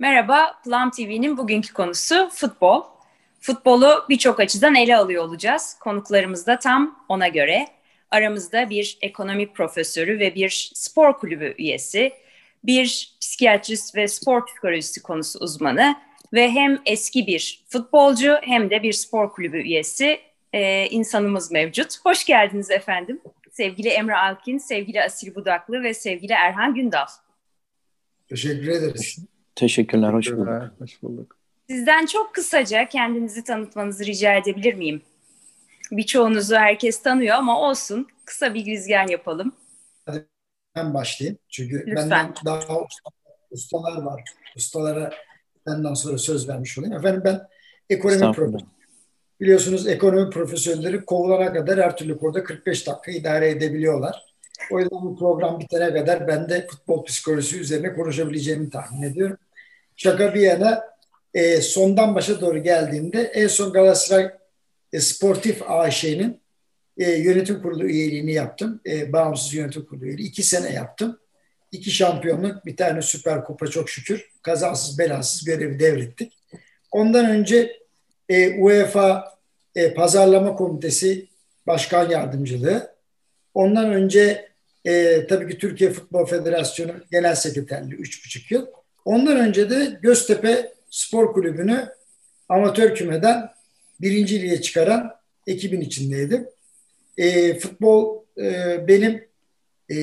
Merhaba, 0.00 0.60
Plum 0.64 0.90
TV'nin 0.90 1.36
bugünkü 1.36 1.72
konusu 1.72 2.28
futbol. 2.32 2.82
Futbolu 3.40 4.04
birçok 4.08 4.40
açıdan 4.40 4.74
ele 4.74 4.96
alıyor 4.96 5.24
olacağız. 5.24 5.76
Konuklarımız 5.80 6.46
da 6.46 6.58
tam 6.58 7.04
ona 7.08 7.28
göre. 7.28 7.68
Aramızda 8.10 8.70
bir 8.70 8.98
ekonomi 9.00 9.52
profesörü 9.52 10.18
ve 10.18 10.34
bir 10.34 10.70
spor 10.74 11.18
kulübü 11.18 11.54
üyesi, 11.58 12.12
bir 12.64 13.16
psikiyatrist 13.20 13.96
ve 13.96 14.08
spor 14.08 14.46
psikolojisi 14.46 15.02
konusu 15.02 15.38
uzmanı 15.38 15.96
ve 16.32 16.50
hem 16.50 16.82
eski 16.86 17.26
bir 17.26 17.64
futbolcu 17.68 18.36
hem 18.42 18.70
de 18.70 18.82
bir 18.82 18.92
spor 18.92 19.32
kulübü 19.32 19.58
üyesi 19.58 20.20
e, 20.52 20.86
insanımız 20.86 21.50
mevcut. 21.50 21.96
Hoş 22.04 22.24
geldiniz 22.24 22.70
efendim. 22.70 23.20
Sevgili 23.50 23.88
Emre 23.88 24.16
Alkin, 24.16 24.58
sevgili 24.58 25.02
Asil 25.02 25.34
Budaklı 25.34 25.82
ve 25.82 25.94
sevgili 25.94 26.32
Erhan 26.32 26.74
Gündal. 26.74 27.06
Teşekkür 28.28 28.68
ederiz. 28.68 29.29
Teşekkürler, 29.54 30.12
hoş 30.12 30.32
bulduk. 30.32 30.48
Hoş 30.78 31.02
bulduk. 31.02 31.36
Sizden 31.70 32.06
çok 32.06 32.34
kısaca 32.34 32.88
kendinizi 32.88 33.44
tanıtmanızı 33.44 34.06
rica 34.06 34.34
edebilir 34.34 34.74
miyim? 34.74 35.02
Birçoğunuzu 35.92 36.54
herkes 36.54 37.02
tanıyor 37.02 37.36
ama 37.36 37.60
olsun. 37.60 38.08
Kısa 38.24 38.54
bir 38.54 38.60
girizgah 38.60 39.10
yapalım. 39.10 39.52
Hadi 40.06 40.26
ben 40.76 40.94
başlayayım. 40.94 41.38
Çünkü 41.48 41.76
Lütfen. 41.86 42.10
benden 42.10 42.34
daha 42.44 42.78
ustalar 43.50 44.02
var. 44.02 44.22
Ustalara 44.56 45.10
benden 45.66 45.94
sonra 45.94 46.18
söz 46.18 46.48
vermiş 46.48 46.78
olayım. 46.78 46.96
Efendim 46.96 47.22
ben 47.24 47.40
ekonomi 47.90 48.32
profesörü. 48.32 48.70
Biliyorsunuz 49.40 49.88
ekonomi 49.88 50.30
profesörleri 50.30 51.04
kovulana 51.04 51.52
kadar 51.52 51.80
her 51.80 51.96
türlü 51.96 52.18
konuda 52.18 52.44
45 52.44 52.86
dakika 52.86 53.12
idare 53.12 53.50
edebiliyorlar. 53.50 54.34
O 54.70 54.78
yüzden 54.78 55.02
bu 55.02 55.18
program 55.18 55.60
bitene 55.60 55.94
kadar 55.94 56.28
ben 56.28 56.48
de 56.48 56.66
futbol 56.70 57.04
psikolojisi 57.04 57.60
üzerine 57.60 57.94
konuşabileceğimi 57.94 58.70
tahmin 58.70 59.02
ediyorum. 59.02 59.36
Şaka 60.02 60.34
bir 60.34 60.40
yana 60.40 60.84
e, 61.34 61.60
sondan 61.60 62.14
başa 62.14 62.40
doğru 62.40 62.62
geldiğimde 62.62 63.22
en 63.22 63.46
son 63.46 63.72
Galatasaray 63.72 64.30
e, 64.92 65.00
Sportif 65.00 65.70
AŞ'nin 65.70 66.40
e, 66.98 67.10
yönetim 67.10 67.62
kurulu 67.62 67.84
üyeliğini 67.84 68.32
yaptım. 68.32 68.80
E, 68.86 69.12
bağımsız 69.12 69.54
yönetim 69.54 69.84
kurulu 69.84 70.04
üyeliği. 70.04 70.28
iki 70.28 70.42
sene 70.42 70.72
yaptım. 70.72 71.18
İki 71.72 71.90
şampiyonluk, 71.90 72.66
bir 72.66 72.76
tane 72.76 73.02
süper 73.02 73.44
kupa 73.44 73.66
çok 73.66 73.90
şükür. 73.90 74.30
Kazasız 74.42 74.98
belasız 74.98 75.44
görevi 75.44 75.78
devrettik. 75.78 76.32
Ondan 76.90 77.26
önce 77.30 77.80
e, 78.28 78.60
UEFA 78.60 79.38
e, 79.74 79.94
Pazarlama 79.94 80.56
Komitesi 80.56 81.26
Başkan 81.66 82.10
Yardımcılığı. 82.10 82.94
Ondan 83.54 83.92
önce 83.92 84.48
e, 84.84 85.26
tabii 85.26 85.52
ki 85.52 85.58
Türkiye 85.58 85.90
Futbol 85.90 86.26
Federasyonu 86.26 86.92
Genel 87.10 87.34
Sekreterliği 87.34 88.00
üç 88.00 88.24
buçuk 88.24 88.50
yıl. 88.50 88.66
Ondan 89.04 89.36
önce 89.36 89.70
de 89.70 89.98
Göztepe 90.02 90.72
Spor 90.90 91.32
Kulübü'nü 91.32 91.88
amatör 92.48 92.94
kümeden 92.94 93.50
birinciliğe 94.00 94.60
çıkaran 94.60 95.14
ekibin 95.46 95.80
içindeydim. 95.80 96.48
E, 97.16 97.58
futbol 97.58 98.22
e, 98.38 98.78
benim 98.88 99.24
e, 99.90 99.96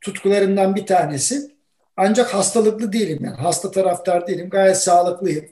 tutkularımdan 0.00 0.76
bir 0.76 0.86
tanesi. 0.86 1.52
Ancak 1.96 2.34
hastalıklı 2.34 2.92
değilim 2.92 3.24
yani. 3.24 3.36
Hasta 3.36 3.70
taraftar 3.70 4.26
değilim. 4.26 4.50
Gayet 4.50 4.76
sağlıklıyım. 4.76 5.48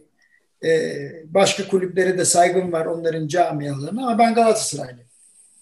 E, 0.64 0.70
başka 1.24 1.68
kulüplere 1.68 2.18
de 2.18 2.24
saygım 2.24 2.72
var 2.72 2.86
onların 2.86 3.28
camialarına 3.28 4.06
ama 4.06 4.18
ben 4.18 4.34
Galatasaraylıyım. 4.34 5.08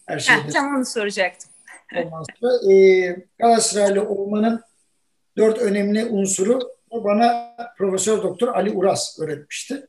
Her 0.06 0.18
şeyde. 0.18 0.40
Heh, 0.40 0.50
tam 0.50 0.76
onu 0.76 0.84
soracaktım. 0.84 1.50
Ondan 1.96 2.24
sonra 2.40 2.72
e, 2.72 3.16
Galatasaraylı 3.38 4.08
olmanın 4.08 4.62
dört 5.36 5.58
önemli 5.58 6.04
unsuru 6.04 6.77
bana 6.90 7.56
Profesör 7.78 8.22
Doktor 8.22 8.48
Ali 8.48 8.70
Uras 8.70 9.20
öğretmişti. 9.20 9.86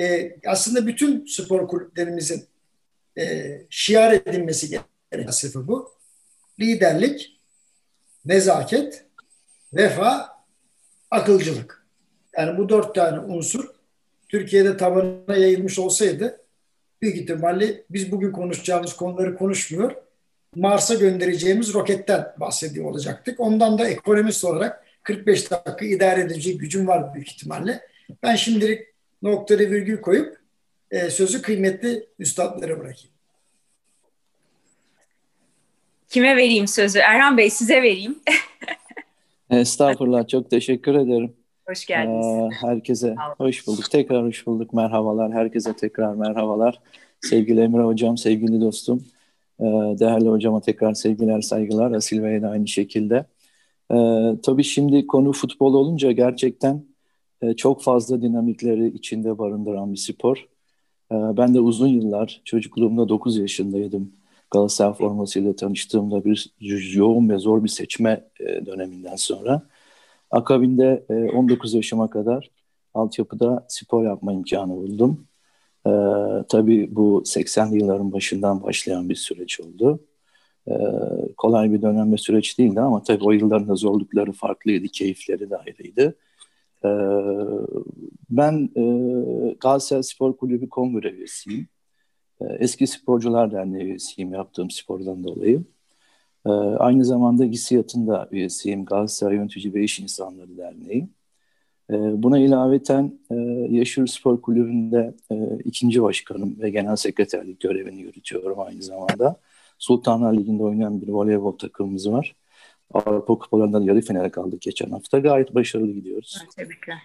E, 0.00 0.36
aslında 0.46 0.86
bütün 0.86 1.26
spor 1.26 1.68
kulüplerimizin 1.68 2.44
e, 3.18 3.58
şiar 3.70 4.12
edilmesi 4.12 4.68
gereken 5.10 5.66
bu. 5.68 5.92
Liderlik, 6.60 7.40
nezaket, 8.24 9.04
vefa, 9.72 10.28
akılcılık. 11.10 11.86
Yani 12.36 12.58
bu 12.58 12.68
dört 12.68 12.94
tane 12.94 13.18
unsur 13.18 13.68
Türkiye'de 14.28 14.76
tabanına 14.76 15.36
yayılmış 15.36 15.78
olsaydı 15.78 16.42
büyük 17.02 17.16
ihtimalle 17.16 17.84
biz 17.90 18.12
bugün 18.12 18.32
konuşacağımız 18.32 18.96
konuları 18.96 19.36
konuşmuyor. 19.36 19.94
Mars'a 20.54 20.94
göndereceğimiz 20.94 21.74
roketten 21.74 22.34
bahsediyor 22.40 22.90
olacaktık. 22.90 23.40
Ondan 23.40 23.78
da 23.78 23.88
ekonomist 23.88 24.44
olarak 24.44 24.81
45 25.02 25.50
dakika 25.50 25.84
idare 25.84 26.20
edecek 26.20 26.60
gücüm 26.60 26.86
var 26.86 27.14
büyük 27.14 27.28
ihtimalle. 27.28 27.80
Ben 28.22 28.36
şimdilik 28.36 28.80
noktada 29.22 29.62
virgül 29.62 30.00
koyup 30.00 30.36
e, 30.90 31.10
sözü 31.10 31.42
kıymetli 31.42 32.06
üstadlara 32.18 32.78
bırakayım. 32.78 33.12
Kime 36.08 36.36
vereyim 36.36 36.68
sözü? 36.68 36.98
Erhan 36.98 37.36
Bey 37.36 37.50
size 37.50 37.82
vereyim. 37.82 38.18
Estağfurullah 39.50 40.28
çok 40.28 40.50
teşekkür 40.50 40.94
ederim. 40.94 41.32
Hoş 41.68 41.86
geldiniz. 41.86 42.26
Ee, 42.26 42.66
herkese 42.66 43.14
hoş 43.38 43.66
bulduk. 43.66 43.90
Tekrar 43.90 44.24
hoş 44.24 44.46
bulduk. 44.46 44.72
Merhabalar. 44.72 45.32
Herkese 45.32 45.76
tekrar 45.76 46.14
merhabalar. 46.14 46.80
Sevgili 47.20 47.60
Emre 47.60 47.82
Hocam, 47.82 48.18
sevgili 48.18 48.60
dostum. 48.60 49.04
Ee, 49.60 49.64
değerli 49.98 50.28
hocama 50.28 50.60
tekrar 50.60 50.94
sevgiler, 50.94 51.40
saygılar. 51.40 51.92
Asil 51.92 52.22
Bey'e 52.22 52.42
de 52.42 52.46
aynı 52.46 52.68
şekilde. 52.68 53.24
Ee, 53.92 54.36
tabii 54.42 54.64
şimdi 54.64 55.06
konu 55.06 55.32
futbol 55.32 55.74
olunca 55.74 56.12
gerçekten 56.12 56.84
e, 57.42 57.54
çok 57.56 57.82
fazla 57.82 58.22
dinamikleri 58.22 58.88
içinde 58.88 59.38
barındıran 59.38 59.92
bir 59.92 59.98
spor. 59.98 60.48
Ee, 61.12 61.14
ben 61.14 61.54
de 61.54 61.60
uzun 61.60 61.88
yıllar, 61.88 62.42
çocukluğumda 62.44 63.08
9 63.08 63.38
yaşındaydım. 63.38 64.12
Galatasaray 64.50 64.94
formasıyla 64.94 65.56
tanıştığımda 65.56 66.24
bir 66.24 66.54
yoğun 66.94 67.28
ve 67.28 67.38
zor 67.38 67.64
bir 67.64 67.68
seçme 67.68 68.24
e, 68.40 68.66
döneminden 68.66 69.16
sonra. 69.16 69.62
Akabinde 70.30 71.06
e, 71.10 71.14
19 71.14 71.74
yaşıma 71.74 72.10
kadar 72.10 72.50
altyapıda 72.94 73.66
spor 73.68 74.04
yapma 74.04 74.32
imkanı 74.32 74.76
buldum. 74.76 75.26
Ee, 75.86 75.90
tabii 76.48 76.96
bu 76.96 77.22
80'li 77.26 77.78
yılların 77.78 78.12
başından 78.12 78.62
başlayan 78.62 79.08
bir 79.08 79.14
süreç 79.14 79.60
oldu. 79.60 80.00
Ee, 80.68 80.72
kolay 81.36 81.72
bir 81.72 81.82
dönem 81.82 82.12
ve 82.12 82.16
süreç 82.16 82.58
değildi 82.58 82.80
ama 82.80 83.02
tabii 83.02 83.24
o 83.24 83.32
yılların 83.32 83.68
da 83.68 83.74
zorlukları 83.74 84.32
farklıydı, 84.32 84.88
keyifleri 84.88 85.50
de 85.50 85.56
ayrıydı. 85.56 86.14
Ee, 86.84 86.88
ben 88.30 88.70
e, 88.76 88.82
Galatasaray 89.60 90.02
Spor 90.02 90.36
Kulübü 90.36 90.68
kongre 90.68 91.10
üyesiyim. 91.10 91.68
Ee, 92.40 92.44
Eski 92.58 92.86
Sporcular 92.86 93.52
Derneği 93.52 93.84
üyesiyim 93.84 94.32
yaptığım 94.32 94.70
spordan 94.70 95.24
dolayı. 95.24 95.62
Aynı 96.78 97.04
zamanda 97.04 97.46
GİSİAD'ın 97.46 98.06
da 98.06 98.28
üyesiyim. 98.30 98.84
Galatasaray 98.84 99.36
Yönetici 99.36 99.74
ve 99.74 99.84
İş 99.84 100.00
İnsanları 100.00 100.56
Derneği. 100.56 101.08
Buna 101.90 102.38
ilaveten 102.38 103.18
e, 103.70 104.06
Spor 104.06 104.42
Kulübü'nde 104.42 105.14
e, 105.32 105.58
ikinci 105.64 106.02
başkanım 106.02 106.56
ve 106.60 106.70
genel 106.70 106.96
sekreterlik 106.96 107.60
görevini 107.60 108.00
yürütüyorum 108.00 108.60
aynı 108.60 108.82
zamanda. 108.82 109.36
Sultanlar 109.82 110.32
Ligi'nde 110.36 110.62
oynayan 110.62 111.02
bir 111.02 111.08
voleybol 111.08 111.52
takımımız 111.52 112.12
var. 112.12 112.36
Avrupa 112.94 113.38
Kupalarında 113.38 113.82
yarı 113.84 114.00
finale 114.00 114.30
kaldık 114.30 114.60
geçen 114.60 114.90
hafta. 114.90 115.18
Gayet 115.18 115.54
başarılı 115.54 115.92
gidiyoruz. 115.92 116.38
Tebrikler. 116.56 116.98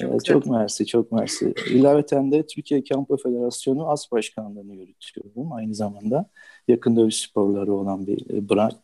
Çok, 0.00 0.14
ee, 0.14 0.18
çok 0.24 0.46
mersi, 0.46 0.86
çok 0.86 1.12
mersi. 1.12 1.54
İlaveten 1.70 2.32
de 2.32 2.46
Türkiye 2.46 2.84
Kampo 2.84 3.16
Federasyonu 3.16 3.90
As 3.90 4.12
Başkanlığı'nı 4.12 4.74
yürütüyorum 4.74 5.52
aynı 5.52 5.74
zamanda. 5.74 6.30
Yakın 6.68 6.96
dövüş 6.96 7.16
sporları 7.16 7.72
olan 7.72 8.06
bir 8.06 8.30
e, 8.30 8.48
branş. 8.48 8.74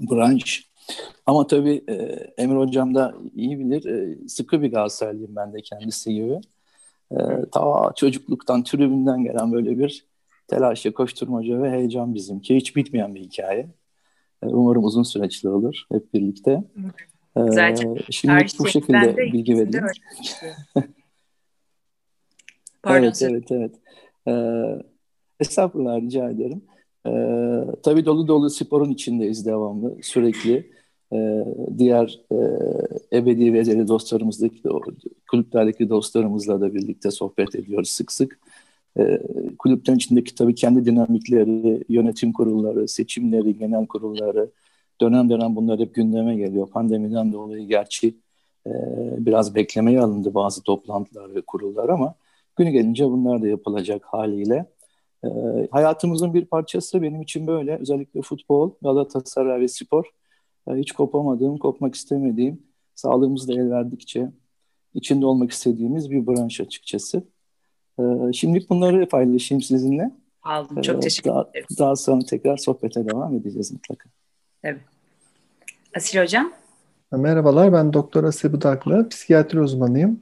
branş. 0.00 0.70
Ama 1.26 1.46
tabii 1.46 1.84
e, 1.88 1.94
Emir 2.38 2.56
Hocam 2.56 2.94
da 2.94 3.14
iyi 3.34 3.58
bilir. 3.58 3.84
E, 3.86 4.28
sıkı 4.28 4.62
bir 4.62 4.72
Galatasaraylıyım 4.72 5.36
ben 5.36 5.52
de 5.52 5.60
kendisi 5.60 6.14
gibi. 6.14 6.40
E, 7.12 7.16
ta 7.52 7.92
çocukluktan, 7.96 8.62
tribünden 8.62 9.24
gelen 9.24 9.52
böyle 9.52 9.78
bir 9.78 10.08
telaşa, 10.48 10.92
koşturmaca 10.92 11.62
ve 11.62 11.70
heyecan 11.70 12.14
bizimki. 12.14 12.56
Hiç 12.56 12.76
bitmeyen 12.76 13.14
bir 13.14 13.20
hikaye. 13.20 13.68
E, 14.42 14.46
umarım 14.46 14.84
uzun 14.84 15.02
süreçli 15.02 15.48
olur 15.48 15.82
hep 15.92 16.14
birlikte. 16.14 16.64
E, 17.36 17.40
Zaten 17.40 17.96
şimdi 18.10 18.46
bu 18.58 18.68
şekilde 18.68 19.16
bilgi 19.16 19.54
vereyim. 19.54 19.86
Pardon. 22.82 23.04
Evet, 23.04 23.22
evet, 23.22 23.52
evet. 23.52 23.74
Ee, 24.28 24.82
estağfurullah 25.40 26.00
rica 26.00 26.30
ederim. 26.30 26.62
Ee, 27.06 27.10
tabii 27.82 28.04
dolu 28.04 28.28
dolu 28.28 28.50
sporun 28.50 28.90
içindeyiz 28.90 29.46
devamlı, 29.46 29.96
sürekli 30.02 30.70
e, 31.12 31.44
diğer 31.78 32.20
e, 32.32 32.36
ebedi 33.16 33.52
ve 33.52 33.58
ezeli 33.58 33.88
dostlarımızdaki, 33.88 34.62
kulüplerdeki 35.30 35.88
dostlarımızla 35.88 36.60
da 36.60 36.74
birlikte 36.74 37.10
sohbet 37.10 37.54
ediyoruz 37.54 37.88
sık 37.88 38.12
sık. 38.12 38.38
E, 38.98 39.20
içindeki 39.96 40.34
tabii 40.34 40.54
kendi 40.54 40.84
dinamikleri, 40.84 41.84
yönetim 41.88 42.32
kurulları, 42.32 42.88
seçimleri, 42.88 43.58
genel 43.58 43.86
kurulları, 43.86 44.50
dönem 45.00 45.30
dönem 45.30 45.56
bunlar 45.56 45.80
hep 45.80 45.94
gündeme 45.94 46.36
geliyor. 46.36 46.68
Pandemiden 46.70 47.32
dolayı 47.32 47.68
gerçi 47.68 48.14
e, 48.66 48.72
biraz 49.18 49.54
beklemeye 49.54 50.00
alındı 50.00 50.34
bazı 50.34 50.62
toplantılar 50.62 51.34
ve 51.34 51.40
kurullar 51.40 51.88
ama 51.88 52.14
günü 52.56 52.70
gelince 52.70 53.04
bunlar 53.04 53.42
da 53.42 53.48
yapılacak 53.48 54.04
haliyle. 54.04 54.66
E, 55.24 55.28
hayatımızın 55.70 56.34
bir 56.34 56.44
parçası 56.44 57.02
benim 57.02 57.22
için 57.22 57.46
böyle. 57.46 57.76
Özellikle 57.76 58.22
futbol, 58.22 58.70
Galatasaray 58.82 59.60
ve 59.60 59.68
spor. 59.68 60.04
E, 60.70 60.74
hiç 60.74 60.92
kopamadığım, 60.92 61.58
kopmak 61.58 61.94
istemediğim, 61.94 62.62
sağlığımız 62.94 63.48
da 63.48 63.52
el 63.52 63.70
verdikçe 63.70 64.28
içinde 64.94 65.26
olmak 65.26 65.50
istediğimiz 65.50 66.10
bir 66.10 66.26
branş 66.26 66.60
açıkçası. 66.60 67.22
E, 67.98 68.32
şimdilik 68.32 68.70
bunları 68.70 69.08
paylaşayım 69.08 69.62
sizinle. 69.62 70.10
Aldım. 70.42 70.82
Çok 70.82 71.02
teşekkür 71.02 71.30
daha, 71.30 71.42
ederim. 71.50 71.66
Daha 71.78 71.96
sonra 71.96 72.24
tekrar 72.24 72.56
sohbete 72.56 73.08
devam 73.08 73.34
edeceğiz 73.34 73.72
mutlaka. 73.72 74.08
Tabii. 74.62 74.80
Asil 75.96 76.20
Hocam. 76.20 76.52
Merhabalar, 77.12 77.72
ben 77.72 77.92
Doktor 77.92 78.24
Asil 78.24 78.52
Budaklı, 78.52 79.08
psikiyatri 79.08 79.60
uzmanıyım. 79.60 80.20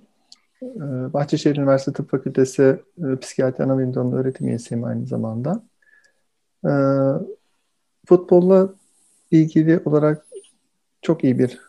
Bahçeşehir 1.13 1.57
Üniversitesi 1.57 1.97
Tıp 1.97 2.11
Fakültesi 2.11 2.81
Psikiyatri 3.21 3.65
Anabilim 3.65 3.95
Dalı 3.95 4.17
öğretim 4.17 4.49
üyesiyim 4.49 4.85
aynı 4.85 5.07
zamanda. 5.07 5.63
Futbolla 8.07 8.69
ilgili 9.31 9.81
olarak 9.85 10.27
çok 11.03 11.25
iyi 11.25 11.39
bir 11.39 11.61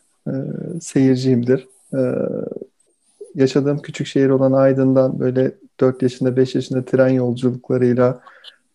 seyirciyimdir. 0.82 1.68
Yaşadığım 3.36 3.82
küçük 3.82 4.08
şehir 4.08 4.30
olan 4.30 4.52
Aydın'dan 4.52 5.20
böyle 5.20 5.52
4 5.80 6.02
yaşında 6.02 6.38
5 6.38 6.56
yaşında 6.56 6.86
tren 6.86 7.10
yolculuklarıyla 7.10 8.22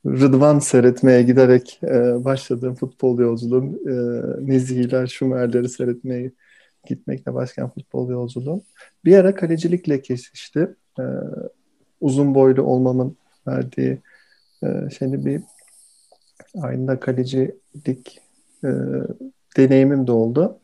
Rıdvan 0.07 0.59
seyretmeye 0.59 1.23
giderek 1.23 1.81
e, 1.83 2.25
başladığım 2.25 2.75
futbol 2.75 3.19
yolculuğum, 3.19 3.65
e, 3.89 3.95
Nezihler, 4.53 5.07
Şumerleri 5.07 5.69
seyretmeye 5.69 6.31
gitmekle 6.87 7.35
başlayan 7.35 7.69
futbol 7.71 8.11
yolculuğum. 8.11 8.63
Bir 9.05 9.17
ara 9.17 9.35
kalecilikle 9.35 10.03
kesişti. 10.03 10.75
E, 10.99 11.05
uzun 12.01 12.35
boylu 12.35 12.63
olmamın 12.63 13.17
verdiği 13.47 13.99
e, 14.63 14.67
şimdi 14.99 15.27
bir 15.27 15.43
aynı 16.63 17.01
kalecilik 17.01 18.21
e, 18.65 18.71
deneyimim 19.57 20.07
de 20.07 20.13
oldu. 20.13 20.59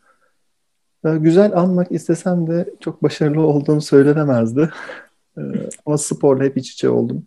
E, 1.04 1.16
güzel 1.16 1.56
anmak 1.56 1.92
istesem 1.92 2.46
de 2.46 2.70
çok 2.80 3.02
başarılı 3.02 3.46
olduğum 3.46 3.80
söylenemezdi. 3.80 4.70
e, 5.38 5.68
ama 5.86 5.98
sporla 5.98 6.44
hep 6.44 6.56
iç 6.56 6.72
içe 6.72 6.88
oldum. 6.88 7.26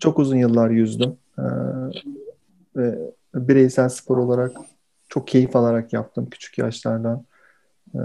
Çok 0.00 0.18
uzun 0.18 0.36
yıllar 0.36 0.70
yüzdüm. 0.70 1.16
Ee, 1.38 1.42
ve 2.76 3.12
bireysel 3.34 3.88
spor 3.88 4.16
olarak 4.16 4.56
çok 5.08 5.28
keyif 5.28 5.56
alarak 5.56 5.92
yaptım 5.92 6.28
küçük 6.30 6.58
yaşlardan 6.58 7.24
e, 7.94 8.00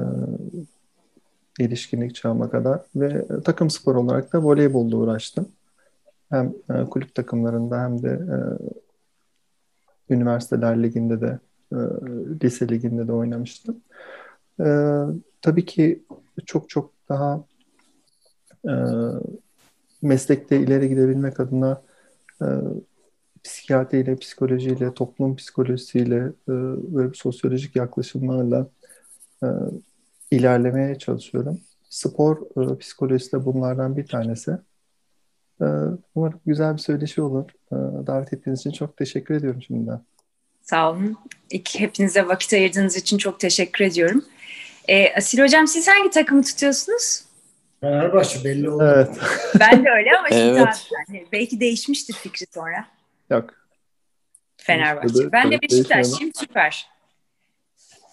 erişkinlik 1.60 2.16
çağıma 2.16 2.50
kadar 2.50 2.82
ve 2.96 3.26
takım 3.44 3.70
spor 3.70 3.96
olarak 3.96 4.34
da 4.34 4.44
voleybolla 4.44 4.96
uğraştım. 4.96 5.48
Hem 6.30 6.54
e, 6.70 6.86
kulüp 6.86 7.16
takımlarında 7.16 7.82
hem 7.82 8.04
de 8.04 8.10
e, 8.10 8.38
üniversiteler 10.14 10.84
liginde 10.84 11.22
de 11.22 11.40
e, 11.72 11.78
lise 12.44 12.70
liginde 12.70 13.08
de 13.08 13.14
oynamıştım. 13.14 13.78
E, 14.60 14.66
tabii 15.42 15.66
ki 15.66 16.04
çok 16.46 16.70
çok 16.70 16.92
daha 17.10 17.44
e, 18.68 18.74
meslekte 20.02 20.60
ileri 20.60 20.90
gidebilmek 20.90 21.40
adına 21.40 21.82
e, 22.42 22.46
psikiyatriyle, 23.44 24.16
psikolojiyle, 24.16 24.94
toplum 24.94 25.36
psikolojisiyle 25.36 26.18
e, 26.18 26.54
ve 26.96 27.10
sosyolojik 27.14 27.76
yaklaşımlarla 27.76 28.68
e, 29.44 29.48
ilerlemeye 30.32 30.98
çalışıyorum. 30.98 31.60
Spor 31.90 32.38
e, 32.38 32.78
psikolojisi 32.78 33.32
de 33.32 33.46
bunlardan 33.46 33.98
bir 33.98 34.08
tanesi. 34.08 34.52
E, 35.62 35.66
umarım 36.16 36.40
güzel 36.46 36.74
bir 36.74 36.82
söyleşi 36.82 37.22
olur. 37.22 37.50
E, 37.72 37.76
davet 38.08 38.34
ettiğiniz 38.34 38.60
için 38.60 38.72
çok 38.72 38.98
teşekkür 38.98 39.36
ediyorum 39.36 39.62
şimdiden. 39.62 40.02
Sağ 40.62 40.92
olun. 40.92 41.18
İlk 41.50 41.80
hepinize 41.80 42.28
vakit 42.28 42.54
ayırdığınız 42.54 42.98
için 42.98 43.18
çok 43.18 43.40
teşekkür 43.40 43.86
ediyorum. 43.86 44.26
E, 44.88 45.14
Asil 45.14 45.44
Hocam 45.44 45.68
siz 45.68 45.88
hangi 45.88 46.10
takımı 46.10 46.44
tutuyorsunuz? 46.44 47.31
Fenerbahçe 47.82 48.44
belli 48.44 48.70
oldu. 48.70 48.84
Evet. 48.96 49.10
Ben 49.60 49.86
de 49.86 49.90
öyle 49.90 50.18
ama 50.20 50.28
şimdi 50.28 50.60
evet. 50.60 50.90
yani 51.10 51.28
belki 51.32 51.60
değişmiştir 51.60 52.14
fikri 52.14 52.46
sonra. 52.54 52.86
Yok. 53.30 53.50
Fenerbahçe. 54.58 55.32
Ben 55.32 55.52
de 55.52 55.62
Beşiktaşlıyım. 55.62 56.32
Süper. 56.36 56.88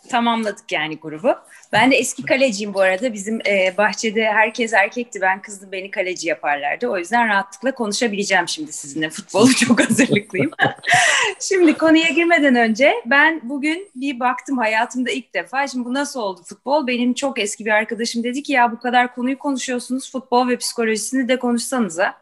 Tamamladık 0.09 0.73
yani 0.73 0.99
grubu. 0.99 1.35
Ben 1.73 1.91
de 1.91 1.97
eski 1.97 2.23
kaleciyim 2.23 2.75
bu 2.75 2.81
arada. 2.81 3.13
Bizim 3.13 3.41
e, 3.47 3.75
bahçede 3.77 4.25
herkes 4.25 4.73
erkekti. 4.73 5.21
Ben 5.21 5.43
kızdım 5.43 5.73
beni 5.73 5.91
kaleci 5.91 6.29
yaparlardı. 6.29 6.89
O 6.89 6.99
yüzden 6.99 7.29
rahatlıkla 7.29 7.75
konuşabileceğim 7.75 8.49
şimdi 8.49 8.73
sizinle. 8.73 9.11
Futbolu 9.11 9.55
çok 9.55 9.81
hazırlıklıyım. 9.81 10.51
şimdi 11.41 11.75
konuya 11.75 12.09
girmeden 12.09 12.55
önce 12.55 12.95
ben 13.07 13.41
bugün 13.43 13.91
bir 13.95 14.21
baktım 14.21 14.59
hayatımda 14.59 15.11
ilk 15.11 15.35
defa. 15.35 15.67
Şimdi 15.67 15.85
bu 15.85 15.95
nasıl 15.95 16.21
oldu 16.21 16.41
futbol? 16.45 16.87
Benim 16.87 17.15
çok 17.15 17.39
eski 17.39 17.65
bir 17.65 17.71
arkadaşım 17.71 18.25
dedi 18.25 18.43
ki 18.43 18.53
ya 18.53 18.73
bu 18.73 18.79
kadar 18.79 19.15
konuyu 19.15 19.39
konuşuyorsunuz. 19.39 20.13
Futbol 20.13 20.49
ve 20.49 20.57
psikolojisini 20.57 21.29
de 21.29 21.39
konuşsanıza. 21.39 22.15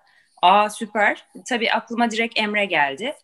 Aa 0.42 0.70
süper. 0.70 1.24
Tabii 1.48 1.72
aklıma 1.72 2.10
direkt 2.10 2.38
Emre 2.38 2.64
geldi. 2.64 3.14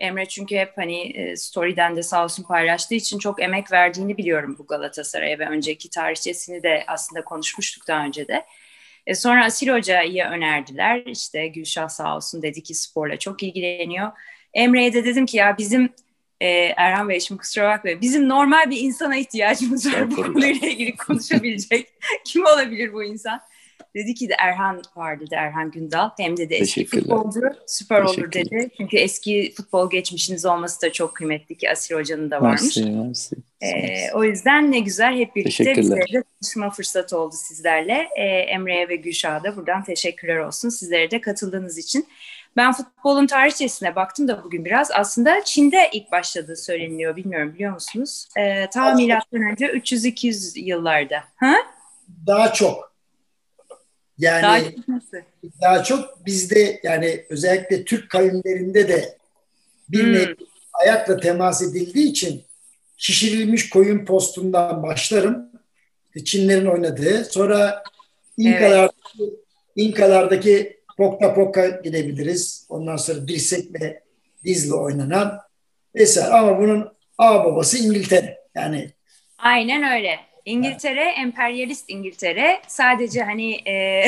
Emre 0.00 0.26
çünkü 0.26 0.56
hep 0.56 0.72
hani 0.76 1.00
e, 1.00 1.36
story'den 1.36 1.96
de 1.96 2.02
sağ 2.02 2.24
olsun 2.24 2.42
paylaştığı 2.42 2.94
için 2.94 3.18
çok 3.18 3.42
emek 3.42 3.72
verdiğini 3.72 4.16
biliyorum 4.16 4.56
bu 4.58 4.66
Galatasaray'a 4.66 5.38
ve 5.38 5.48
önceki 5.48 5.90
tarihçesini 5.90 6.62
de 6.62 6.84
aslında 6.86 7.24
konuşmuştuk 7.24 7.88
daha 7.88 8.04
önce 8.04 8.28
de. 8.28 8.46
E 9.06 9.14
sonra 9.14 9.44
Asil 9.44 9.68
Hoca'yı 9.68 10.24
önerdiler. 10.24 11.02
İşte 11.06 11.46
Gülşah 11.46 11.88
sağ 11.88 12.16
olsun 12.16 12.42
dedi 12.42 12.62
ki 12.62 12.74
sporla 12.74 13.18
çok 13.18 13.42
ilgileniyor. 13.42 14.12
Emre'ye 14.54 14.92
de 14.92 15.04
dedim 15.04 15.26
ki 15.26 15.36
ya 15.36 15.58
bizim 15.58 15.90
e, 16.40 16.48
Erhan 16.76 17.08
Bey 17.08 17.20
şimdi 17.20 17.38
kusura 17.38 17.68
bakmayın. 17.68 18.00
Bizim 18.00 18.28
normal 18.28 18.70
bir 18.70 18.80
insana 18.80 19.16
ihtiyacımız 19.16 19.92
var 19.92 20.10
bu 20.10 20.16
konuyla 20.16 20.68
ilgili 20.68 20.96
konuşabilecek. 20.96 21.88
Kim 22.24 22.44
olabilir 22.44 22.92
bu 22.92 23.04
insan? 23.04 23.40
Dedi 23.94 24.14
ki 24.14 24.28
de 24.28 24.34
Erhan 24.38 24.82
var 24.96 25.20
dedi 25.20 25.34
Erhan 25.34 25.70
Gündal. 25.70 26.10
Hem 26.18 26.36
dedi 26.36 26.54
eski 26.54 26.86
futbolcu 26.86 27.40
süper 27.66 28.02
olur 28.02 28.32
dedi. 28.32 28.70
Çünkü 28.76 28.96
eski 28.96 29.52
futbol 29.56 29.90
geçmişiniz 29.90 30.46
olması 30.46 30.82
da 30.82 30.92
çok 30.92 31.16
kıymetli 31.16 31.54
ki 31.54 31.70
Asil 31.70 31.94
Hoca'nın 31.94 32.30
da 32.30 32.40
varmış. 32.40 32.76
Mersi, 32.76 32.90
mersi. 32.90 33.36
Ee, 33.60 34.12
o 34.14 34.24
yüzden 34.24 34.72
ne 34.72 34.78
güzel 34.78 35.18
hep 35.18 35.36
birlikte 35.36 35.76
bizlere 35.76 36.12
de 36.12 36.22
tanışma 36.22 36.70
fırsatı 36.70 37.18
oldu 37.18 37.34
sizlerle. 37.38 38.08
Ee, 38.16 38.22
Emre'ye 38.24 38.88
ve 38.88 38.96
Gülşah'a 38.96 39.44
da 39.44 39.56
buradan 39.56 39.84
teşekkürler 39.84 40.36
olsun 40.36 40.68
sizlere 40.68 41.10
de 41.10 41.20
katıldığınız 41.20 41.78
için. 41.78 42.06
Ben 42.56 42.72
futbolun 42.72 43.26
tarihçesine 43.26 43.96
baktım 43.96 44.28
da 44.28 44.44
bugün 44.44 44.64
biraz. 44.64 44.90
Aslında 44.90 45.44
Çin'de 45.44 45.90
ilk 45.92 46.12
başladığı 46.12 46.56
söyleniyor. 46.56 47.16
Bilmiyorum 47.16 47.54
biliyor 47.54 47.72
musunuz? 47.72 48.28
Ee, 48.38 48.66
ta 48.70 48.94
milattan 48.94 49.42
önce 49.52 49.66
300-200 49.66 50.60
yıllarda. 50.60 51.24
Ha? 51.36 51.54
Daha 52.26 52.52
çok. 52.52 52.89
Yani 54.20 54.42
daha 54.42 54.60
çok, 54.60 54.72
daha 55.62 55.84
çok 55.84 56.26
bizde 56.26 56.80
yani 56.82 57.24
özellikle 57.30 57.84
Türk 57.84 58.10
kavimlerinde 58.10 58.88
de 58.88 59.18
bir 59.88 60.28
hmm. 60.28 60.34
ayakla 60.72 61.16
temas 61.16 61.62
edildiği 61.62 62.10
için 62.10 62.42
şişirilmiş 62.96 63.70
koyun 63.70 64.04
postundan 64.04 64.82
başlarım. 64.82 65.50
Çinlerin 66.24 66.66
oynadığı. 66.66 67.24
Sonra 67.24 67.82
İnkalardaki, 68.38 68.94
evet. 69.20 69.32
İnkalardaki 69.76 70.80
pokta 70.96 71.34
pokka 71.34 71.68
gidebiliriz. 71.68 72.66
Ondan 72.68 72.96
sonra 72.96 73.28
dirsek 73.28 73.80
ve 73.80 74.02
dizle 74.44 74.74
oynanan 74.74 75.40
vesaire. 75.94 76.34
Ama 76.34 76.58
bunun 76.58 76.92
ağ 77.18 77.44
babası 77.44 77.78
İngiltere. 77.78 78.38
Yani 78.54 78.90
Aynen 79.38 79.92
öyle. 79.92 80.29
İngiltere, 80.44 81.04
emperyalist 81.04 81.90
İngiltere. 81.90 82.60
Sadece 82.66 83.22
hani 83.22 83.52
e, 83.68 84.04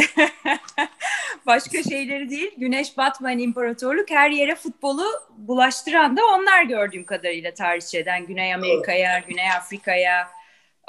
başka 1.47 1.83
şeyleri 1.83 2.31
değil, 2.31 2.51
güneş 2.57 2.97
batmayan 2.97 3.39
imparatorluk 3.39 4.11
her 4.11 4.31
yere 4.31 4.55
futbolu 4.55 5.05
bulaştıran 5.39 6.17
da 6.17 6.21
onlar 6.27 6.63
gördüğüm 6.63 7.05
kadarıyla 7.05 7.55
tarihçeden. 7.55 8.27
Güney 8.27 8.55
Amerika'ya, 8.55 9.19
Güney 9.19 9.51
Afrika'ya, 9.51 10.29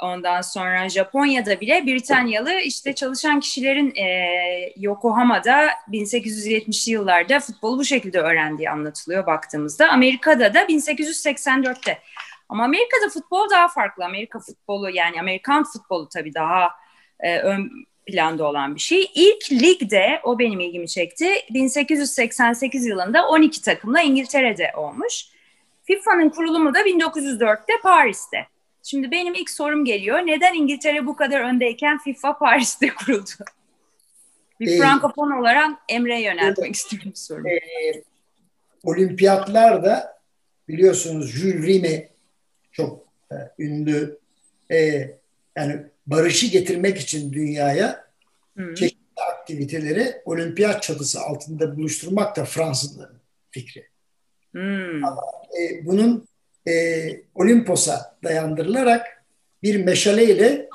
ondan 0.00 0.40
sonra 0.40 0.88
Japonya'da 0.88 1.60
bile 1.60 1.86
Britanyalı 1.86 2.52
işte 2.52 2.94
çalışan 2.94 3.40
kişilerin 3.40 3.94
e, 3.94 4.72
Yokohama'da 4.76 5.68
1870'li 5.92 6.92
yıllarda 6.92 7.40
futbolu 7.40 7.78
bu 7.78 7.84
şekilde 7.84 8.20
öğrendiği 8.20 8.70
anlatılıyor 8.70 9.26
baktığımızda. 9.26 9.88
Amerika'da 9.88 10.54
da 10.54 10.62
1884'te. 10.62 11.98
Ama 12.54 12.64
Amerika'da 12.64 13.08
futbol 13.08 13.50
daha 13.50 13.68
farklı. 13.68 14.04
Amerika 14.04 14.38
futbolu 14.38 14.90
yani 14.90 15.20
Amerikan 15.20 15.64
futbolu 15.64 16.08
tabii 16.08 16.34
daha 16.34 16.68
e, 17.20 17.38
ön 17.38 17.70
planda 18.06 18.44
olan 18.44 18.74
bir 18.74 18.80
şey. 18.80 19.10
İlk 19.14 19.52
ligde 19.52 20.20
o 20.24 20.38
benim 20.38 20.60
ilgimi 20.60 20.88
çekti. 20.88 21.28
1888 21.50 22.86
yılında 22.86 23.28
12 23.28 23.62
takımla 23.62 24.00
İngiltere'de 24.00 24.72
olmuş. 24.76 25.26
FIFA'nın 25.82 26.28
kurulumu 26.28 26.74
da 26.74 26.80
1904'te 26.80 27.72
Paris'te. 27.82 28.46
Şimdi 28.82 29.10
benim 29.10 29.34
ilk 29.34 29.50
sorum 29.50 29.84
geliyor. 29.84 30.18
Neden 30.18 30.54
İngiltere 30.54 31.06
bu 31.06 31.16
kadar 31.16 31.40
öndeyken 31.40 31.98
FIFA 31.98 32.38
Paris'te 32.38 32.88
kuruldu? 32.94 33.30
Bir 34.60 34.68
ee, 34.68 34.78
Frankofon 34.78 35.30
olarak 35.30 35.70
Emre'ye 35.88 36.22
yöneltmek 36.22 36.66
evet, 36.66 36.76
istiyorum 36.76 37.12
sorumu. 37.14 37.48
E, 37.48 37.60
olimpiyatlarda 38.84 40.20
biliyorsunuz 40.68 41.30
Jules 41.30 41.66
Rimet 41.66 42.13
çok 42.74 43.06
e, 43.32 43.36
ünlü 43.58 44.18
e, 44.70 44.76
yani 45.56 45.76
barışı 46.06 46.46
getirmek 46.46 46.98
için 46.98 47.32
dünyaya 47.32 48.04
Hı. 48.56 48.74
çeşitli 48.74 49.22
aktiviteleri 49.32 50.22
olimpiyat 50.24 50.82
çatısı 50.82 51.20
altında 51.20 51.76
buluşturmak 51.76 52.36
da 52.36 52.44
Fransızların 52.44 53.20
fikri. 53.50 53.86
Hmm. 54.52 55.04
Ama, 55.04 55.22
e, 55.60 55.86
bunun 55.86 56.28
e, 56.68 56.72
Olimpos'a 57.34 58.16
dayandırılarak 58.24 59.24
bir 59.62 59.84
meşaleyle 59.84 60.68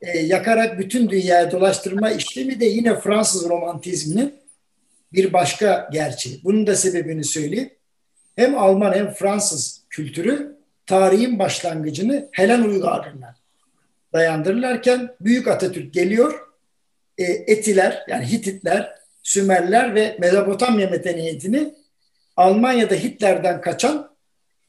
e, 0.00 0.18
yakarak 0.18 0.78
bütün 0.78 1.08
dünyaya 1.10 1.52
dolaştırma 1.52 2.10
işlemi 2.10 2.60
de 2.60 2.64
yine 2.64 3.00
Fransız 3.00 3.48
romantizminin 3.48 4.34
bir 5.12 5.32
başka 5.32 5.88
gerçeği. 5.92 6.40
Bunun 6.44 6.66
da 6.66 6.76
sebebini 6.76 7.24
söyleyeyim. 7.24 7.70
Hem 8.36 8.58
Alman 8.58 8.92
hem 8.92 9.10
Fransız 9.10 9.82
kültürü 9.90 10.56
tarihin 10.86 11.38
başlangıcını 11.38 12.28
Helen 12.32 12.62
uygarlığına 12.62 13.36
dayandırırlarken 14.12 15.14
Büyük 15.20 15.48
Atatürk 15.48 15.94
geliyor. 15.94 16.40
E, 17.18 17.24
Etiler 17.24 18.02
yani 18.08 18.32
Hititler, 18.32 18.94
Sümerler 19.22 19.94
ve 19.94 20.16
Mezopotamya 20.20 20.90
medeniyetini 20.90 21.74
Almanya'da 22.36 22.94
Hitler'den 22.94 23.60
kaçan 23.60 24.14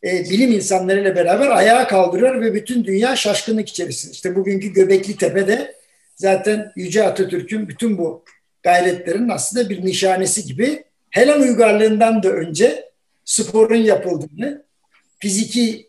e, 0.03 0.29
bilim 0.29 0.51
insanlarıyla 0.51 1.15
beraber 1.15 1.47
ayağa 1.47 1.87
kaldırıyor 1.87 2.41
ve 2.41 2.53
bütün 2.53 2.83
dünya 2.83 3.15
şaşkınlık 3.15 3.69
içerisinde. 3.69 4.11
İşte 4.11 4.35
bugünkü 4.35 4.73
Göbekli 4.73 5.17
Tepe'de 5.17 5.75
zaten 6.15 6.71
Yüce 6.75 7.03
Atatürk'ün 7.03 7.67
bütün 7.67 7.97
bu 7.97 8.23
gayretlerin 8.63 9.29
aslında 9.29 9.69
bir 9.69 9.85
nişanesi 9.85 10.45
gibi 10.45 10.83
Helen 11.09 11.41
uygarlığından 11.41 12.23
da 12.23 12.29
önce 12.29 12.89
sporun 13.25 13.75
yapıldığını, 13.75 14.63
fiziki 15.19 15.84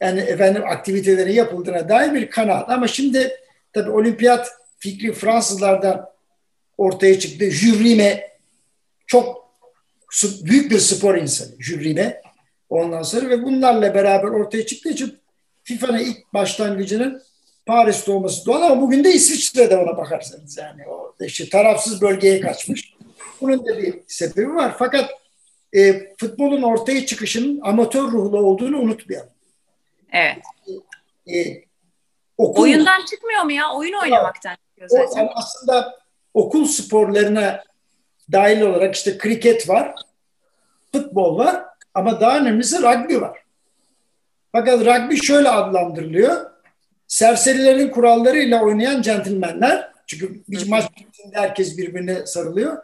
yani 0.00 0.20
efendim 0.20 0.62
aktivitelerin 0.66 1.32
yapıldığına 1.32 1.88
dair 1.88 2.14
bir 2.14 2.30
kanaat. 2.30 2.70
Ama 2.70 2.88
şimdi 2.88 3.36
tabii 3.72 3.90
olimpiyat 3.90 4.48
fikri 4.78 5.12
Fransızlardan 5.12 6.10
ortaya 6.78 7.18
çıktı. 7.18 7.50
Jürime 7.50 8.30
çok 9.06 9.46
büyük 10.42 10.70
bir 10.70 10.78
spor 10.78 11.14
insanı 11.14 11.62
Jürime. 11.62 12.22
Ondan 12.68 13.02
sonra 13.02 13.30
ve 13.30 13.42
bunlarla 13.42 13.94
beraber 13.94 14.28
ortaya 14.28 14.66
çıktığı 14.66 14.88
için 14.88 15.18
FIFA'nın 15.64 15.98
ilk 15.98 16.34
başlangıcının 16.34 17.22
Paris'te 17.66 18.12
olması 18.12 18.46
doğal 18.46 18.62
ama 18.62 18.82
bugün 18.82 19.04
de 19.04 19.12
İsviçre'de 19.12 19.76
ona 19.76 19.96
bakarsanız 19.96 20.58
yani 20.58 20.88
o 20.88 21.14
işte 21.20 21.48
tarafsız 21.48 22.02
bölgeye 22.02 22.40
kaçmış. 22.40 22.94
Bunun 23.40 23.66
da 23.66 23.78
bir 23.78 23.94
sebebi 24.06 24.54
var. 24.54 24.74
Fakat 24.78 25.10
e, 25.72 26.14
futbolun 26.16 26.62
ortaya 26.62 27.06
çıkışının 27.06 27.60
amatör 27.62 28.02
ruhlu 28.02 28.38
olduğunu 28.38 28.78
unutmayalım. 28.78 29.35
Evet. 30.12 30.42
E, 31.26 31.38
e, 31.38 31.64
okul, 32.38 32.62
Oyundan 32.62 33.04
çıkmıyor 33.04 33.42
mu 33.42 33.52
ya? 33.52 33.72
Oyun 33.74 33.92
oynamaktan 34.02 34.56
çıkıyor 34.68 34.88
zaten. 34.88 35.26
O, 35.26 35.30
aslında 35.34 35.98
okul 36.34 36.64
sporlarına 36.64 37.64
dahil 38.32 38.60
olarak 38.60 38.94
işte 38.94 39.18
kriket 39.18 39.68
var, 39.68 39.94
futbol 40.92 41.38
var 41.38 41.64
ama 41.94 42.20
daha 42.20 42.38
önemlisi 42.38 42.82
rugby 42.82 43.16
var. 43.16 43.38
Fakat 44.52 44.80
rugby 44.80 45.16
şöyle 45.16 45.48
adlandırılıyor. 45.48 46.50
Serserilerin 47.08 47.88
kurallarıyla 47.88 48.62
oynayan 48.62 49.02
centilmenler. 49.02 49.92
Çünkü 50.06 50.42
bir 50.48 50.68
maç 50.68 50.84
bittiğinde 50.96 51.36
herkes 51.38 51.78
birbirine 51.78 52.26
sarılıyor. 52.26 52.82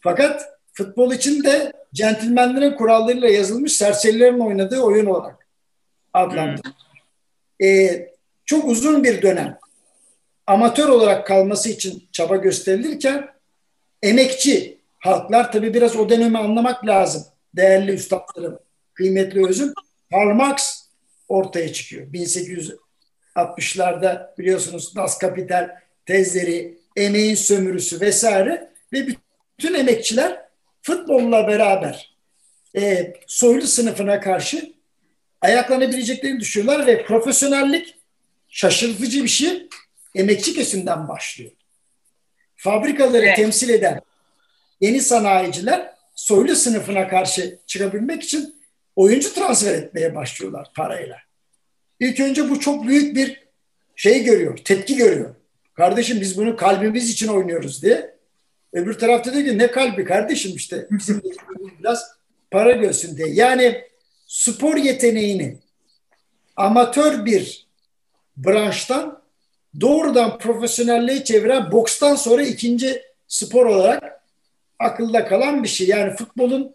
Fakat 0.00 0.42
futbol 0.72 1.12
için 1.12 1.44
de 1.44 1.72
centilmenlerin 1.94 2.74
kurallarıyla 2.76 3.28
yazılmış 3.28 3.72
serserilerin 3.72 4.40
oynadığı 4.40 4.80
oyun 4.80 5.06
olarak 5.06 5.43
adlandırılıyor. 6.14 6.74
Ee, 7.62 8.08
çok 8.44 8.64
uzun 8.64 9.04
bir 9.04 9.22
dönem 9.22 9.58
amatör 10.46 10.88
olarak 10.88 11.26
kalması 11.26 11.68
için 11.68 12.08
çaba 12.12 12.36
gösterilirken 12.36 13.28
emekçi 14.02 14.78
halklar 14.98 15.52
tabi 15.52 15.74
biraz 15.74 15.96
o 15.96 16.08
dönemi 16.08 16.38
anlamak 16.38 16.86
lazım 16.86 17.24
değerli 17.56 17.92
üstadlarım, 17.92 18.58
kıymetli 18.94 19.48
özüm 19.48 19.72
Karl 20.10 20.34
Marx 20.34 20.84
ortaya 21.28 21.72
çıkıyor. 21.72 22.06
1860'larda 22.06 24.38
biliyorsunuz 24.38 24.96
Das 24.96 25.18
Kapital 25.18 25.70
tezleri, 26.06 26.78
emeğin 26.96 27.34
sömürüsü 27.34 28.00
vesaire 28.00 28.70
ve 28.92 29.06
bütün 29.06 29.74
emekçiler 29.74 30.44
futbolla 30.82 31.48
beraber 31.48 32.16
e, 32.76 33.12
soylu 33.26 33.66
sınıfına 33.66 34.20
karşı 34.20 34.73
ayaklanabileceklerini 35.44 36.40
düşünüyorlar 36.40 36.86
ve 36.86 37.04
profesyonellik 37.04 37.94
şaşırtıcı 38.48 39.22
bir 39.22 39.28
şey 39.28 39.68
emekçi 40.14 40.54
kesimden 40.54 41.08
başlıyor. 41.08 41.50
Fabrikaları 42.56 43.24
evet. 43.24 43.36
temsil 43.36 43.68
eden 43.68 44.00
yeni 44.80 45.00
sanayiciler 45.00 45.94
soylu 46.14 46.56
sınıfına 46.56 47.08
karşı 47.08 47.58
çıkabilmek 47.66 48.22
için 48.22 48.54
oyuncu 48.96 49.34
transfer 49.34 49.74
etmeye 49.74 50.14
başlıyorlar 50.14 50.70
parayla. 50.76 51.16
İlk 52.00 52.20
önce 52.20 52.50
bu 52.50 52.60
çok 52.60 52.86
büyük 52.86 53.16
bir 53.16 53.44
şey 53.96 54.24
görüyor, 54.24 54.56
tepki 54.56 54.96
görüyor. 54.96 55.34
Kardeşim 55.74 56.20
biz 56.20 56.38
bunu 56.38 56.56
kalbimiz 56.56 57.10
için 57.10 57.28
oynuyoruz 57.28 57.82
diye. 57.82 58.14
Öbür 58.72 58.98
tarafta 58.98 59.32
diyor 59.32 59.44
ki 59.44 59.58
ne 59.58 59.70
kalbi 59.70 60.04
kardeşim 60.04 60.52
işte 60.56 60.86
bizim 60.90 61.22
biraz 61.78 62.10
para 62.50 62.72
görsün 62.72 63.16
diye. 63.16 63.28
Yani 63.28 63.84
spor 64.34 64.76
yeteneğini 64.76 65.56
amatör 66.56 67.24
bir 67.24 67.66
branştan 68.36 69.22
doğrudan 69.80 70.38
profesyonelliğe 70.38 71.24
çeviren 71.24 71.72
bokstan 71.72 72.14
sonra 72.14 72.42
ikinci 72.42 73.02
spor 73.28 73.66
olarak 73.66 74.24
akılda 74.78 75.24
kalan 75.24 75.62
bir 75.62 75.68
şey. 75.68 75.86
Yani 75.86 76.16
futbolun 76.16 76.74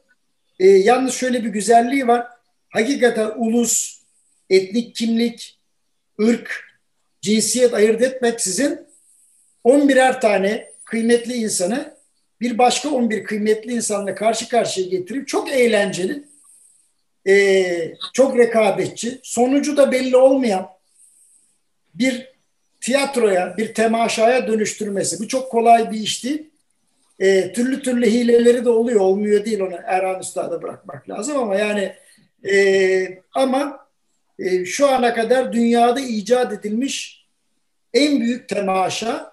e, 0.59 0.67
yalnız 0.67 1.13
şöyle 1.13 1.43
bir 1.43 1.49
güzelliği 1.49 2.07
var. 2.07 2.27
Hakikaten 2.69 3.31
ulus, 3.37 4.01
etnik 4.49 4.95
kimlik, 4.95 5.59
ırk, 6.21 6.79
cinsiyet 7.21 7.73
ayırt 7.73 8.01
etmek 8.01 8.41
sizin 8.41 8.79
11'er 9.65 10.21
tane 10.21 10.71
kıymetli 10.85 11.33
insanı 11.33 11.97
bir 12.41 12.57
başka 12.57 12.89
11 12.89 13.23
kıymetli 13.23 13.73
insanla 13.73 14.15
karşı 14.15 14.49
karşıya 14.49 14.87
getirip 14.87 15.27
çok 15.27 15.49
eğlenceli, 15.49 16.28
e, 17.29 17.93
çok 18.13 18.37
rekabetçi, 18.37 19.19
sonucu 19.23 19.77
da 19.77 19.91
belli 19.91 20.17
olmayan 20.17 20.69
bir 21.93 22.29
tiyatroya, 22.81 23.57
bir 23.57 23.73
temaşaya 23.73 24.47
dönüştürmesi. 24.47 25.19
Bu 25.19 25.27
çok 25.27 25.51
kolay 25.51 25.91
bir 25.91 25.99
iş 25.99 26.23
değil. 26.23 26.49
E, 27.19 27.53
türlü 27.53 27.81
türlü 27.81 28.05
hileleri 28.05 28.65
de 28.65 28.69
oluyor. 28.69 28.99
Olmuyor 28.99 29.45
değil 29.45 29.59
onu 29.59 29.75
Erhan 29.85 30.19
Üstad'a 30.19 30.61
bırakmak 30.61 31.09
lazım 31.09 31.37
ama 31.37 31.55
yani 31.55 31.95
e, 32.49 33.21
ama 33.33 33.87
e, 34.39 34.65
şu 34.65 34.89
ana 34.89 35.13
kadar 35.13 35.53
dünyada 35.53 35.99
icat 35.99 36.53
edilmiş 36.53 37.25
en 37.93 38.19
büyük 38.21 38.49
temaşa 38.49 39.31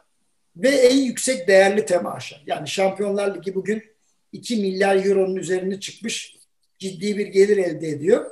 ve 0.57 0.69
en 0.69 0.97
yüksek 0.97 1.49
değerli 1.49 1.87
temaşa. 1.87 2.37
Yani 2.47 2.69
Şampiyonlar 2.69 3.35
Ligi 3.35 3.55
bugün 3.55 3.85
2 4.33 4.57
milyar 4.57 5.05
euronun 5.05 5.37
üzerine 5.37 5.81
çıkmış 5.81 6.36
ciddi 6.79 7.19
bir 7.19 7.27
gelir 7.27 7.57
elde 7.57 7.89
ediyor. 7.89 8.31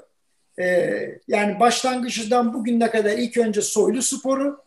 Ee, 0.59 1.19
yani 1.29 1.61
başlangıçtan 1.61 2.55
bugüne 2.55 2.91
kadar 2.91 3.19
ilk 3.19 3.37
önce 3.39 3.63
soylu 3.63 4.03
sporu, 4.03 4.61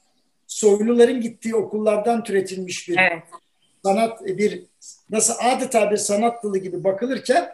soyluların 0.48 1.22
gittiği 1.22 1.55
okullardan 1.55 2.24
türetilmiş 2.24 2.89
bir 2.89 2.98
evet. 2.98 3.24
sanat, 3.84 4.25
bir 4.25 4.63
nasıl 5.10 5.34
adeta 5.39 5.91
bir 5.91 5.98
sanat 5.98 6.43
dalı 6.43 6.57
gibi 6.57 6.84
bakılırken 6.84 7.50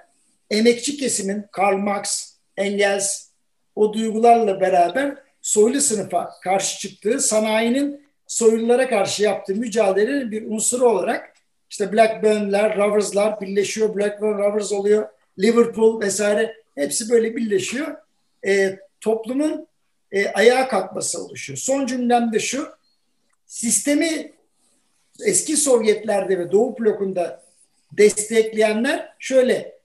emekçi 0.49 0.97
kesimin 0.97 1.43
Karl 1.51 1.77
Marx, 1.77 2.33
Engels 2.57 3.27
o 3.75 3.93
duygularla 3.93 4.61
beraber 4.61 5.15
soylu 5.41 5.81
sınıfa 5.81 6.31
karşı 6.43 6.79
çıktığı 6.79 7.19
sanayinin 7.19 8.05
soylulara 8.27 8.89
karşı 8.89 9.23
yaptığı 9.23 9.55
mücadelenin 9.55 10.31
bir 10.31 10.51
unsuru 10.51 10.89
olarak 10.89 11.33
işte 11.69 11.93
Blackburn'ler, 11.93 12.77
Rovers'lar 12.77 13.41
birleşiyor. 13.41 13.95
Blackburn 13.95 14.37
Rovers 14.37 14.71
oluyor. 14.71 15.07
Liverpool 15.39 16.01
vesaire 16.01 16.55
hepsi 16.75 17.09
böyle 17.09 17.35
birleşiyor. 17.35 17.97
E, 18.45 18.79
toplumun 19.01 19.67
e, 20.11 20.27
ayağa 20.27 20.67
kalkması 20.67 21.25
oluşuyor. 21.25 21.57
Son 21.57 21.85
cümlem 21.85 22.33
de 22.33 22.39
şu. 22.39 22.69
Sistemi 23.45 24.33
eski 25.25 25.57
Sovyetlerde 25.57 26.39
ve 26.39 26.51
Doğu 26.51 26.79
blokunda 26.79 27.43
destekleyenler 27.91 29.13
şöyle 29.19 29.79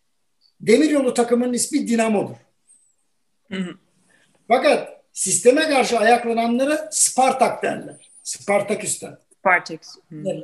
demiryolu 0.60 1.14
takımının 1.14 1.52
ismi 1.52 1.88
Dinamo'dur. 1.88 2.36
Hı 3.52 3.58
hı. 3.58 3.74
Fakat 4.48 5.02
sisteme 5.12 5.68
karşı 5.68 5.98
ayaklananları 5.98 6.88
Spartak 6.92 7.62
derler. 7.62 8.10
Spartaküs'ten. 8.22 9.18
Spartaküs. 9.38 9.88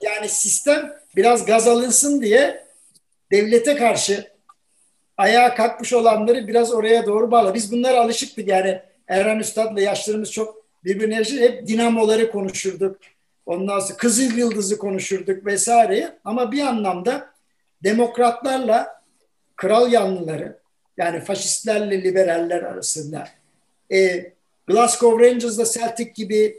Yani 0.02 0.28
sistem 0.28 0.92
biraz 1.16 1.46
gaz 1.46 1.68
alınsın 1.68 2.22
diye 2.22 2.66
devlete 3.32 3.76
karşı 3.76 4.33
ayağa 5.16 5.54
kalkmış 5.54 5.92
olanları 5.92 6.48
biraz 6.48 6.72
oraya 6.72 7.06
doğru 7.06 7.30
bağla. 7.30 7.54
Biz 7.54 7.72
bunlara 7.72 8.00
alışıktık 8.00 8.48
yani 8.48 8.80
Erhan 9.08 9.40
Üstad'la 9.40 9.80
yaşlarımız 9.80 10.32
çok 10.32 10.64
birbirine 10.84 11.14
yaşlı. 11.14 11.38
Hep 11.38 11.66
dinamoları 11.66 12.30
konuşurduk. 12.30 12.96
Ondan 13.46 13.78
sonra 13.78 13.96
Kızıl 13.96 14.36
Yıldız'ı 14.36 14.78
konuşurduk 14.78 15.46
vesaire. 15.46 16.18
Ama 16.24 16.52
bir 16.52 16.60
anlamda 16.60 17.30
demokratlarla 17.82 19.02
kral 19.56 19.92
yanlıları 19.92 20.58
yani 20.96 21.20
faşistlerle 21.20 22.02
liberaller 22.02 22.62
arasında 22.62 23.28
e, 23.92 24.32
Glasgow 24.66 25.26
Rangers'la 25.26 25.64
Celtic 25.64 26.10
gibi 26.14 26.56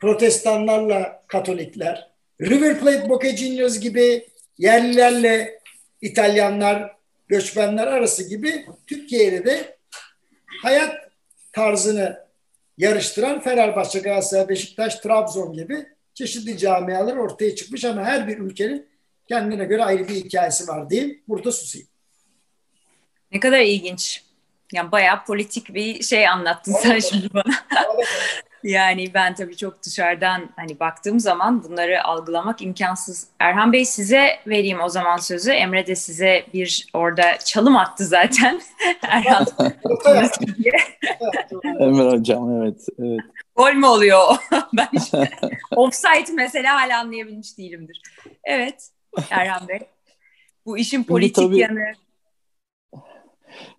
protestanlarla 0.00 1.22
katolikler 1.26 2.10
River 2.40 2.80
Plate 2.80 3.08
Boca 3.08 3.36
Juniors 3.36 3.80
gibi 3.80 4.26
yerlilerle 4.58 5.60
İtalyanlar 6.00 6.96
göçmenler 7.30 7.86
arası 7.86 8.28
gibi 8.28 8.66
Türkiye'de 8.86 9.44
de 9.44 9.78
hayat 10.62 10.96
tarzını 11.52 12.26
yarıştıran 12.78 13.40
Fenerbahçe, 13.40 13.98
Galatasaray, 13.98 14.48
Beşiktaş, 14.48 14.94
Trabzon 14.94 15.52
gibi 15.52 15.86
çeşitli 16.14 16.58
camialar 16.58 17.16
ortaya 17.16 17.54
çıkmış 17.54 17.84
ama 17.84 18.04
her 18.04 18.28
bir 18.28 18.38
ülkenin 18.38 18.88
kendine 19.28 19.64
göre 19.64 19.84
ayrı 19.84 20.08
bir 20.08 20.14
hikayesi 20.14 20.68
var 20.68 20.90
diyeyim. 20.90 21.22
Burada 21.28 21.52
susayım. 21.52 21.88
Ne 23.32 23.40
kadar 23.40 23.60
ilginç. 23.60 24.24
Yani 24.72 24.92
bayağı 24.92 25.24
politik 25.24 25.74
bir 25.74 26.02
şey 26.02 26.28
anlattın 26.28 26.72
sen 26.72 26.98
şimdi 26.98 27.34
bana. 27.34 27.54
Yani 28.62 29.14
ben 29.14 29.34
tabii 29.34 29.56
çok 29.56 29.82
dışarıdan 29.82 30.48
hani 30.56 30.80
baktığım 30.80 31.20
zaman 31.20 31.64
bunları 31.64 32.04
algılamak 32.04 32.62
imkansız. 32.62 33.28
Erhan 33.38 33.72
Bey 33.72 33.84
size 33.84 34.38
vereyim 34.46 34.80
o 34.80 34.88
zaman 34.88 35.16
sözü. 35.16 35.50
Emre 35.50 35.86
de 35.86 35.96
size 35.96 36.44
bir 36.54 36.86
orada 36.94 37.38
çalım 37.38 37.76
attı 37.76 38.04
zaten. 38.04 38.60
Erhan. 39.02 39.46
Emre 41.64 42.10
hocam 42.10 42.62
evet. 42.62 42.86
evet. 42.98 43.20
Gol 43.56 43.72
mü 43.72 43.86
oluyor 43.86 44.20
ben 44.72 44.88
işte, 44.92 45.30
offside 45.76 46.32
mesela 46.34 46.80
hala 46.80 47.00
anlayabilmiş 47.00 47.58
değilimdir. 47.58 48.02
Evet 48.44 48.88
Erhan 49.30 49.68
Bey. 49.68 49.80
Bu 50.66 50.78
işin 50.78 51.04
politik 51.04 51.44
tabii, 51.44 51.58
yanı. 51.58 51.92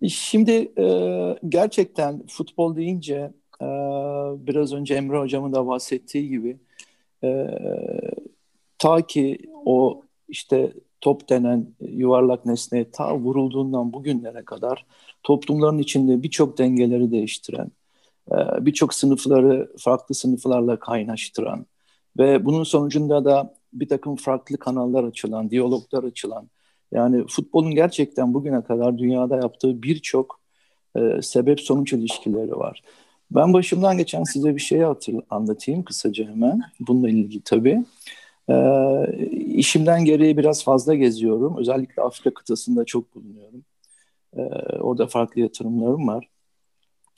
Şimdi 0.08 0.72
e, 0.78 0.86
gerçekten 1.48 2.26
futbol 2.26 2.76
deyince 2.76 3.32
e, 3.62 3.66
biraz 4.46 4.72
önce 4.72 4.94
Emre 4.94 5.18
hocamın 5.18 5.52
da 5.52 5.66
bahsettiği 5.66 6.28
gibi 6.28 6.56
e, 7.24 7.46
ta 8.78 9.06
ki 9.06 9.38
o 9.64 10.02
işte 10.28 10.72
top 11.00 11.28
denen 11.28 11.66
yuvarlak 11.80 12.46
nesneye 12.46 12.90
ta 12.90 13.18
vurulduğundan 13.18 13.92
bugünlere 13.92 14.44
kadar 14.44 14.86
toplumların 15.22 15.78
içinde 15.78 16.22
birçok 16.22 16.58
dengeleri 16.58 17.10
değiştiren, 17.10 17.70
e, 18.32 18.36
birçok 18.66 18.94
sınıfları 18.94 19.72
farklı 19.78 20.14
sınıflarla 20.14 20.78
kaynaştıran 20.78 21.66
ve 22.18 22.44
bunun 22.44 22.64
sonucunda 22.64 23.24
da 23.24 23.54
bir 23.72 23.88
takım 23.88 24.16
farklı 24.16 24.58
kanallar 24.58 25.04
açılan, 25.04 25.50
diyaloglar 25.50 26.04
açılan, 26.04 26.48
yani 26.92 27.26
futbolun 27.26 27.74
gerçekten 27.74 28.34
bugüne 28.34 28.64
kadar 28.64 28.98
dünyada 28.98 29.36
yaptığı 29.36 29.82
birçok 29.82 30.40
e, 30.96 31.22
sebep 31.22 31.60
sonuç 31.60 31.92
ilişkileri 31.92 32.56
var. 32.56 32.82
Ben 33.34 33.52
başımdan 33.52 33.98
geçen 33.98 34.24
size 34.24 34.54
bir 34.56 34.60
şeyi 34.60 34.84
hatır, 34.84 35.14
anlatayım 35.30 35.82
kısaca 35.82 36.28
hemen. 36.28 36.60
Bununla 36.80 37.08
ilgili 37.10 37.42
tabii. 37.44 37.84
E, 38.48 38.54
işimden 39.32 40.04
gereği 40.04 40.36
biraz 40.36 40.64
fazla 40.64 40.94
geziyorum. 40.94 41.56
Özellikle 41.58 42.02
Afrika 42.02 42.34
kıtasında 42.34 42.84
çok 42.84 43.14
bulunuyorum. 43.14 43.64
E, 44.36 44.42
orada 44.76 45.06
farklı 45.06 45.40
yatırımlarım 45.40 46.08
var. 46.08 46.28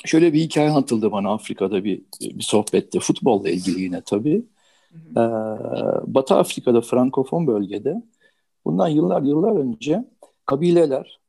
Şöyle 0.04 0.32
bir 0.32 0.40
hikaye 0.40 0.70
anlatıldı 0.70 1.12
bana 1.12 1.32
Afrika'da 1.32 1.84
bir, 1.84 2.02
bir 2.20 2.42
sohbette. 2.42 3.00
Futbolla 3.00 3.50
ilgili 3.50 3.80
yine 3.80 4.00
tabii. 4.00 4.44
Hı 4.92 5.20
hı. 5.20 5.20
E, 5.20 6.14
Batı 6.14 6.34
Afrika'da 6.34 6.80
Frankofon 6.80 7.46
bölgede 7.46 8.02
Bundan 8.64 8.88
yıllar 8.88 9.22
yıllar 9.22 9.56
önce 9.56 10.04
kabileler 10.46 11.20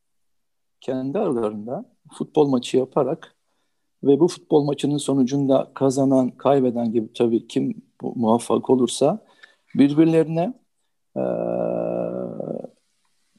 kendi 0.81 1.19
aralarında 1.19 1.85
futbol 2.13 2.47
maçı 2.47 2.77
yaparak 2.77 3.34
ve 4.05 4.19
bu 4.19 4.27
futbol 4.27 4.63
maçının 4.63 4.97
sonucunda 4.97 5.71
kazanan, 5.73 6.31
kaybeden 6.31 6.91
gibi 6.91 7.13
tabii 7.13 7.47
kim 7.47 7.81
muvaffak 8.01 8.69
olursa 8.69 9.25
birbirlerine 9.75 10.53
e, 11.17 11.23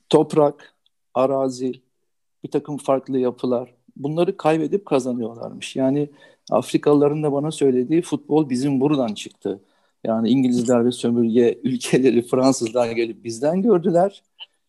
toprak, 0.09 0.75
arazi, 1.15 1.73
bir 2.45 2.51
takım 2.51 2.77
farklı 2.77 3.19
yapılar 3.19 3.77
bunları 3.97 4.37
kaybedip 4.37 4.87
kazanıyorlarmış. 4.87 5.77
Yani 5.77 6.11
Afrikalıların 6.51 7.23
da 7.23 7.33
bana 7.33 7.51
söylediği 7.51 8.03
futbol 8.03 8.51
bizim 8.51 8.81
buradan 8.81 9.15
çıktı. 9.15 9.61
Yani 10.05 10.29
İngilizler 10.29 10.85
ve 10.85 10.93
sömürge 10.93 11.61
ülkeleri 11.65 12.23
Fransızlar 12.23 12.91
gelip 12.91 13.25
bizden 13.25 13.63
gördüler. 13.63 14.23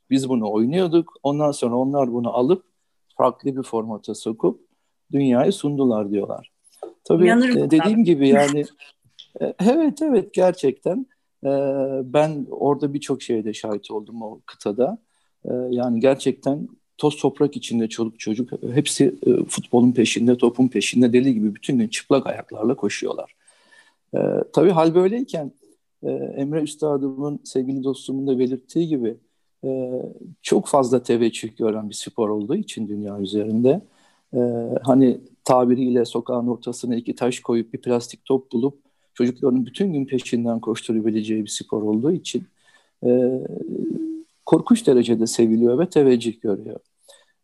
Biz 0.10 0.30
bunu 0.30 0.52
oynuyorduk. 0.52 1.14
Ondan 1.24 1.52
sonra 1.52 1.76
onlar 1.76 2.14
bunu 2.14 2.38
alıp 2.38 2.64
farklı 3.18 3.58
bir 3.58 3.64
formata 3.64 4.16
sokup 4.16 4.67
dünyaya 5.12 5.52
sundular 5.52 6.12
diyorlar. 6.12 6.52
Tabii 7.04 7.28
e, 7.30 7.72
dediğim 7.72 8.04
gibi 8.04 8.30
yani 8.30 8.66
e, 9.42 9.54
evet 9.60 10.02
evet 10.02 10.34
gerçekten 10.34 11.06
e, 11.44 11.50
ben 12.04 12.48
orada 12.50 12.94
birçok 12.94 13.22
şeyde 13.22 13.54
şahit 13.54 13.92
oldum 13.92 14.22
o 14.22 14.40
kıtada. 14.46 14.98
E, 15.46 15.54
yani 15.70 16.00
gerçekten 16.00 16.68
toz 16.98 17.18
toprak 17.18 17.58
içinde 17.58 17.90
çoluk 17.90 18.20
çocuk 18.20 18.50
hepsi 18.74 19.16
e, 19.26 19.44
futbolun 19.44 19.92
peşinde, 19.92 20.38
topun 20.38 20.68
peşinde 20.68 21.14
deli 21.14 21.34
gibi 21.34 21.56
bütün 21.56 21.80
gün 21.80 21.88
çıplak 21.88 22.28
ayaklarla 22.28 22.76
koşuyorlar. 22.76 23.36
E, 24.16 24.20
tabii 24.54 24.72
hal 24.72 24.96
böyleyken 24.96 25.52
e, 26.04 26.10
Emre 26.12 26.62
Üstadımın 26.62 27.40
sevgili 27.44 27.84
dostumun 27.84 28.28
da 28.28 28.40
belirttiği 28.40 28.88
gibi 28.88 29.16
e, 29.64 29.92
çok 30.42 30.68
fazla 30.68 31.04
teveccüh 31.04 31.58
gören 31.58 31.90
bir 31.90 31.96
spor 31.96 32.30
olduğu 32.30 32.56
için 32.56 32.88
dünya 32.88 33.20
üzerinde 33.20 33.82
e, 34.34 34.40
hani 34.84 35.22
tabiriyle 35.44 36.06
sokağın 36.06 36.48
ortasına 36.48 36.96
iki 36.96 37.16
taş 37.16 37.40
koyup 37.40 37.74
bir 37.74 37.82
plastik 37.82 38.26
top 38.26 38.52
bulup 38.52 38.80
çocukların 39.14 39.66
bütün 39.66 39.94
gün 39.94 40.06
peşinden 40.06 40.60
koşturabileceği 40.60 41.44
bir 41.44 41.50
spor 41.50 41.82
olduğu 41.82 42.12
için 42.12 42.48
e, 43.06 43.42
korkunç 44.46 44.88
derecede 44.88 45.28
seviliyor 45.28 45.80
ve 45.80 45.90
teveccüh 45.90 46.42
görüyor. 46.42 46.80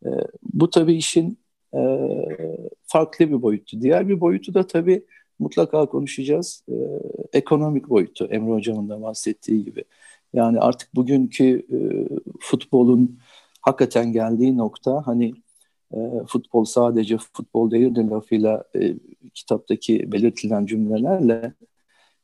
E, 0.05 0.09
bu 0.53 0.69
tabii 0.69 0.93
işin 0.93 1.37
e, 1.75 1.99
farklı 2.85 3.29
bir 3.29 3.41
boyutu. 3.41 3.81
Diğer 3.81 4.09
bir 4.09 4.19
boyutu 4.19 4.53
da 4.53 4.67
tabii 4.67 5.05
mutlaka 5.39 5.85
konuşacağız. 5.85 6.63
E, 6.69 6.75
ekonomik 7.33 7.89
boyutu 7.89 8.25
Emre 8.25 8.51
Hocam'ın 8.51 8.89
da 8.89 9.01
bahsettiği 9.01 9.65
gibi. 9.65 9.83
Yani 10.33 10.59
artık 10.59 10.95
bugünkü 10.95 11.65
e, 11.71 11.77
futbolun 12.39 13.19
hakikaten 13.61 14.13
geldiği 14.13 14.57
nokta 14.57 15.07
hani 15.07 15.33
e, 15.93 16.25
futbol 16.27 16.65
sadece 16.65 17.17
futbol 17.17 17.71
değildir 17.71 18.03
lafıyla 18.03 18.63
e, 18.75 18.95
kitaptaki 19.33 20.11
belirtilen 20.11 20.65
cümlelerle 20.65 21.53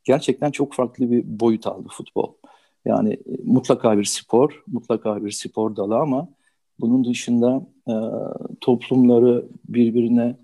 gerçekten 0.04 0.52
çok 0.52 0.74
farklı 0.74 1.12
bir 1.12 1.24
boyut 1.26 1.68
aldı 1.68 1.88
futbol. 1.92 2.34
Yani 2.86 3.14
e, 3.14 3.38
mutlaka 3.44 3.98
bir 3.98 4.06
spor, 4.06 4.64
mutlaka 4.68 5.26
bir 5.26 5.32
spor 5.32 5.76
dalı 5.76 5.98
ama 5.98 6.30
bunun 6.80 7.06
dışında 7.06 7.68
e, 7.88 7.94
toplumları 8.62 9.46
birbirine 9.70 10.36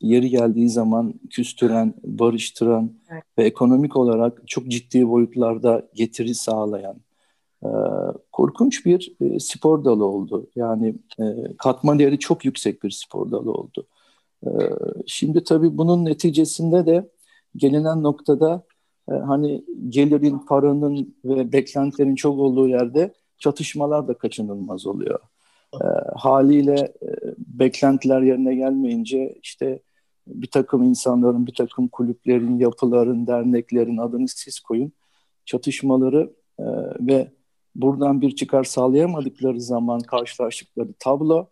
yeri 0.00 0.30
geldiği 0.30 0.68
zaman 0.68 1.14
küstüren, 1.30 1.94
barıştıran 2.04 2.92
evet. 3.10 3.22
ve 3.38 3.44
ekonomik 3.44 3.96
olarak 3.96 4.48
çok 4.48 4.68
ciddi 4.68 5.08
boyutlarda 5.08 5.88
getiri 5.94 6.34
sağlayan 6.34 6.96
e, 7.62 7.70
korkunç 8.32 8.86
bir 8.86 9.16
e, 9.20 9.40
spor 9.40 9.84
dalı 9.84 10.04
oldu. 10.04 10.46
Yani 10.56 10.94
e, 11.20 11.24
katma 11.58 11.98
değeri 11.98 12.18
çok 12.18 12.44
yüksek 12.44 12.82
bir 12.82 12.90
spor 12.90 13.30
dalı 13.30 13.52
oldu. 13.52 13.86
E, 14.46 14.50
şimdi 15.06 15.44
tabii 15.44 15.78
bunun 15.78 16.04
neticesinde 16.04 16.86
de 16.86 17.10
gelinen 17.56 18.02
noktada 18.02 18.62
e, 19.10 19.12
hani 19.14 19.64
gelirin, 19.88 20.38
paranın 20.38 21.16
ve 21.24 21.52
beklentilerin 21.52 22.14
çok 22.14 22.38
olduğu 22.38 22.68
yerde 22.68 23.14
çatışmalar 23.38 24.08
da 24.08 24.14
kaçınılmaz 24.14 24.86
oluyor. 24.86 25.18
E, 25.74 25.86
haliyle 26.16 26.92
e, 27.02 27.08
beklentiler 27.38 28.22
yerine 28.22 28.54
gelmeyince 28.54 29.38
işte 29.42 29.80
bir 30.26 30.46
takım 30.46 30.82
insanların, 30.82 31.46
bir 31.46 31.54
takım 31.54 31.88
kulüplerin, 31.88 32.58
yapıların, 32.58 33.26
derneklerin 33.26 33.96
adını 33.96 34.28
siz 34.28 34.60
koyun. 34.60 34.92
Çatışmaları 35.44 36.32
e, 36.58 36.64
ve 37.00 37.28
buradan 37.74 38.20
bir 38.20 38.36
çıkar 38.36 38.64
sağlayamadıkları 38.64 39.60
zaman 39.60 40.00
karşılaştıkları 40.00 40.92
tablo, 40.98 41.46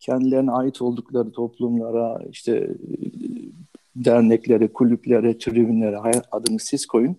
kendilerine 0.00 0.50
ait 0.50 0.82
oldukları 0.82 1.32
toplumlara, 1.32 2.22
işte 2.30 2.76
derneklere, 3.96 4.72
kulüplere, 4.72 5.38
tribünlere 5.38 6.22
adını 6.30 6.58
siz 6.58 6.86
koyun. 6.86 7.16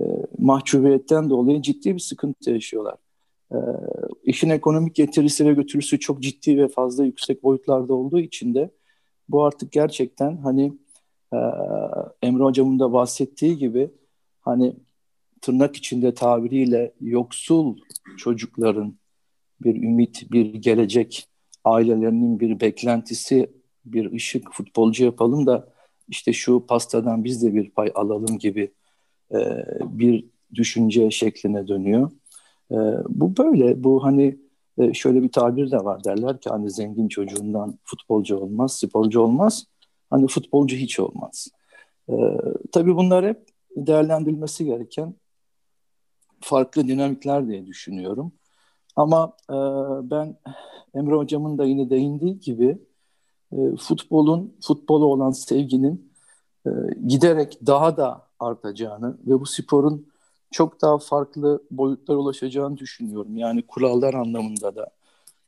E, 0.00 0.04
mahcubiyetten 0.38 1.30
dolayı 1.30 1.62
ciddi 1.62 1.94
bir 1.94 2.00
sıkıntı 2.00 2.50
yaşıyorlar. 2.50 2.94
E, 3.52 3.56
işin 4.24 4.50
ekonomik 4.50 4.94
getirisi 4.94 5.46
ve 5.46 5.52
götürüsü 5.54 6.00
çok 6.00 6.22
ciddi 6.22 6.58
ve 6.58 6.68
fazla 6.68 7.04
yüksek 7.04 7.42
boyutlarda 7.42 7.94
olduğu 7.94 8.20
için 8.20 8.54
de 8.54 8.70
bu 9.28 9.44
artık 9.44 9.72
gerçekten 9.72 10.36
hani 10.36 10.72
e, 11.32 11.38
Emre 12.22 12.42
Hocam'ın 12.42 12.78
da 12.78 12.92
bahsettiği 12.92 13.58
gibi 13.58 13.90
hani 14.40 14.74
tırnak 15.40 15.76
içinde 15.76 16.14
tabiriyle 16.14 16.92
yoksul 17.00 17.78
çocukların 18.16 18.94
bir 19.60 19.74
ümit, 19.82 20.32
bir 20.32 20.54
gelecek, 20.54 21.28
ailelerinin 21.64 22.40
bir 22.40 22.60
beklentisi, 22.60 23.50
bir 23.84 24.12
ışık 24.12 24.52
futbolcu 24.52 25.04
yapalım 25.04 25.46
da 25.46 25.68
işte 26.08 26.32
şu 26.32 26.66
pastadan 26.66 27.24
biz 27.24 27.42
de 27.42 27.54
bir 27.54 27.70
pay 27.70 27.92
alalım 27.94 28.38
gibi 28.38 28.72
e, 29.34 29.38
bir 29.82 30.24
düşünce 30.54 31.10
şekline 31.10 31.68
dönüyor. 31.68 32.10
E, 32.70 32.76
bu 33.08 33.36
böyle, 33.36 33.84
bu 33.84 34.04
hani 34.04 34.38
e, 34.78 34.94
şöyle 34.94 35.22
bir 35.22 35.32
tabir 35.32 35.70
de 35.70 35.76
var 35.76 36.04
derler 36.04 36.40
ki 36.40 36.50
hani 36.50 36.70
zengin 36.70 37.08
çocuğundan 37.08 37.78
futbolcu 37.84 38.36
olmaz, 38.36 38.78
sporcu 38.78 39.20
olmaz, 39.20 39.64
hani 40.10 40.26
futbolcu 40.26 40.76
hiç 40.76 41.00
olmaz. 41.00 41.48
E, 42.08 42.14
tabii 42.72 42.96
bunlar 42.96 43.26
hep 43.26 43.46
değerlendirilmesi 43.76 44.64
gereken 44.64 45.14
farklı 46.40 46.88
dinamikler 46.88 47.48
diye 47.48 47.66
düşünüyorum. 47.66 48.32
Ama 48.96 49.32
e, 49.50 49.56
ben 50.10 50.36
Emre 50.94 51.14
Hocam'ın 51.14 51.58
da 51.58 51.64
yine 51.64 51.90
değindiği 51.90 52.40
gibi 52.40 52.78
e, 53.52 53.56
futbolun, 53.76 54.56
futbola 54.62 55.04
olan 55.04 55.30
sevginin 55.30 56.12
e, 56.66 56.70
giderek 57.06 57.58
daha 57.66 57.96
da 57.96 58.26
artacağını 58.40 59.16
ve 59.26 59.40
bu 59.40 59.46
sporun 59.46 60.06
çok 60.50 60.82
daha 60.82 60.98
farklı 60.98 61.62
boyutlara 61.70 62.18
ulaşacağını 62.18 62.76
düşünüyorum. 62.78 63.36
Yani 63.36 63.62
kurallar 63.62 64.14
anlamında 64.14 64.76
da, 64.76 64.90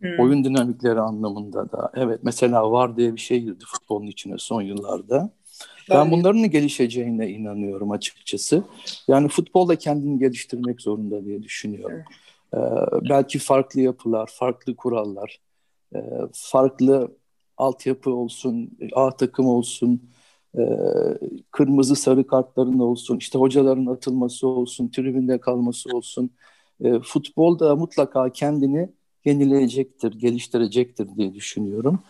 hmm. 0.01 0.21
oyun 0.21 0.45
dinamikleri 0.45 1.01
anlamında 1.01 1.73
da. 1.73 1.91
Evet 1.95 2.21
mesela 2.23 2.71
var 2.71 2.97
diye 2.97 3.15
bir 3.15 3.21
şey 3.21 3.41
girdi 3.41 3.65
futbolun 3.67 4.07
içine 4.07 4.35
son 4.39 4.63
yıllarda. 4.63 5.31
Ben 5.91 6.11
bunların 6.11 6.51
gelişeceğine 6.51 7.29
inanıyorum 7.29 7.91
açıkçası. 7.91 8.65
Yani 9.09 9.29
futbol 9.29 9.69
da 9.69 9.77
kendini 9.77 10.19
geliştirmek 10.19 10.81
zorunda 10.81 11.25
diye 11.25 11.43
düşünüyorum. 11.43 12.03
Ee, 12.55 12.59
belki 13.11 13.39
farklı 13.39 13.81
yapılar, 13.81 14.31
farklı 14.35 14.77
kurallar, 14.77 15.41
e, 15.95 15.99
farklı 16.33 17.17
altyapı 17.57 18.11
olsun, 18.11 18.79
A 18.93 19.11
takım 19.11 19.47
olsun, 19.47 20.11
e, 20.59 20.63
kırmızı 21.51 21.97
sarı 21.97 22.27
kartların 22.27 22.79
olsun, 22.79 23.17
işte 23.17 23.39
hocaların 23.39 23.87
atılması 23.87 24.47
olsun, 24.49 24.89
tribünde 24.89 25.41
kalması 25.41 25.97
olsun. 25.97 26.31
E, 26.85 27.01
futbol 27.01 27.59
da 27.59 27.77
mutlaka 27.77 28.33
kendini 28.33 28.89
yenileyecektir, 29.25 30.13
geliştirecektir 30.13 31.17
diye 31.17 31.35
düşünüyorum. 31.35 32.01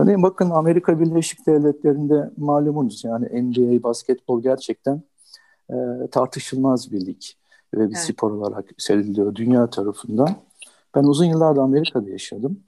Örneğin 0.00 0.22
bakın 0.22 0.50
Amerika 0.50 1.00
Birleşik 1.00 1.46
Devletleri'nde 1.46 2.30
malumunuz 2.36 3.04
yani 3.04 3.42
NBA 3.42 3.82
basketbol 3.82 4.42
gerçekten 4.42 5.02
e, 5.70 5.74
tartışılmaz 6.10 6.92
bir 6.92 7.06
lig 7.06 7.22
ve 7.74 7.78
bir 7.78 7.96
evet. 7.96 7.98
spor 7.98 8.30
olarak 8.30 8.64
seriliyor 8.78 9.34
dünya 9.34 9.70
tarafından. 9.70 10.28
Ben 10.94 11.04
uzun 11.04 11.24
yıllarda 11.24 11.62
Amerika'da 11.62 12.10
yaşadım. 12.10 12.60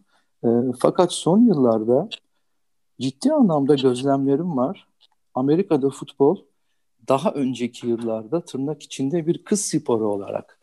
E, 0.44 0.48
fakat 0.78 1.12
son 1.12 1.38
yıllarda 1.38 2.08
ciddi 3.00 3.32
anlamda 3.32 3.74
gözlemlerim 3.74 4.56
var. 4.56 4.88
Amerika'da 5.34 5.90
futbol 5.90 6.36
daha 7.08 7.30
önceki 7.30 7.86
yıllarda 7.86 8.40
tırnak 8.40 8.82
içinde 8.82 9.26
bir 9.26 9.44
kız 9.44 9.60
sporu 9.60 10.08
olarak, 10.08 10.58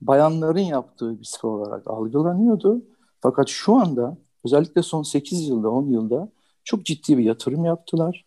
bayanların 0.00 0.58
yaptığı 0.60 1.20
bir 1.20 1.24
spor 1.24 1.58
olarak 1.58 1.86
algılanıyordu. 1.86 2.82
Fakat 3.20 3.48
şu 3.48 3.74
anda 3.74 4.16
özellikle 4.44 4.82
son 4.82 5.02
8 5.02 5.48
yılda 5.48 5.70
10 5.70 5.86
yılda 5.86 6.28
çok 6.64 6.84
ciddi 6.84 7.18
bir 7.18 7.24
yatırım 7.24 7.64
yaptılar. 7.64 8.24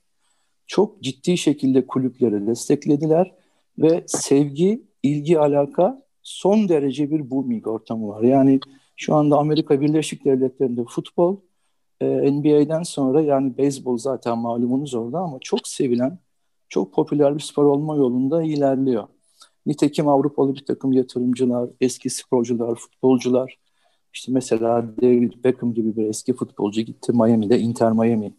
Çok 0.68 1.02
ciddi 1.04 1.38
şekilde 1.38 1.88
kulüpleri 1.88 2.48
desteklediler 2.48 3.32
ve 3.80 4.04
sevgi, 4.08 4.82
ilgi, 5.04 5.40
alaka 5.40 6.04
son 6.24 6.70
derece 6.70 7.12
bir 7.12 7.30
booming 7.30 7.68
ortamı 7.68 8.08
var. 8.08 8.22
Yani 8.22 8.60
şu 8.96 9.16
anda 9.16 9.38
Amerika 9.38 9.82
Birleşik 9.82 10.26
Devletleri'nde 10.26 10.84
futbol 10.86 11.38
e, 12.02 12.32
NBA'den 12.32 12.84
sonra 12.84 13.22
yani 13.22 13.58
beyzbol 13.58 13.98
zaten 13.98 14.38
malumunuz 14.38 14.94
orada 14.94 15.20
ama 15.20 15.38
çok 15.42 15.68
sevilen, 15.68 16.20
çok 16.70 16.94
popüler 16.94 17.36
bir 17.36 17.44
spor 17.44 17.66
olma 17.66 17.96
yolunda 17.96 18.44
ilerliyor. 18.44 19.08
Nitekim 19.66 20.08
Avrupalı 20.08 20.56
bir 20.56 20.66
takım 20.66 20.94
yatırımcılar, 20.94 21.70
eski 21.82 22.10
sporcular, 22.10 22.76
futbolcular 22.76 23.58
işte 24.14 24.32
mesela 24.32 24.98
David 25.02 25.34
Beckham 25.44 25.74
gibi 25.74 25.98
bir 25.98 26.08
eski 26.08 26.34
futbolcu 26.34 26.82
gitti 26.82 27.12
Miami'de 27.14 27.60
Inter 27.60 27.92
Miami 27.92 28.34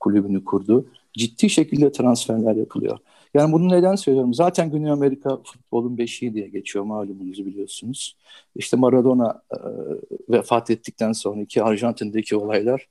kulübünü 0.00 0.44
kurdu. 0.44 0.86
Ciddi 1.12 1.50
şekilde 1.50 1.92
transferler 1.92 2.56
yapılıyor. 2.56 2.98
Yani 3.34 3.52
bunu 3.52 3.68
neden 3.68 3.94
söylüyorum? 3.94 4.34
Zaten 4.34 4.70
Güney 4.70 4.90
Amerika 4.90 5.36
futbolun 5.36 5.98
beşiği 5.98 6.34
diye 6.34 6.48
geçiyor 6.48 6.84
malumunuzu 6.84 7.46
biliyorsunuz. 7.46 8.16
İşte 8.56 8.76
Maradona 8.76 9.42
e, 9.52 9.58
vefat 10.28 10.70
ettikten 10.70 11.12
sonraki 11.12 11.62
Arjantin'deki 11.62 12.36
olaylar 12.36 12.88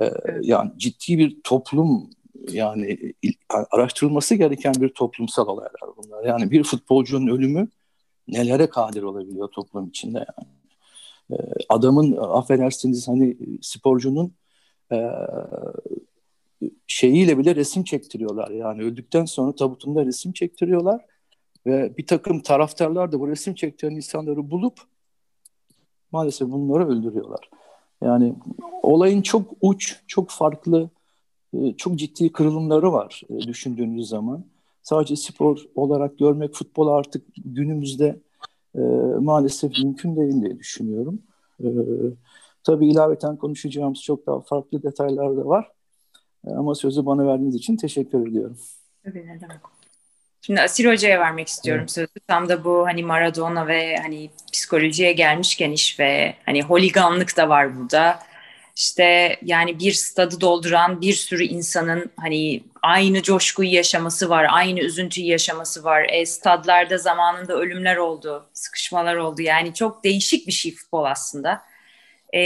e, 0.00 0.12
yani 0.42 0.70
ciddi 0.76 1.18
bir 1.18 1.40
toplum 1.44 2.10
yani 2.50 3.14
araştırılması 3.70 4.34
gereken 4.34 4.74
bir 4.80 4.88
toplumsal 4.88 5.46
olaylar 5.46 5.82
bunlar. 5.96 6.24
Yani 6.24 6.50
bir 6.50 6.62
futbolcunun 6.62 7.26
ölümü 7.26 7.68
nelere 8.28 8.66
kadir 8.66 9.02
olabiliyor 9.02 9.48
toplum 9.48 9.88
içinde 9.88 10.18
yani. 10.18 10.48
Ee, 11.30 11.36
adamın 11.68 12.16
affedersiniz 12.16 13.08
hani 13.08 13.36
sporcunun 13.62 14.32
e, 14.92 14.98
şeyiyle 16.86 17.38
bile 17.38 17.54
resim 17.54 17.84
çektiriyorlar. 17.84 18.50
Yani 18.50 18.82
öldükten 18.82 19.24
sonra 19.24 19.54
tabutunda 19.54 20.06
resim 20.06 20.32
çektiriyorlar 20.32 21.04
ve 21.66 21.96
bir 21.96 22.06
takım 22.06 22.40
taraftarlar 22.40 23.12
da 23.12 23.20
bu 23.20 23.28
resim 23.28 23.54
çektiren 23.54 23.96
insanları 23.96 24.50
bulup 24.50 24.80
maalesef 26.12 26.48
bunları 26.48 26.88
öldürüyorlar. 26.88 27.50
Yani 28.02 28.34
olayın 28.82 29.22
çok 29.22 29.52
uç, 29.60 30.00
çok 30.06 30.30
farklı, 30.30 30.90
e, 31.54 31.72
çok 31.76 31.96
ciddi 31.96 32.32
kırılımları 32.32 32.92
var 32.92 33.22
e, 33.30 33.38
düşündüğünüz 33.38 34.08
zaman. 34.08 34.44
Sadece 34.82 35.16
spor 35.16 35.58
olarak 35.74 36.18
görmek 36.18 36.54
futbol 36.54 36.88
artık 36.88 37.26
günümüzde 37.44 38.20
e, 38.74 38.80
maalesef 39.20 39.78
mümkün 39.78 40.16
değil 40.16 40.42
diye 40.42 40.58
düşünüyorum. 40.58 41.22
E, 41.60 41.68
tabii 42.64 42.88
ilaveten 42.88 43.36
konuşacağımız 43.36 44.02
çok 44.02 44.26
daha 44.26 44.40
farklı 44.40 44.82
detaylar 44.82 45.36
da 45.36 45.46
var. 45.46 45.70
E, 46.46 46.50
ama 46.50 46.74
sözü 46.74 47.06
bana 47.06 47.26
verdiğiniz 47.26 47.54
için 47.54 47.76
teşekkür 47.76 48.28
ediyorum. 48.28 48.58
Tabii 49.04 49.26
ne 49.26 49.40
demek. 49.40 49.58
Şimdi 50.40 50.60
Asil 50.60 50.86
Hoca'ya 50.86 51.20
vermek 51.20 51.48
istiyorum 51.48 51.80
evet. 51.82 51.90
sözü. 51.90 52.20
Tam 52.26 52.48
da 52.48 52.64
bu 52.64 52.86
hani 52.86 53.02
Maradona 53.02 53.66
ve 53.66 53.96
hani 53.96 54.30
psikolojiye 54.52 55.12
gelmişken 55.12 55.70
iş 55.70 56.00
ve 56.00 56.34
hani 56.46 56.62
holiganlık 56.62 57.36
da 57.36 57.48
var 57.48 57.78
burada. 57.78 58.18
İşte 58.76 59.36
yani 59.42 59.78
bir 59.78 59.92
stadı 59.92 60.40
dolduran 60.40 61.00
bir 61.00 61.12
sürü 61.12 61.44
insanın 61.44 62.10
hani 62.16 62.62
aynı 62.82 63.22
coşkuyu 63.22 63.72
yaşaması 63.72 64.28
var, 64.28 64.46
aynı 64.50 64.80
üzüntüyü 64.80 65.26
yaşaması 65.26 65.84
var. 65.84 66.06
E, 66.08 66.26
stadlarda 66.26 66.98
zamanında 66.98 67.54
ölümler 67.54 67.96
oldu, 67.96 68.46
sıkışmalar 68.52 69.16
oldu. 69.16 69.42
Yani 69.42 69.74
çok 69.74 70.04
değişik 70.04 70.46
bir 70.46 70.52
şey 70.52 70.74
futbol 70.74 71.04
aslında. 71.04 71.62
E, 72.34 72.40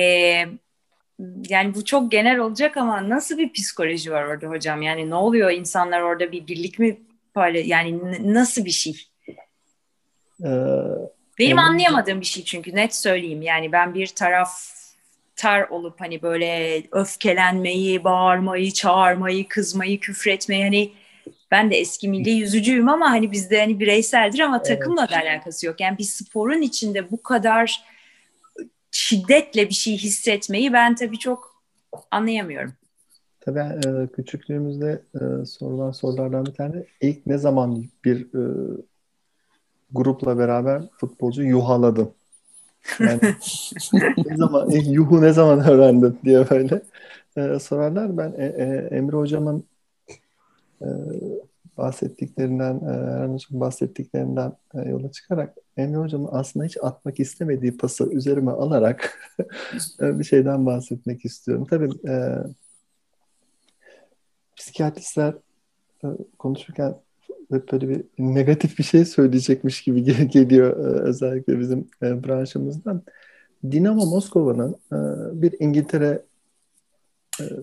yani 1.49 1.75
bu 1.75 1.85
çok 1.85 2.11
genel 2.11 2.39
olacak 2.39 2.77
ama 2.77 3.09
nasıl 3.09 3.39
bir 3.39 3.53
psikoloji 3.53 4.13
var 4.13 4.25
orada 4.25 4.47
hocam? 4.47 4.83
Yani 4.83 5.11
ne 5.11 5.15
oluyor 5.15 5.51
insanlar 5.51 6.01
orada 6.01 6.33
bir 6.33 6.47
birlik 6.47 6.79
mi 6.79 7.01
payla 7.35 7.61
yani 7.61 8.01
nasıl 8.35 8.65
bir 8.65 8.71
şey? 8.71 8.97
Ee, 10.45 10.49
Benim 11.39 11.59
anlayamadığım 11.59 12.21
bir 12.21 12.27
şey 12.27 12.45
çünkü 12.45 12.75
net 12.75 12.95
söyleyeyim. 12.95 13.43
Yani 13.43 13.73
ben 13.73 13.95
bir 13.95 14.07
taraf 14.07 14.76
tar 15.37 15.69
olup 15.69 16.01
hani 16.01 16.23
böyle 16.23 16.83
öfkelenmeyi, 16.93 18.05
bağırmayı, 18.05 18.73
çağırmayı, 18.73 19.49
kızmayı, 19.49 20.01
küfretmeyi 20.01 20.65
hani 20.65 20.93
ben 21.51 21.71
de 21.71 21.77
eski 21.77 22.09
milli 22.09 22.31
yüzücüyüm 22.31 22.89
ama 22.89 23.11
hani 23.11 23.33
bizde 23.33 23.61
hani 23.61 23.81
bireyseldir 23.81 24.41
ama 24.41 24.57
evet. 24.57 24.67
takımla 24.67 25.09
da 25.09 25.17
alakası 25.17 25.67
yok. 25.67 25.81
Yani 25.81 25.99
bir 25.99 26.05
sporun 26.05 26.63
içinde 26.63 27.11
bu 27.11 27.23
kadar 27.23 27.85
şiddetle 28.91 29.69
bir 29.69 29.75
şey 29.75 29.97
hissetmeyi 29.97 30.73
ben 30.73 30.95
tabii 30.95 31.19
çok 31.19 31.63
anlayamıyorum. 32.11 32.73
Tabii 33.41 33.59
e, 33.59 34.07
küçüklüğümüzde 34.07 35.03
e, 35.15 35.47
sorulan 35.47 35.93
sorulardan 35.93 36.47
bir 36.47 36.55
tane 36.55 36.85
ilk 37.01 37.27
ne 37.27 37.39
zaman 37.39 37.85
bir 38.05 38.21
e, 38.21 38.43
grupla 39.93 40.39
beraber 40.39 40.83
futbolcu 40.97 41.43
yuhaladın? 41.43 42.13
Yani 43.01 43.21
ne 44.27 44.37
zaman, 44.37 44.71
yuhu 44.71 45.23
ne 45.23 45.33
zaman 45.33 45.69
öğrendin 45.69 46.19
diye 46.25 46.51
böyle 46.51 46.83
e, 47.37 47.59
sorarlar. 47.59 48.17
Ben 48.17 48.35
e, 48.39 48.45
e, 48.45 48.97
Emre 48.97 49.17
hocamın 49.17 49.65
e, 50.83 50.87
bahsettiklerinden, 51.77 52.75
e, 52.75 52.91
Erhan 52.91 53.35
Hocam 53.35 53.61
bahsettiklerinden 53.61 54.53
e, 54.75 54.89
yola 54.89 55.13
çıkarak 55.13 55.57
Emre 55.77 55.99
Hocam'ın 55.99 56.29
aslında 56.33 56.67
hiç 56.67 56.77
atmak 56.83 57.21
istemediği 57.21 57.77
pası 57.77 58.13
üzerime 58.13 58.51
alarak 58.51 59.19
bir 60.01 60.25
şeyden 60.25 60.67
bahsetmek 60.67 61.25
istiyorum. 61.25 61.67
Tabii 61.71 62.09
e, 62.09 62.39
psikiyatristler 64.57 65.35
e, 66.05 66.07
konuşurken 66.39 66.95
hep 67.51 67.73
böyle 67.73 67.89
bir 67.89 68.05
negatif 68.19 68.79
bir 68.79 68.85
şey 68.85 69.05
söyleyecekmiş 69.05 69.83
gibi 69.83 70.05
geliyor 70.29 70.71
e, 70.71 71.01
özellikle 71.01 71.61
bizim 71.61 71.89
e, 72.03 72.25
branşımızdan. 72.25 73.03
Dinamo 73.71 74.07
Moskova'nın 74.07 74.77
e, 74.93 74.97
bir 75.43 75.55
İngiltere 75.61 76.23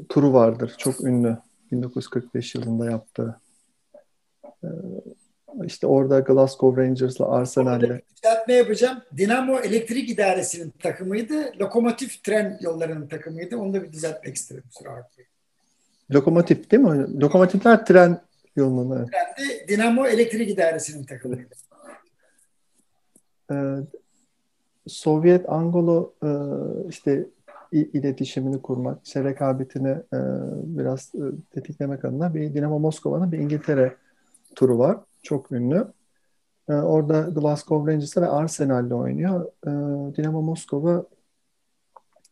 turu 0.09 0.33
vardır. 0.33 0.73
Çok 0.77 1.03
ünlü. 1.03 1.37
1945 1.71 2.55
yılında 2.55 2.91
yaptığı. 2.91 3.39
İşte 5.65 5.87
orada 5.87 6.19
Glasgow 6.19 6.83
Rangers'la 6.83 7.31
Arsenal'le. 7.31 8.01
Düzeltme 8.15 8.53
yapacağım. 8.53 8.97
Dinamo 9.17 9.59
Elektrik 9.59 10.09
İdaresi'nin 10.09 10.69
takımıydı. 10.69 11.59
Lokomotif 11.59 12.23
Tren 12.23 12.57
Yolları'nın 12.61 13.07
takımıydı. 13.07 13.57
Onu 13.57 13.73
da 13.73 13.83
bir 13.83 13.91
düzeltmek 13.91 14.35
istedim. 14.35 14.63
Lokomotif 16.11 16.71
değil 16.71 16.83
mi? 16.83 17.21
Lokomotifler 17.21 17.85
tren 17.85 18.21
yolunun. 18.55 18.97
Evet. 18.97 19.09
Trendi 19.09 19.67
Dinamo 19.67 20.07
Elektrik 20.07 20.49
İdaresi'nin 20.49 21.03
takımıydı. 21.03 21.55
Ee, 23.51 23.75
Sovyet 24.87 25.49
Angolo 25.49 26.13
e, 26.23 26.29
işte 26.89 27.25
iletişimini 27.71 28.61
kurmak, 28.61 29.05
işte 29.05 29.23
rekabetini 29.23 29.89
e, 29.89 30.19
biraz 30.63 31.11
e, 31.15 31.21
tetiklemek 31.51 32.05
adına 32.05 32.33
bir 32.33 32.53
Dinamo 32.53 32.79
Moskova'nın 32.79 33.31
bir 33.31 33.37
İngiltere 33.37 33.95
turu 34.55 34.79
var. 34.79 34.97
Çok 35.23 35.51
ünlü. 35.51 35.87
E, 36.69 36.73
orada 36.73 37.21
Glasgow 37.21 37.91
Rangers'la 37.91 38.21
ve 38.21 38.27
Arsenal'le 38.27 38.91
oynuyor. 38.91 39.45
E, 39.45 39.69
Dinamo 40.15 40.41
Moskova 40.41 41.05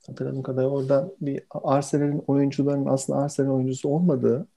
hatırladığım 0.08 0.44
kadarıyla 0.44 0.70
orada 0.76 1.12
bir 1.22 1.44
Arsenal'in 1.50 2.24
oyuncularının 2.28 2.86
aslında 2.86 3.20
Arsenal 3.20 3.56
oyuncusu 3.56 3.90
olmadığı 3.90 4.48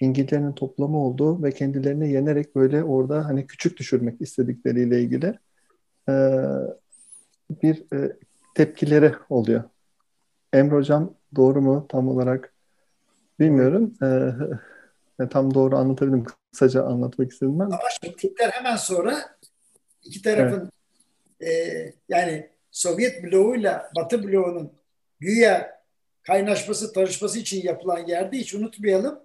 İngiltere'nin 0.00 0.52
toplamı 0.52 0.98
olduğu 0.98 1.42
ve 1.42 1.52
kendilerini 1.52 2.12
yenerek 2.12 2.56
böyle 2.56 2.84
orada 2.84 3.24
hani 3.24 3.46
küçük 3.46 3.78
düşürmek 3.78 4.20
istedikleriyle 4.20 5.00
ilgili 5.00 5.38
e, 6.08 6.14
bir 7.62 7.94
e, 7.94 8.16
tepkileri 8.54 9.14
oluyor. 9.30 9.62
Emre 10.52 10.74
Hocam 10.74 11.14
doğru 11.36 11.60
mu 11.62 11.86
tam 11.88 12.08
olarak 12.08 12.54
bilmiyorum. 13.40 13.94
E, 14.02 15.28
tam 15.28 15.54
doğru 15.54 15.76
anlatabildim. 15.76 16.24
Kısaca 16.52 16.84
anlatmak 16.84 17.32
istedim 17.32 17.58
ben. 17.58 17.64
Ama 17.64 17.78
bittikler 18.02 18.50
hemen 18.50 18.76
sonra 18.76 19.16
iki 20.02 20.22
tarafın 20.22 20.70
evet. 21.40 21.50
e, 21.50 21.94
yani 22.08 22.50
Sovyet 22.70 23.24
bloğuyla 23.24 23.90
Batı 23.96 24.28
bloğunun 24.28 24.72
güya 25.20 25.80
kaynaşması, 26.22 26.92
tanışması 26.92 27.38
için 27.38 27.62
yapılan 27.62 28.06
yerde 28.06 28.36
hiç 28.36 28.54
unutmayalım. 28.54 29.20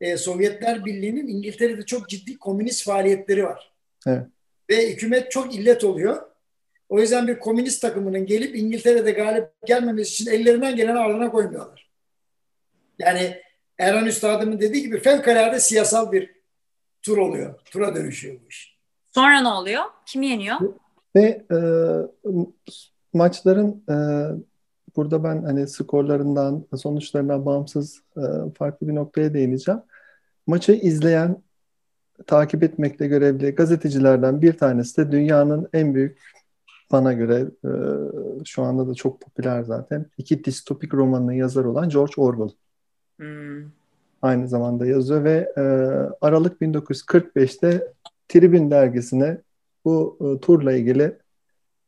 E, 0.00 0.16
Sovyetler 0.16 0.84
Birliği'nin 0.84 1.26
İngiltere'de 1.26 1.86
çok 1.86 2.08
ciddi 2.08 2.38
komünist 2.38 2.84
faaliyetleri 2.84 3.44
var. 3.44 3.72
Evet. 4.06 4.26
Ve 4.70 4.92
hükümet 4.92 5.30
çok 5.30 5.54
illet 5.54 5.84
oluyor. 5.84 6.22
O 6.88 7.00
yüzden 7.00 7.28
bir 7.28 7.38
komünist 7.38 7.82
takımının 7.82 8.26
gelip 8.26 8.56
İngiltere'de 8.56 9.10
galip 9.10 9.48
gelmemesi 9.66 10.10
için 10.10 10.30
ellerinden 10.30 10.76
gelen 10.76 10.96
ardına 10.96 11.30
koymuyorlar. 11.30 11.90
Yani 12.98 13.36
Erhan 13.78 14.06
Üstadım'ın 14.06 14.60
dediği 14.60 14.82
gibi 14.82 15.00
fevkalade 15.00 15.60
siyasal 15.60 16.12
bir 16.12 16.30
tur 17.02 17.18
oluyor. 17.18 17.60
Tura 17.70 17.94
dönüşüyor 17.94 18.40
bu 18.44 18.48
iş. 18.48 18.78
Sonra 19.14 19.40
ne 19.40 19.48
oluyor? 19.48 19.82
Kim 20.06 20.22
yeniyor? 20.22 20.56
Ve 21.16 21.46
e, 21.52 21.58
maçların 23.12 23.84
e, 23.88 23.96
burada 24.96 25.24
ben 25.24 25.42
hani 25.42 25.68
skorlarından, 25.68 26.64
sonuçlarından 26.76 27.46
bağımsız 27.46 28.02
e, 28.16 28.22
farklı 28.58 28.88
bir 28.88 28.94
noktaya 28.94 29.34
değineceğim. 29.34 29.80
Maçı 30.50 30.72
izleyen, 30.72 31.42
takip 32.26 32.62
etmekle 32.62 33.06
görevli 33.06 33.50
gazetecilerden 33.50 34.42
bir 34.42 34.52
tanesi 34.52 34.96
de 34.96 35.12
dünyanın 35.12 35.68
en 35.72 35.94
büyük 35.94 36.18
bana 36.92 37.12
göre 37.12 37.46
e, 37.64 37.70
şu 38.44 38.62
anda 38.62 38.88
da 38.88 38.94
çok 38.94 39.20
popüler 39.20 39.62
zaten. 39.62 40.06
İki 40.18 40.44
distopik 40.44 40.94
romanının 40.94 41.32
yazarı 41.32 41.70
olan 41.70 41.88
George 41.88 42.12
Orwell. 42.16 42.56
Hmm. 43.16 43.70
Aynı 44.22 44.48
zamanda 44.48 44.86
yazıyor 44.86 45.24
ve 45.24 45.52
e, 45.56 45.62
Aralık 46.20 46.60
1945'te 46.60 47.92
Tribün 48.28 48.70
dergisine 48.70 49.38
bu 49.84 50.18
e, 50.20 50.40
turla 50.40 50.72
ilgili 50.72 51.18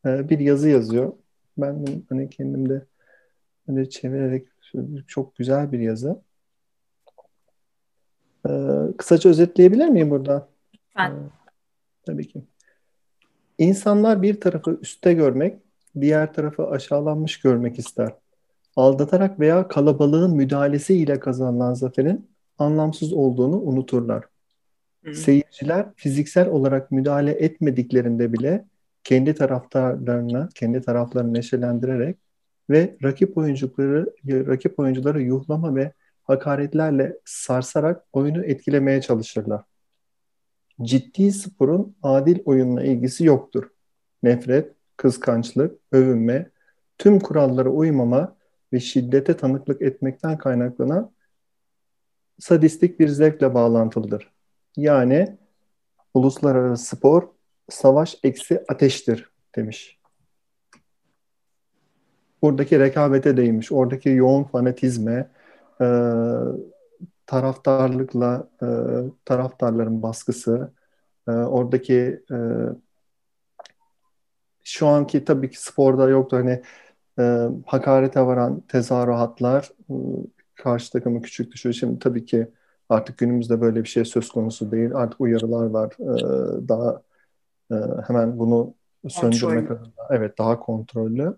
e, 0.07 0.29
bir 0.29 0.39
yazı 0.39 0.69
yazıyor. 0.69 1.13
Ben 1.59 1.87
hani 2.09 2.31
kendimde 2.31 2.83
hani 3.67 3.91
çevirerek 3.91 4.47
çok 5.07 5.37
güzel 5.37 5.73
bir 5.73 5.79
yazı. 5.79 6.23
E, 8.49 8.51
kısaca 8.99 9.31
özetleyebilir 9.31 9.89
miyim 9.89 10.11
burada? 10.11 10.49
Lütfen. 10.75 11.11
E, 11.11 11.17
tabii 12.07 12.29
ki. 12.29 12.43
İnsanlar 13.59 14.23
bir 14.23 14.41
tarafı 14.41 14.79
üstte 14.83 15.13
görmek, 15.13 15.59
diğer 16.01 16.33
tarafı 16.33 16.67
aşağılanmış 16.67 17.41
görmek 17.41 17.79
ister. 17.79 18.13
Aldatarak 18.77 19.41
veya 19.41 19.69
kalabalığın 19.69 20.37
müdahalesiyle 20.37 21.21
kazanılan 21.21 21.75
zaferin 21.75 22.31
anlamsız 22.59 23.13
olduğunu 23.13 23.61
unuturlar. 23.61 24.25
Hı. 25.05 25.15
Seyirciler 25.15 25.87
fiziksel 25.97 26.49
olarak 26.49 26.91
müdahale 26.91 27.31
etmediklerinde 27.31 28.33
bile 28.33 28.65
kendi 29.05 29.35
taraftarlarını, 29.35 30.49
kendi 30.55 30.81
taraflarını 30.83 31.35
neşelendirerek 31.35 32.17
ve 32.71 32.97
rakip 33.03 33.39
oyuncuları 33.39 34.15
rakip 34.27 34.79
oyuncuları 34.79 35.23
yuhlama 35.23 35.75
ve 35.75 35.93
hakaretlerle 36.23 37.19
sarsarak 37.25 38.05
oyunu 38.13 38.45
etkilemeye 38.45 39.01
çalışırlar 39.01 39.63
ciddi 40.83 41.33
sporun 41.33 41.97
adil 42.03 42.39
oyunla 42.45 42.83
ilgisi 42.83 43.25
yoktur. 43.25 43.71
Nefret, 44.23 44.73
kıskançlık, 44.97 45.81
övünme, 45.93 46.51
tüm 46.99 47.21
kurallara 47.21 47.69
uymama 47.69 48.37
ve 48.73 48.81
şiddete 48.81 49.37
tanıklık 49.37 49.83
etmekten 49.83 50.39
kaynaklanan 50.39 51.13
sadistik 52.39 53.01
bir 53.01 53.09
zevkle 53.09 53.55
bağlantılıdır. 53.55 54.33
Yani 54.77 55.37
uluslararası 56.15 56.97
spor 56.97 57.29
savaş 57.71 58.19
eksi 58.23 58.65
ateştir 58.69 59.31
demiş. 59.57 59.99
Buradaki 62.43 62.79
rekabete 62.79 63.37
değinmiş, 63.37 63.73
oradaki 63.73 64.09
yoğun 64.09 64.45
fanatizme, 64.45 65.31
e, 65.83 65.87
taraftarlıkla 67.27 68.49
e, 68.63 68.67
taraftarların 69.25 70.03
baskısı, 70.03 70.73
e, 71.29 71.31
oradaki 71.31 72.23
e, 72.33 72.37
şu 74.65 74.87
anki 74.87 75.25
tabii 75.25 75.51
ki 75.51 75.63
sporda 75.63 76.09
yoktu 76.09 76.37
hani 76.37 76.63
e, 77.19 77.49
hakarete 77.67 78.21
varan 78.21 78.61
tezahüratlar 78.61 79.71
e, 79.91 79.95
karşı 80.55 80.93
takımı 80.93 81.23
küçük 81.23 81.53
düşürüyor. 81.53 81.75
Şimdi 81.75 81.99
tabii 81.99 82.25
ki 82.25 82.49
artık 82.89 83.19
günümüzde 83.19 83.61
böyle 83.61 83.83
bir 83.83 83.89
şey 83.89 84.05
söz 84.05 84.29
konusu 84.29 84.71
değil. 84.71 84.95
Artık 84.95 85.21
uyarılar 85.21 85.67
var. 85.67 85.93
E, 86.01 86.69
daha 86.69 87.03
e, 87.73 87.75
hemen 88.07 88.39
bunu 88.39 88.75
söndürmek 89.09 89.71
adına. 89.71 89.93
Evet 90.11 90.39
daha 90.39 90.61
kontrollü. 90.61 91.37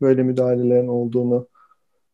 Böyle 0.00 0.22
müdahalelerin 0.22 0.88
olduğunu 0.88 1.48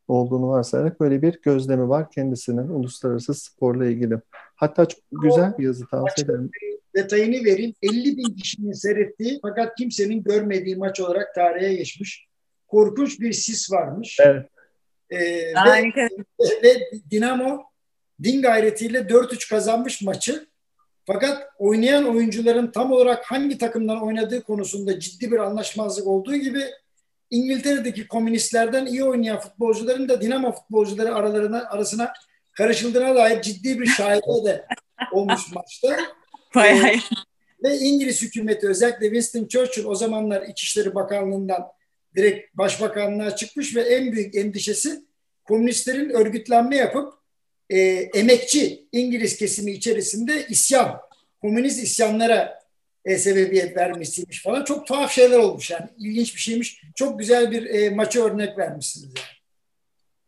olduğunu 0.09 0.49
varsayarak 0.49 1.01
böyle 1.01 1.23
bir 1.23 1.41
gözlemi 1.43 1.89
var 1.89 2.11
kendisinin 2.11 2.69
uluslararası 2.69 3.35
sporla 3.35 3.87
ilgili. 3.87 4.15
Hatta 4.55 4.87
çok 4.87 5.01
güzel 5.23 5.59
bir 5.59 5.65
yazı 5.65 5.87
tavsiye 5.87 6.25
ederim. 6.25 6.51
Detayını 6.97 7.45
vereyim. 7.45 7.75
50 7.83 8.17
bin 8.17 8.35
kişinin 8.35 8.73
seyrettiği 8.73 9.39
fakat 9.43 9.75
kimsenin 9.75 10.23
görmediği 10.23 10.77
maç 10.77 11.01
olarak 11.01 11.35
tarihe 11.35 11.75
geçmiş. 11.75 12.27
Korkunç 12.67 13.21
bir 13.21 13.33
sis 13.33 13.73
varmış. 13.73 14.19
Evet. 14.21 14.47
Ee, 15.11 15.19
ve, 15.19 16.09
ve 16.63 16.91
Dinamo 17.11 17.63
din 18.23 18.43
gayretiyle 18.43 18.99
4-3 18.99 19.51
kazanmış 19.51 20.03
maçı. 20.03 20.47
Fakat 21.07 21.49
oynayan 21.59 22.05
oyuncuların 22.05 22.71
tam 22.71 22.93
olarak 22.93 23.25
hangi 23.25 23.59
takımdan 23.59 24.03
oynadığı 24.03 24.43
konusunda 24.43 25.01
ciddi 25.01 25.33
bir 25.33 25.39
anlaşmazlık 25.39 26.07
olduğu 26.07 26.37
gibi 26.37 26.61
İngiltere'deki 27.35 28.09
komünistlerden 28.09 28.87
iyi 28.87 29.05
oynayan 29.05 29.41
futbolcuların 29.41 30.09
da 30.09 30.21
Dinamo 30.21 30.53
futbolcuları 30.53 31.15
aralarına 31.15 31.69
arasına 31.69 32.13
karışıldığına 32.53 33.15
dair 33.15 33.43
ciddi 33.43 33.81
bir 33.81 33.87
şahide 33.87 34.45
de 34.45 34.67
olmuş 35.13 35.53
maçta. 35.55 35.97
Bayağı. 36.55 36.87
Ee, 36.87 37.01
ve 37.65 37.79
İngiliz 37.79 38.23
hükümeti 38.23 38.69
özellikle 38.69 39.07
Winston 39.07 39.47
Churchill 39.47 39.85
o 39.85 39.95
zamanlar 39.95 40.43
İçişleri 40.43 40.95
Bakanlığı'ndan 40.95 41.67
direkt 42.17 42.57
başbakanlığa 42.57 43.37
çıkmış 43.37 43.77
ve 43.77 43.81
en 43.81 44.13
büyük 44.13 44.35
endişesi 44.35 45.05
komünistlerin 45.45 46.11
örgütlenme 46.11 46.77
yapıp 46.77 47.13
e, 47.71 47.79
emekçi 48.15 48.89
İngiliz 48.93 49.37
kesimi 49.37 49.73
içerisinde 49.73 50.47
isyan, 50.49 51.01
komünist 51.41 51.83
isyanlara 51.83 52.64
e, 53.05 53.19
sebebiyet 53.19 53.77
vermişsiymiş 53.77 54.43
falan. 54.43 54.65
Çok 54.65 54.87
tuhaf 54.87 55.11
şeyler 55.11 55.39
olmuş 55.39 55.71
yani. 55.71 55.87
İlginç 55.99 56.35
bir 56.35 56.41
şeymiş. 56.41 56.83
Çok 56.95 57.19
güzel 57.19 57.51
bir 57.51 57.67
e, 57.67 57.91
maça 57.91 58.25
örnek 58.25 58.59
vermişsiniz 58.59 59.15
yani. 59.17 59.35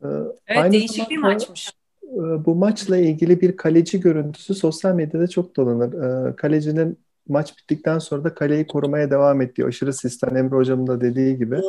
Ee, 0.03 0.07
evet 0.47 0.62
Aynı 0.62 0.73
değişik 0.73 1.11
bir 1.11 1.17
maçmış. 1.17 1.73
E, 2.03 2.45
bu 2.45 2.55
maçla 2.55 2.97
ilgili 2.97 3.41
bir 3.41 3.57
kaleci 3.57 4.01
görüntüsü 4.01 4.55
sosyal 4.55 4.95
medyada 4.95 5.29
çok 5.29 5.57
dolanır. 5.57 5.93
Ee, 5.93 6.37
kalecinin 6.37 6.99
maç 7.29 7.59
bittikten 7.59 7.99
sonra 7.99 8.25
da 8.25 8.35
kaleyi 8.35 8.67
korumaya 8.67 9.11
devam 9.11 9.41
ettiği 9.41 9.65
aşırı 9.65 9.93
sistem 9.93 10.37
Emre 10.37 10.57
Hocam'ın 10.57 10.87
da 10.87 11.01
dediği 11.01 11.39
gibi 11.39 11.61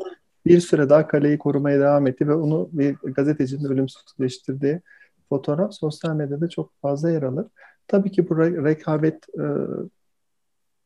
bir 0.46 0.60
süre 0.60 0.90
daha 0.90 1.08
kaleyi 1.08 1.38
korumaya 1.38 1.80
devam 1.80 2.08
etti 2.08 2.28
ve 2.28 2.34
onu 2.34 2.70
bir 2.72 2.96
gazetecinin 3.04 3.66
ölümsüzleştirdiği 3.66 4.82
fotoğraf 5.30 5.74
sosyal 5.74 6.16
medyada 6.16 6.50
çok 6.50 6.82
fazla 6.82 7.12
yer 7.12 7.24
alır. 7.24 7.46
Tabii 7.88 8.12
ki 8.12 8.30
bu 8.30 8.38
rekabet 8.38 9.24
e, 9.40 9.46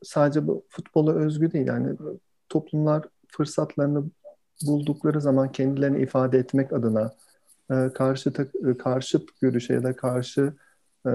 sadece 0.03 0.47
bu 0.47 0.65
futbola 0.69 1.13
özgü 1.13 1.51
değil. 1.51 1.67
Yani 1.67 1.97
toplumlar 2.49 3.03
fırsatlarını 3.27 4.03
buldukları 4.67 5.21
zaman 5.21 5.51
kendilerini 5.51 6.01
ifade 6.01 6.37
etmek 6.37 6.73
adına 6.73 7.11
e, 7.71 7.89
karşı 7.93 8.33
e, 8.67 8.77
karşıt 8.77 9.41
görüşe 9.41 9.73
ya 9.73 9.83
da 9.83 9.95
karşı 9.95 10.53
e, 11.05 11.11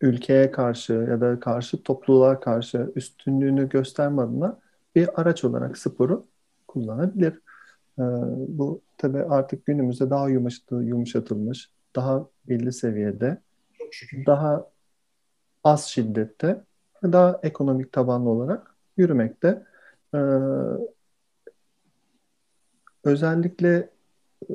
ülkeye 0.00 0.50
karşı 0.50 0.92
ya 0.92 1.20
da 1.20 1.40
karşı 1.40 1.82
topluluğa 1.82 2.40
karşı 2.40 2.92
üstünlüğünü 2.96 3.68
gösterme 3.68 4.22
adına 4.22 4.60
bir 4.94 5.20
araç 5.20 5.44
olarak 5.44 5.78
sporu 5.78 6.26
kullanabilir. 6.68 7.32
E, 7.98 8.02
bu 8.48 8.82
tabii 8.98 9.22
artık 9.22 9.66
günümüzde 9.66 10.10
daha 10.10 10.28
yumuşatılmış, 10.70 11.70
daha 11.96 12.28
belli 12.48 12.72
seviyede, 12.72 13.42
daha 14.26 14.70
az 15.64 15.84
şiddette 15.84 16.64
daha 17.02 17.40
ekonomik 17.42 17.92
tabanlı 17.92 18.30
olarak 18.30 18.74
yürümekte. 18.96 19.62
Ee, 20.14 20.18
özellikle 23.04 23.90
e, 24.50 24.54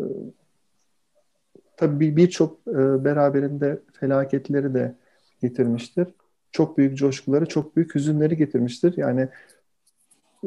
tabii 1.78 2.16
birçok 2.16 2.60
e, 2.68 3.06
beraberinde 3.06 3.82
felaketleri 4.00 4.74
de 4.74 4.96
getirmiştir. 5.42 6.08
Çok 6.52 6.78
büyük 6.78 6.98
coşkuları, 6.98 7.46
çok 7.46 7.76
büyük 7.76 7.96
hüzünleri 7.96 8.38
getirmiştir. 8.38 8.94
Yani 8.98 9.30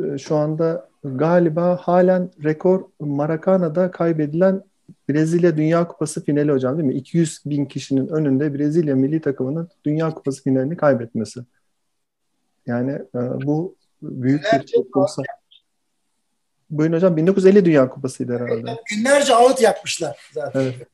e, 0.04 0.18
şu 0.18 0.37
anda 0.37 0.88
galiba 1.04 1.76
halen 1.76 2.30
rekor 2.44 2.85
Maracana'da 3.00 3.90
kaybedilen 3.90 4.62
Brezilya 5.09 5.57
Dünya 5.57 5.88
Kupası 5.88 6.24
finali 6.24 6.52
hocam 6.52 6.78
değil 6.78 6.88
mi? 6.88 6.94
200 6.94 7.42
bin 7.46 7.64
kişinin 7.64 8.09
önünde 8.09 8.54
Brezilya 8.54 8.96
milli 8.96 9.20
takımının 9.20 9.68
Dünya 9.85 10.11
Kupası 10.11 10.42
finalini 10.42 10.76
kaybetmesi. 10.76 11.40
Yani 12.66 12.92
e, 12.92 13.18
bu 13.46 13.77
büyük 14.03 14.42
bir 14.53 14.72
toplumsal... 14.74 15.24
Buyurun 16.70 16.96
hocam 16.96 17.16
1950 17.16 17.64
Dünya 17.64 17.88
Kupası'ydı 17.88 18.38
herhalde. 18.38 18.81
Günlerce 18.90 19.35
ağıt 19.35 19.62
yapmışlar 19.62 20.31
zaten. 20.33 20.61
Evet. 20.61 20.88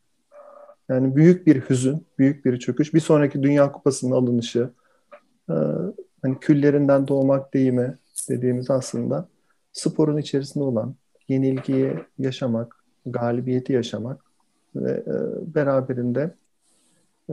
Yani 0.88 1.16
büyük 1.16 1.46
bir 1.46 1.60
hüzün, 1.60 2.06
büyük 2.18 2.44
bir 2.44 2.58
çöküş. 2.58 2.94
Bir 2.94 3.00
sonraki 3.00 3.42
Dünya 3.42 3.72
Kupası'nın 3.72 4.12
alınışı, 4.12 4.70
e, 5.50 5.54
hani 6.22 6.40
küllerinden 6.40 7.08
doğmak 7.08 7.54
deyimi 7.54 7.98
dediğimiz 8.28 8.70
aslında 8.70 9.28
sporun 9.72 10.16
içerisinde 10.16 10.64
olan 10.64 10.94
yenilgiyi 11.28 11.94
yaşamak, 12.18 12.84
galibiyeti 13.06 13.72
yaşamak 13.72 14.24
ve 14.74 14.90
e, 14.90 15.14
beraberinde 15.54 16.34
e, 17.30 17.32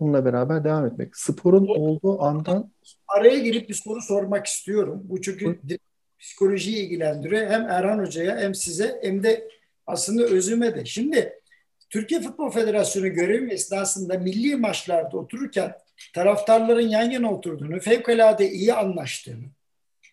bununla 0.00 0.24
beraber 0.24 0.64
devam 0.64 0.86
etmek. 0.86 1.16
Sporun 1.16 1.66
olduğu 1.66 2.22
andan... 2.22 2.70
Araya 3.08 3.38
girip 3.38 3.68
bir 3.68 3.74
soru 3.74 4.00
sormak 4.00 4.46
istiyorum. 4.46 5.00
Bu 5.04 5.20
çünkü 5.20 5.60
psikolojiyi 6.18 6.76
ilgilendiriyor. 6.76 7.46
Hem 7.50 7.62
Erhan 7.70 7.98
Hoca'ya 7.98 8.36
hem 8.36 8.54
size 8.54 8.98
hem 9.02 9.22
de 9.22 9.48
aslında 9.86 10.22
özüme 10.24 10.74
de. 10.74 10.84
Şimdi 10.84 11.32
Türkiye 11.90 12.20
Futbol 12.20 12.50
Federasyonu 12.50 13.08
görevi 13.08 13.50
esnasında 13.50 14.18
milli 14.18 14.56
maçlarda 14.56 15.16
otururken 15.16 15.72
taraftarların 16.14 16.88
yan 16.88 17.10
yana 17.10 17.34
oturduğunu, 17.34 17.80
fevkalade 17.80 18.50
iyi 18.50 18.74
anlaştığını, 18.74 19.44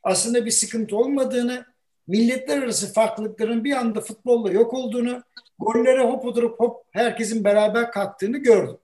aslında 0.03 0.45
bir 0.45 0.51
sıkıntı 0.51 0.97
olmadığını, 0.97 1.65
milletler 2.07 2.61
arası 2.61 2.93
farklılıkların 2.93 3.63
bir 3.63 3.71
anda 3.71 4.01
futbolla 4.01 4.51
yok 4.51 4.73
olduğunu, 4.73 5.23
gollere 5.59 6.03
hop 6.03 6.25
oturup 6.25 6.59
hop 6.59 6.85
herkesin 6.91 7.43
beraber 7.43 7.91
kalktığını 7.91 8.37
gördüm. 8.37 8.77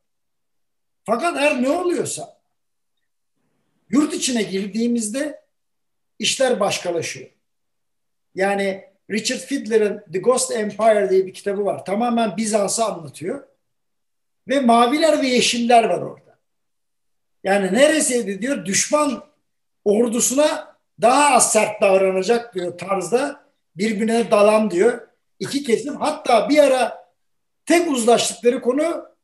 Fakat 1.09 1.37
her 1.37 1.63
ne 1.63 1.69
oluyorsa 1.69 2.37
yurt 3.89 4.13
içine 4.13 4.43
girdiğimizde 4.43 5.41
işler 6.19 6.59
başkalaşıyor. 6.59 7.29
Yani 8.35 8.83
Richard 9.11 9.39
Fiedler'ın 9.39 10.03
The 10.13 10.19
Ghost 10.19 10.51
Empire 10.51 11.09
diye 11.09 11.25
bir 11.25 11.33
kitabı 11.33 11.65
var. 11.65 11.85
Tamamen 11.85 12.37
Bizans'ı 12.37 12.85
anlatıyor. 12.85 13.47
Ve 14.47 14.59
maviler 14.59 15.21
ve 15.21 15.27
yeşiller 15.27 15.83
var 15.83 16.01
orada. 16.01 16.37
Yani 17.43 17.73
neresiydi 17.73 18.41
diyor 18.41 18.65
düşman 18.65 19.23
ordusuna 19.85 20.77
daha 21.01 21.35
az 21.35 21.51
sert 21.51 21.81
davranacak 21.81 22.55
diyor 22.55 22.77
tarzda 22.77 23.49
birbirine 23.75 24.31
dalan 24.31 24.71
diyor. 24.71 25.07
İki 25.39 25.63
kesim 25.63 25.95
hatta 25.95 26.49
bir 26.49 26.57
ara 26.57 27.11
tek 27.65 27.91
uzlaştıkları 27.91 28.61
konu 28.61 29.16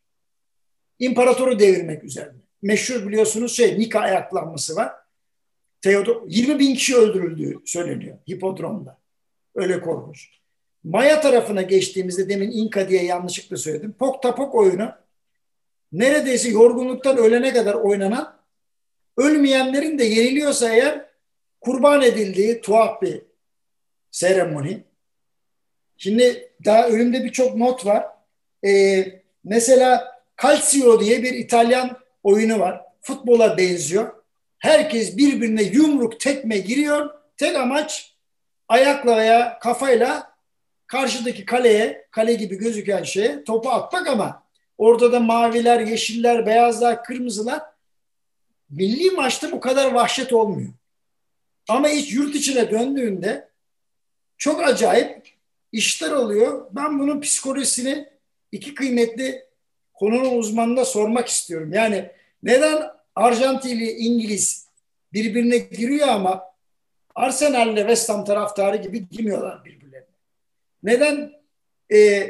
imparatoru 1.04 1.60
devirmek 1.60 2.04
üzerine. 2.04 2.40
Meşhur 2.62 3.08
biliyorsunuz 3.08 3.56
şey 3.56 3.80
Nika 3.80 4.00
ayaklanması 4.00 4.76
var. 4.76 4.92
Theodor 5.82 6.22
20 6.28 6.60
bin 6.60 6.76
kişi 6.76 6.96
öldürüldüğü 6.96 7.60
söyleniyor 7.66 8.18
hipodromda. 8.30 8.98
Öyle 9.56 9.82
korkunç. 9.82 10.30
Maya 10.84 11.22
tarafına 11.22 11.62
geçtiğimizde 11.62 12.30
demin 12.30 12.52
İnka 12.52 12.90
diye 12.90 13.04
yanlışlıkla 13.04 13.58
söyledim. 13.58 13.94
Pok 14.00 14.24
tapok 14.24 14.56
oyunu 14.56 14.92
neredeyse 15.92 16.50
yorgunluktan 16.50 17.18
ölene 17.18 17.54
kadar 17.54 17.74
oynanan 17.74 18.38
ölmeyenlerin 19.18 20.00
de 20.00 20.04
yeniliyorsa 20.04 20.70
eğer 20.70 21.06
kurban 21.62 22.02
edildiği 22.02 22.62
tuhaf 22.62 23.02
bir 23.02 23.22
seremoni. 24.12 24.84
Şimdi 25.98 26.52
daha 26.66 26.88
önümde 26.88 27.24
birçok 27.24 27.56
not 27.56 27.86
var. 27.86 28.06
Ee, 28.66 29.06
mesela 29.44 30.13
Calcio 30.42 31.00
diye 31.00 31.24
bir 31.24 31.34
İtalyan 31.34 31.98
oyunu 32.24 32.60
var. 32.60 32.82
Futbola 33.02 33.58
benziyor. 33.58 34.14
Herkes 34.60 35.18
birbirine 35.18 35.64
yumruk 35.64 36.20
tekme 36.20 36.58
giriyor. 36.58 37.10
Tek 37.38 37.56
amaç 37.56 38.16
ayakla 38.68 39.18
veya 39.18 39.60
kafayla 39.60 40.34
karşıdaki 40.88 41.46
kaleye, 41.46 42.08
kale 42.12 42.34
gibi 42.34 42.56
gözüken 42.56 43.04
şeye 43.04 43.44
topu 43.44 43.70
atmak 43.70 44.08
ama 44.08 44.44
orada 44.78 45.12
da 45.12 45.20
maviler, 45.20 45.80
yeşiller, 45.80 46.46
beyazlar, 46.46 47.04
kırmızılar 47.04 47.62
milli 48.70 49.12
maçta 49.12 49.52
bu 49.52 49.60
kadar 49.60 49.92
vahşet 49.92 50.34
olmuyor. 50.34 50.74
Ama 51.70 51.88
hiç 51.88 52.14
yurt 52.14 52.36
içine 52.36 52.72
döndüğünde 52.72 53.50
çok 54.38 54.64
acayip 54.64 55.34
işler 55.72 56.12
oluyor. 56.12 56.68
Ben 56.72 57.00
bunun 57.00 57.22
psikolojisini 57.22 58.10
iki 58.52 58.76
kıymetli 58.76 59.46
konunun 59.94 60.38
uzmanına 60.38 60.86
sormak 60.86 61.28
istiyorum. 61.28 61.74
Yani 61.74 62.12
neden 62.44 62.92
Arjantinli 63.16 63.92
İngiliz 63.92 64.70
birbirine 65.14 65.58
giriyor 65.58 66.08
ama 66.08 66.44
Arsenal 67.16 67.74
ile 67.74 67.80
West 67.80 68.10
Ham 68.10 68.26
taraftarı 68.26 68.78
gibi 68.78 69.10
girmiyorlar 69.10 69.66
birbirlerine? 69.66 70.08
Neden 70.84 71.32
e, 71.94 72.30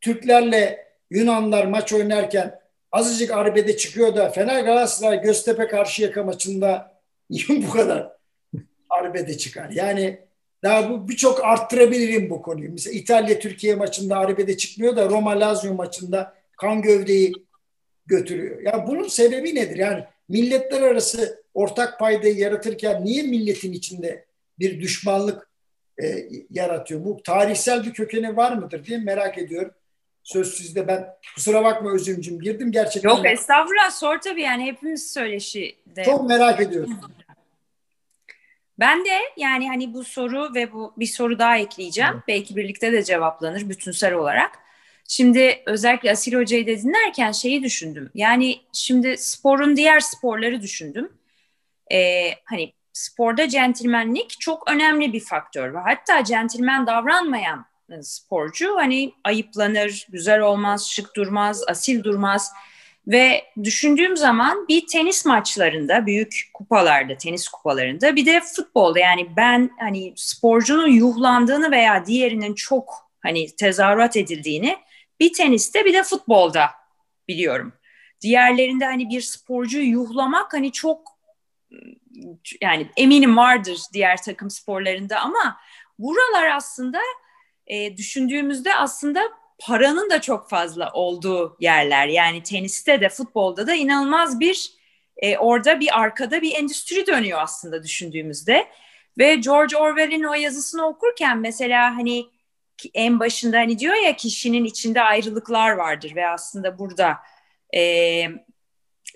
Türklerle 0.00 0.86
Yunanlar 1.10 1.64
maç 1.64 1.92
oynarken 1.92 2.60
azıcık 2.92 3.30
arbede 3.30 3.76
çıkıyor 3.76 4.16
da 4.16 4.30
Fener 4.30 4.64
Galatasaray 4.64 5.22
Göztepe 5.22 5.68
Karşıyaka 5.68 6.22
maçında 6.22 7.00
niye 7.30 7.44
bu 7.68 7.70
kadar 7.70 8.12
arbede 8.90 9.38
çıkar? 9.38 9.70
Yani 9.70 10.20
daha 10.62 10.90
bu 10.90 11.08
birçok 11.08 11.44
arttırabilirim 11.44 12.30
bu 12.30 12.42
konuyu. 12.42 12.72
Mesela 12.72 12.94
İtalya 12.98 13.38
Türkiye 13.38 13.74
maçında 13.74 14.16
arbede 14.16 14.56
çıkmıyor 14.56 14.96
da 14.96 15.08
Roma 15.08 15.40
Lazio 15.40 15.74
maçında 15.74 16.35
kan 16.56 16.82
gövdeyi 16.82 17.32
götürüyor. 18.06 18.62
Ya 18.62 18.86
bunun 18.86 19.08
sebebi 19.08 19.54
nedir? 19.54 19.76
Yani 19.76 20.04
milletler 20.28 20.82
arası 20.82 21.42
ortak 21.54 21.98
paydayı 21.98 22.36
yaratırken 22.36 23.04
niye 23.04 23.22
milletin 23.22 23.72
içinde 23.72 24.26
bir 24.58 24.80
düşmanlık 24.80 25.50
e, 26.02 26.28
yaratıyor? 26.50 27.04
Bu 27.04 27.22
tarihsel 27.22 27.84
bir 27.84 27.92
kökeni 27.92 28.36
var 28.36 28.52
mıdır 28.52 28.84
diye 28.84 28.98
merak 28.98 29.38
ediyorum. 29.38 29.72
Söz 30.22 30.54
sizde 30.54 30.88
ben 30.88 31.06
kusura 31.34 31.64
bakma 31.64 31.92
Özümcüm 31.92 32.40
girdim 32.40 32.72
gerçekten. 32.72 33.08
Yok 33.08 33.26
estağfurullah 33.26 33.90
sor 33.90 34.18
tabii 34.18 34.42
yani 34.42 34.64
hepimiz 34.64 35.12
söyleşi 35.12 35.76
de. 35.86 36.04
Çok 36.04 36.28
merak 36.28 36.60
ediyorum. 36.60 37.00
Ben 38.78 39.04
de 39.04 39.18
yani 39.36 39.68
hani 39.68 39.94
bu 39.94 40.04
soru 40.04 40.54
ve 40.54 40.72
bu 40.72 40.92
bir 40.96 41.06
soru 41.06 41.38
daha 41.38 41.58
ekleyeceğim. 41.58 42.22
Belki 42.28 42.56
birlikte 42.56 42.92
de 42.92 43.02
cevaplanır 43.02 43.68
bütünsel 43.68 44.14
olarak. 44.14 44.65
Şimdi 45.08 45.62
özellikle 45.66 46.10
Asil 46.10 46.34
Hoca'yı 46.34 46.66
da 46.66 46.82
dinlerken 46.82 47.32
şeyi 47.32 47.62
düşündüm. 47.62 48.10
Yani 48.14 48.60
şimdi 48.72 49.18
sporun 49.18 49.76
diğer 49.76 50.00
sporları 50.00 50.62
düşündüm. 50.62 51.12
Ee, 51.92 52.30
hani 52.44 52.72
sporda 52.92 53.48
centilmenlik 53.48 54.40
çok 54.40 54.70
önemli 54.70 55.12
bir 55.12 55.20
faktör 55.20 55.74
ve 55.74 55.78
hatta 55.78 56.24
centilmen 56.24 56.86
davranmayan 56.86 57.66
sporcu 58.00 58.76
hani 58.76 59.12
ayıplanır, 59.24 60.06
güzel 60.08 60.40
olmaz, 60.40 60.88
şık 60.90 61.16
durmaz, 61.16 61.64
asil 61.68 62.04
durmaz. 62.04 62.52
Ve 63.06 63.44
düşündüğüm 63.64 64.16
zaman 64.16 64.68
bir 64.68 64.86
tenis 64.86 65.24
maçlarında, 65.24 66.06
büyük 66.06 66.40
kupalarda, 66.54 67.16
tenis 67.16 67.48
kupalarında 67.48 68.16
bir 68.16 68.26
de 68.26 68.40
futbolda 68.40 68.98
yani 68.98 69.36
ben 69.36 69.70
hani 69.78 70.12
sporcunun 70.16 70.88
yuhlandığını 70.88 71.70
veya 71.70 72.06
diğerinin 72.06 72.54
çok 72.54 73.10
hani 73.20 73.56
tezahürat 73.56 74.16
edildiğini 74.16 74.76
bir 75.20 75.32
teniste 75.32 75.84
bir 75.84 75.94
de 75.94 76.02
futbolda 76.02 76.70
biliyorum. 77.28 77.72
Diğerlerinde 78.20 78.84
hani 78.84 79.08
bir 79.08 79.20
sporcu 79.20 79.78
yuhlamak 79.80 80.52
hani 80.52 80.72
çok 80.72 81.16
yani 82.60 82.90
eminim 82.96 83.36
vardır 83.36 83.80
diğer 83.92 84.22
takım 84.22 84.50
sporlarında 84.50 85.20
ama 85.20 85.60
buralar 85.98 86.46
aslında 86.46 87.00
e, 87.66 87.96
düşündüğümüzde 87.96 88.74
aslında 88.74 89.20
paranın 89.58 90.10
da 90.10 90.20
çok 90.20 90.50
fazla 90.50 90.92
olduğu 90.92 91.56
yerler. 91.60 92.06
Yani 92.06 92.42
teniste 92.42 93.00
de 93.00 93.08
futbolda 93.08 93.66
da 93.66 93.74
inanılmaz 93.74 94.40
bir 94.40 94.72
e, 95.16 95.38
orada 95.38 95.80
bir 95.80 96.00
arkada 96.00 96.42
bir 96.42 96.54
endüstri 96.54 97.06
dönüyor 97.06 97.38
aslında 97.42 97.82
düşündüğümüzde. 97.82 98.68
Ve 99.18 99.34
George 99.34 99.76
Orwell'in 99.76 100.24
o 100.24 100.34
yazısını 100.34 100.86
okurken 100.86 101.38
mesela 101.38 101.96
hani 101.96 102.26
en 102.94 103.20
başında 103.20 103.56
hani 103.56 103.78
diyor 103.78 103.94
ya 103.94 104.16
kişinin 104.16 104.64
içinde 104.64 105.02
ayrılıklar 105.02 105.72
vardır 105.72 106.12
ve 106.14 106.28
aslında 106.28 106.78
burada 106.78 107.16
e, 107.76 108.22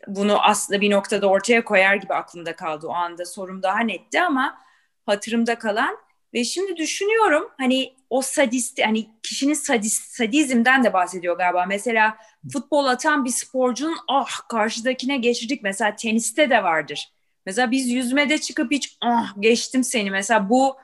bunu 0.07 0.43
aslında 0.43 0.81
bir 0.81 0.91
noktada 0.91 1.27
ortaya 1.27 1.65
koyar 1.65 1.95
gibi 1.95 2.15
aklımda 2.15 2.57
kaldı 2.57 2.87
o 2.87 2.93
anda 2.93 3.25
sorum 3.25 3.63
daha 3.63 3.81
netti 3.81 4.23
ama 4.23 4.59
hatırımda 5.07 5.59
kalan 5.59 5.97
ve 6.35 6.45
şimdi 6.45 6.77
düşünüyorum 6.77 7.51
hani 7.59 7.95
o 8.11 8.23
sadist 8.23 8.81
hani 8.85 9.07
kişinin 9.23 9.55
sadist, 9.55 10.17
sadizmden 10.17 10.85
de 10.85 10.93
bahsediyor 10.93 11.39
galiba. 11.39 11.67
Mesela 11.67 12.17
futbol 12.53 12.87
atan 12.87 13.25
bir 13.25 13.31
sporcunun 13.31 13.97
ah 14.09 14.49
karşıdakine 14.49 15.17
geçirdik. 15.17 15.63
Mesela 15.63 15.97
teniste 15.97 16.51
de 16.51 16.63
vardır. 16.63 17.13
Mesela 17.47 17.71
biz 17.71 17.89
yüzmede 17.89 18.39
çıkıp 18.39 18.71
hiç 18.73 18.97
ah 19.01 19.35
geçtim 19.41 19.85
seni. 19.85 20.11
Mesela 20.11 20.49
bu 20.49 20.77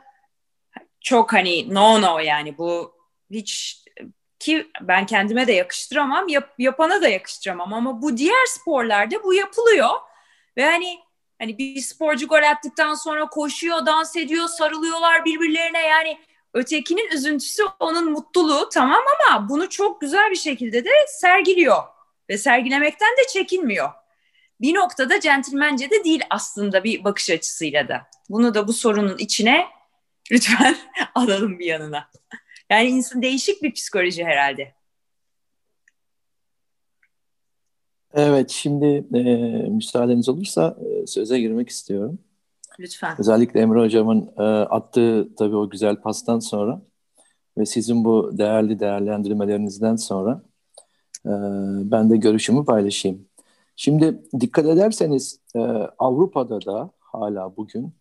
çok 1.07 1.33
hani 1.33 1.75
no 1.75 2.03
no 2.03 2.19
yani 2.19 2.59
bu 2.59 2.95
hiç 3.31 3.85
ki 4.39 4.71
ben 4.81 5.07
kendime 5.07 5.47
de 5.47 5.53
yakıştıramam 5.53 6.29
yap, 6.29 6.55
yapana 6.59 7.03
da 7.03 7.09
yakıştıramam 7.09 7.73
ama 7.73 8.03
bu 8.03 8.17
diğer 8.17 8.47
sporlarda 8.47 9.23
bu 9.23 9.35
yapılıyor 9.35 9.89
ve 10.57 10.65
hani 10.65 10.99
hani 11.39 11.59
bir 11.59 11.81
sporcu 11.81 12.27
gol 12.27 12.43
attıktan 12.43 12.95
sonra 12.95 13.27
koşuyor 13.29 13.87
dans 13.87 14.17
ediyor 14.17 14.49
sarılıyorlar 14.49 15.25
birbirlerine 15.25 15.83
yani 15.83 16.19
ötekinin 16.55 17.11
üzüntüsü 17.11 17.63
onun 17.81 18.13
mutluluğu 18.13 18.69
tamam 18.69 19.03
ama 19.21 19.49
bunu 19.49 19.69
çok 19.69 20.01
güzel 20.01 20.31
bir 20.31 20.37
şekilde 20.37 20.85
de 20.85 20.91
sergiliyor 21.09 21.83
ve 22.29 22.39
sergilemekten 22.39 23.11
de 23.11 23.29
çekinmiyor. 23.33 23.91
Bir 24.61 24.75
noktada 24.75 25.21
centilmence 25.21 25.91
de 25.91 26.05
değil 26.05 26.23
aslında 26.31 26.85
bir 26.85 27.05
bakış 27.05 27.31
açısıyla 27.31 27.89
da. 27.89 28.07
Bunu 28.31 28.55
da 28.55 28.69
bu 28.69 28.73
sorunun 28.73 29.19
içine 29.19 29.76
lütfen 30.33 30.77
alalım 31.15 31.59
bir 31.59 31.67
yanına. 31.67 32.11
Yani 32.71 32.89
insan 32.89 33.23
değişik 33.23 33.63
bir 33.63 33.73
psikoloji 33.73 34.25
herhalde. 34.25 34.75
Evet, 38.15 38.51
şimdi 38.51 39.07
e, 39.15 39.23
müsaadeniz 39.69 40.29
olursa 40.29 40.77
e, 40.81 41.07
söze 41.07 41.41
girmek 41.41 41.69
istiyorum. 41.69 42.19
Lütfen. 42.81 43.17
Özellikle 43.19 43.61
Emre 43.61 43.81
Hocam'ın 43.81 44.31
e, 44.39 44.43
attığı 44.43 45.35
tabii 45.39 45.57
o 45.57 45.71
güzel 45.71 45.97
pastan 45.97 46.39
sonra 46.39 46.83
ve 47.59 47.67
sizin 47.67 48.05
bu 48.05 48.31
değerli 48.39 48.81
değerlendirmelerinizden 48.81 49.97
sonra 49.97 50.43
e, 51.27 51.33
ben 51.91 52.11
de 52.11 52.17
görüşümü 52.17 52.65
paylaşayım. 52.65 53.29
Şimdi 53.77 54.23
dikkat 54.41 54.67
ederseniz 54.67 55.41
e, 55.57 55.61
Avrupa'da 55.99 56.65
da 56.67 56.91
hala 57.01 57.57
bugün 57.57 57.95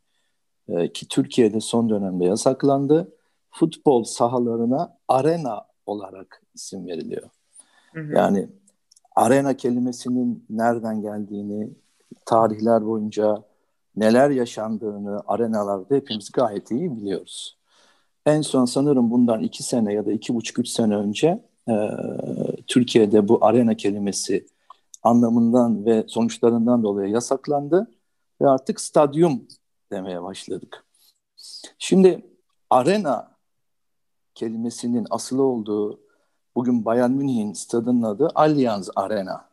e, 0.69 0.93
ki 0.93 1.07
Türkiye'de 1.07 1.59
son 1.59 1.89
dönemde 1.89 2.25
yasaklandı 2.25 3.13
futbol 3.51 4.03
sahalarına 4.03 4.97
arena 5.07 5.65
olarak 5.85 6.41
isim 6.55 6.87
veriliyor. 6.87 7.29
Hı 7.93 7.99
hı. 8.01 8.13
Yani 8.13 8.49
arena 9.15 9.57
kelimesinin 9.57 10.45
nereden 10.49 11.01
geldiğini, 11.01 11.69
tarihler 12.25 12.85
boyunca 12.85 13.43
neler 13.95 14.29
yaşandığını 14.29 15.21
arenalarda 15.27 15.95
hepimiz 15.95 16.31
gayet 16.31 16.71
iyi 16.71 16.95
biliyoruz. 16.95 17.57
En 18.25 18.41
son 18.41 18.65
sanırım 18.65 19.11
bundan 19.11 19.43
iki 19.43 19.63
sene 19.63 19.93
ya 19.93 20.05
da 20.05 20.11
iki 20.11 20.35
buçuk 20.35 20.59
üç 20.59 20.67
sene 20.67 20.95
önce 20.95 21.43
e, 21.69 21.73
Türkiye'de 22.67 23.27
bu 23.27 23.45
arena 23.45 23.77
kelimesi 23.77 24.45
anlamından 25.03 25.85
ve 25.85 26.03
sonuçlarından 26.07 26.83
dolayı 26.83 27.11
yasaklandı 27.11 27.91
ve 28.41 28.49
artık 28.49 28.81
stadyum 28.81 29.47
demeye 29.95 30.23
başladık. 30.23 30.85
Şimdi 31.79 32.25
arena 32.69 33.37
kelimesinin 34.35 35.07
asılı 35.09 35.43
olduğu 35.43 35.99
bugün 36.55 36.85
Bayern 36.85 37.11
Münih'in 37.11 37.53
stadının 37.53 38.03
adı 38.03 38.29
Allianz 38.35 38.89
Arena. 38.95 39.49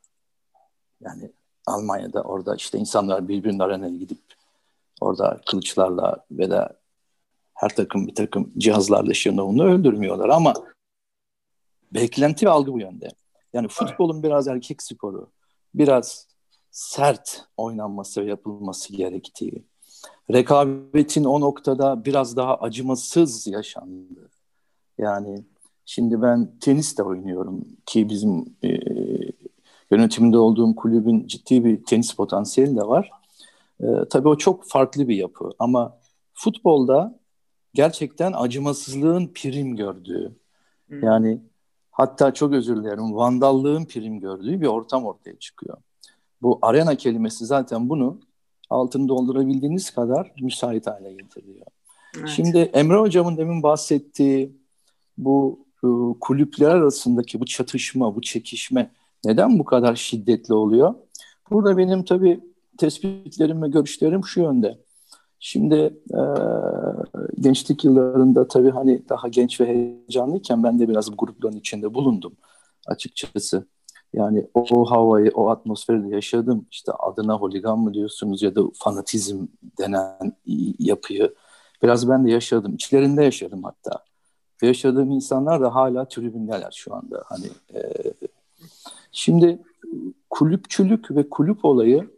Yani 1.01 1.33
Almanya'da 1.67 2.23
orada 2.23 2.57
işte 2.57 2.79
insanlar 2.79 3.29
birbirinin 3.29 3.59
arenaya 3.59 3.97
gidip 3.97 4.23
orada 5.01 5.41
kılıçlarla 5.47 6.27
ve 6.31 6.51
de 6.51 6.69
her 7.55 7.69
takım 7.69 8.07
bir 8.07 8.15
takım 8.15 8.53
cihazlarla 8.59 9.15
şunu 9.15 9.45
onu 9.45 9.65
öldürmüyorlar 9.65 10.29
ama 10.29 10.55
beklenti 11.93 12.47
ve 12.47 12.51
algı 12.51 12.73
bu 12.73 12.81
yönde. 12.81 13.09
Yani 13.53 13.69
futbolun 13.69 14.23
biraz 14.23 14.49
erkek 14.49 14.83
sporu, 14.83 15.31
biraz 15.75 16.29
sert 16.71 17.45
oynanması 17.57 18.23
ve 18.23 18.31
yapılması 18.31 18.93
gerektiği, 18.93 19.65
rekabetin 20.31 21.25
o 21.25 21.41
noktada 21.41 22.05
biraz 22.05 22.37
daha 22.37 22.55
acımasız 22.55 23.47
yaşandığı, 23.47 24.31
yani 24.99 25.45
şimdi 25.87 26.23
ben 26.23 26.59
tenis 26.61 26.99
de 26.99 27.03
oynuyorum 27.03 27.65
ki 27.87 28.09
bizim 28.09 28.57
e, 28.65 28.79
yönetiminde 29.91 30.39
olduğum 30.39 30.77
kulübün 30.77 31.27
ciddi 31.27 31.65
bir 31.65 31.85
tenis 31.85 32.15
potansiyeli 32.15 32.77
de 32.77 32.83
var. 32.83 33.11
E, 33.81 33.87
tabii 34.11 34.29
o 34.29 34.39
çok 34.39 34.69
farklı 34.69 35.09
bir 35.09 35.17
yapı 35.17 35.51
ama 35.59 35.99
futbolda 36.35 37.19
gerçekten 37.75 38.33
acımasızlığın 38.33 39.31
prim 39.35 39.77
gördüğü 39.77 40.37
hmm. 40.89 41.03
yani 41.03 41.41
hatta 41.91 42.35
çok 42.35 42.53
özür 42.53 42.77
dilerim 42.77 43.15
vandallığın 43.15 43.85
prim 43.85 44.21
gördüğü 44.21 44.61
bir 44.61 44.67
ortam 44.67 45.05
ortaya 45.05 45.39
çıkıyor. 45.39 45.77
Bu 46.43 46.59
arena 46.63 46.95
kelimesi 46.95 47.47
zaten 47.47 47.89
bunu 47.89 48.21
altını 48.73 49.09
doldurabildiğiniz 49.09 49.91
kadar 49.91 50.33
müsait 50.41 50.87
hale 50.87 51.13
getiriyor. 51.13 51.67
Evet. 52.19 52.29
Şimdi 52.29 52.59
Emre 52.59 52.97
Hocam'ın 52.97 53.37
demin 53.37 53.63
bahsettiği 53.63 54.57
bu 55.19 55.67
e, 55.85 55.89
kulüpler 56.21 56.71
arasındaki 56.71 57.41
bu 57.41 57.47
çatışma, 57.47 58.15
bu 58.15 58.21
çekişme 58.21 58.91
neden 59.25 59.59
bu 59.59 59.65
kadar 59.65 59.95
şiddetli 59.95 60.55
oluyor? 60.55 60.95
Burada 61.51 61.77
benim 61.77 62.05
tabii 62.05 62.41
tespitlerim 62.79 63.63
ve 63.63 63.69
görüşlerim 63.69 64.25
şu 64.25 64.41
yönde. 64.41 64.79
Şimdi 65.41 65.75
e, 66.11 66.21
gençlik 67.41 67.85
yıllarında 67.85 68.49
tabii 68.49 68.71
hani 68.71 69.09
daha 69.09 69.29
genç 69.29 69.61
ve 69.61 69.67
heyecanlıyken 69.67 70.63
ben 70.63 70.79
de 70.79 70.89
biraz 70.89 71.13
bu 71.13 71.17
grupların 71.17 71.57
içinde 71.57 71.95
bulundum 71.95 72.33
açıkçası. 72.87 73.67
Yani 74.13 74.47
o 74.55 74.91
havayı, 74.91 75.31
o 75.35 75.49
atmosferi 75.49 76.11
de 76.11 76.15
yaşadım. 76.15 76.67
İşte 76.71 76.93
adına 76.93 77.35
holigan 77.35 77.79
mı 77.79 77.95
diyorsunuz 77.95 78.43
ya 78.43 78.55
da 78.55 78.63
fanatizm 78.75 79.47
denen 79.79 80.33
yapıyı 80.79 81.35
biraz 81.83 82.09
ben 82.09 82.27
de 82.27 82.31
yaşadım. 82.31 82.75
İçlerinde 82.75 83.25
yaşadım 83.25 83.63
hatta 83.63 84.05
yaşadığım 84.63 85.11
insanlar 85.11 85.61
da 85.61 85.75
hala 85.75 86.09
tribündeler 86.09 86.71
şu 86.77 86.95
anda. 86.95 87.25
Hani 87.27 87.47
e, 87.75 87.93
şimdi 89.13 89.59
kulüpçülük 90.31 91.11
ve 91.11 91.29
kulüp 91.29 91.65
olayı 91.65 92.11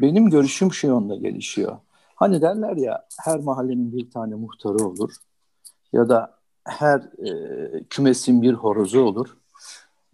benim 0.00 0.30
görüşüm 0.30 0.72
şu 0.72 0.86
yönde 0.86 1.16
gelişiyor. 1.16 1.76
Hani 2.14 2.42
derler 2.42 2.76
ya 2.76 3.06
her 3.24 3.40
mahallenin 3.40 3.92
bir 3.92 4.10
tane 4.10 4.34
muhtarı 4.34 4.84
olur 4.84 5.14
ya 5.92 6.08
da 6.08 6.38
her 6.64 7.00
e, 7.00 7.84
kümesin 7.90 8.42
bir 8.42 8.52
horozu 8.52 9.00
olur. 9.00 9.36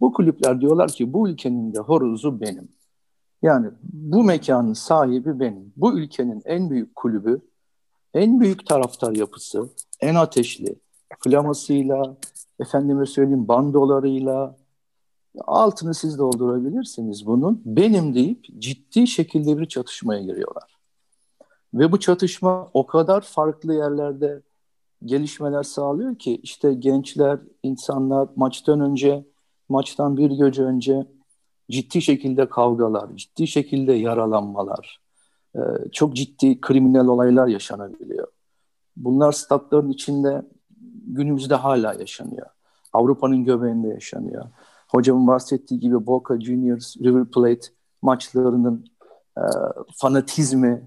Bu 0.01 0.13
kulüpler 0.13 0.61
diyorlar 0.61 0.89
ki 0.89 1.13
bu 1.13 1.29
ülkenin 1.29 1.73
de 1.73 1.79
horozu 1.79 2.41
benim. 2.41 2.69
Yani 3.41 3.67
bu 3.83 4.23
mekanın 4.23 4.73
sahibi 4.73 5.39
benim. 5.39 5.73
Bu 5.77 5.99
ülkenin 5.99 6.41
en 6.45 6.69
büyük 6.69 6.95
kulübü, 6.95 7.41
en 8.13 8.39
büyük 8.39 8.67
taraftar 8.67 9.11
yapısı, 9.11 9.69
en 10.01 10.15
ateşli, 10.15 10.75
flamasıyla, 11.19 12.17
efendime 12.59 13.05
söyleyeyim 13.05 13.47
bandolarıyla 13.47 14.57
altını 15.45 15.93
siz 15.93 16.17
doldurabilirsiniz 16.17 17.25
bunun. 17.25 17.61
Benim 17.65 18.15
deyip 18.15 18.45
ciddi 18.59 19.07
şekilde 19.07 19.57
bir 19.57 19.65
çatışmaya 19.65 20.21
giriyorlar. 20.21 20.77
Ve 21.73 21.91
bu 21.91 21.99
çatışma 21.99 22.69
o 22.73 22.87
kadar 22.87 23.21
farklı 23.21 23.73
yerlerde 23.73 24.41
gelişmeler 25.05 25.63
sağlıyor 25.63 26.15
ki 26.15 26.39
işte 26.43 26.73
gençler, 26.73 27.39
insanlar 27.63 28.27
maçtan 28.35 28.79
önce, 28.79 29.25
maçtan 29.69 30.17
bir 30.17 30.31
gece 30.31 30.63
önce 30.63 31.07
ciddi 31.71 32.01
şekilde 32.01 32.49
kavgalar, 32.49 33.15
ciddi 33.15 33.47
şekilde 33.47 33.93
yaralanmalar, 33.93 35.01
e, 35.55 35.59
çok 35.91 36.15
ciddi 36.15 36.61
kriminal 36.61 37.07
olaylar 37.07 37.47
yaşanabiliyor. 37.47 38.27
Bunlar 38.97 39.31
statların 39.31 39.89
içinde 39.89 40.41
günümüzde 41.07 41.55
hala 41.55 41.93
yaşanıyor. 41.93 42.47
Avrupa'nın 42.93 43.43
göbeğinde 43.43 43.87
yaşanıyor. 43.87 44.45
Hocamın 44.87 45.27
bahsettiği 45.27 45.79
gibi 45.79 46.07
Boca 46.07 46.41
Juniors, 46.41 46.97
River 46.97 47.25
Plate 47.25 47.67
maçlarının 48.01 48.85
e, 49.37 49.41
fanatizmi, 49.95 50.83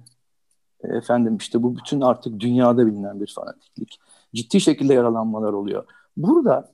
efendim 0.84 1.36
işte 1.36 1.62
bu 1.62 1.76
bütün 1.76 2.00
artık 2.00 2.40
dünyada 2.40 2.86
bilinen 2.86 3.20
bir 3.20 3.32
fanatiklik. 3.34 4.00
Ciddi 4.34 4.60
şekilde 4.60 4.94
yaralanmalar 4.94 5.52
oluyor. 5.52 5.84
Burada 6.16 6.72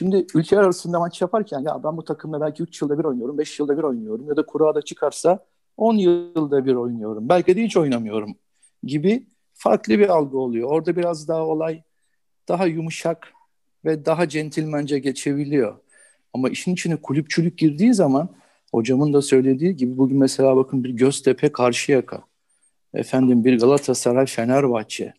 Şimdi 0.00 0.26
ülkeler 0.34 0.62
arasında 0.62 0.98
maç 0.98 1.20
yaparken 1.20 1.60
ya 1.60 1.84
ben 1.84 1.96
bu 1.96 2.04
takımla 2.04 2.40
belki 2.40 2.62
3 2.62 2.82
yılda 2.82 2.98
bir 2.98 3.04
oynuyorum, 3.04 3.38
5 3.38 3.58
yılda 3.58 3.78
bir 3.78 3.82
oynuyorum 3.82 4.28
ya 4.28 4.36
da 4.36 4.46
kurada 4.46 4.82
çıkarsa 4.82 5.46
10 5.76 5.94
yılda 5.94 6.66
bir 6.66 6.74
oynuyorum. 6.74 7.28
Belki 7.28 7.56
de 7.56 7.62
hiç 7.62 7.76
oynamıyorum 7.76 8.36
gibi 8.82 9.26
farklı 9.54 9.98
bir 9.98 10.08
algı 10.08 10.38
oluyor. 10.38 10.70
Orada 10.70 10.96
biraz 10.96 11.28
daha 11.28 11.46
olay 11.46 11.82
daha 12.48 12.66
yumuşak 12.66 13.32
ve 13.84 14.06
daha 14.06 14.28
centilmence 14.28 14.98
geçebiliyor. 14.98 15.76
Ama 16.34 16.48
işin 16.48 16.72
içine 16.72 16.96
kulüpçülük 16.96 17.58
girdiği 17.58 17.94
zaman 17.94 18.28
hocamın 18.72 19.12
da 19.12 19.22
söylediği 19.22 19.76
gibi 19.76 19.98
bugün 19.98 20.18
mesela 20.18 20.56
bakın 20.56 20.84
bir 20.84 20.90
Göztepe 20.90 21.52
Karşıyaka. 21.52 22.22
Efendim 22.94 23.44
bir 23.44 23.58
Galatasaray 23.58 24.26
Fenerbahçe. 24.26 25.14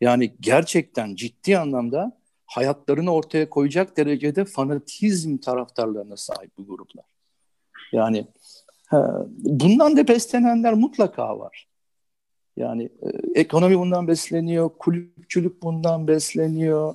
Yani 0.00 0.34
gerçekten 0.40 1.14
ciddi 1.14 1.58
anlamda 1.58 2.23
hayatlarını 2.46 3.12
ortaya 3.12 3.50
koyacak 3.50 3.96
derecede 3.96 4.44
fanatizm 4.44 5.36
taraftarlarına 5.36 6.16
sahip 6.16 6.50
bu 6.58 6.66
gruplar. 6.66 7.04
Yani 7.92 8.26
bundan 9.38 9.96
da 9.96 10.08
beslenenler 10.08 10.74
mutlaka 10.74 11.38
var. 11.38 11.68
Yani 12.56 12.82
e, 12.84 13.40
ekonomi 13.40 13.78
bundan 13.78 14.08
besleniyor, 14.08 14.70
kulüpçülük 14.78 15.62
bundan 15.62 16.08
besleniyor. 16.08 16.94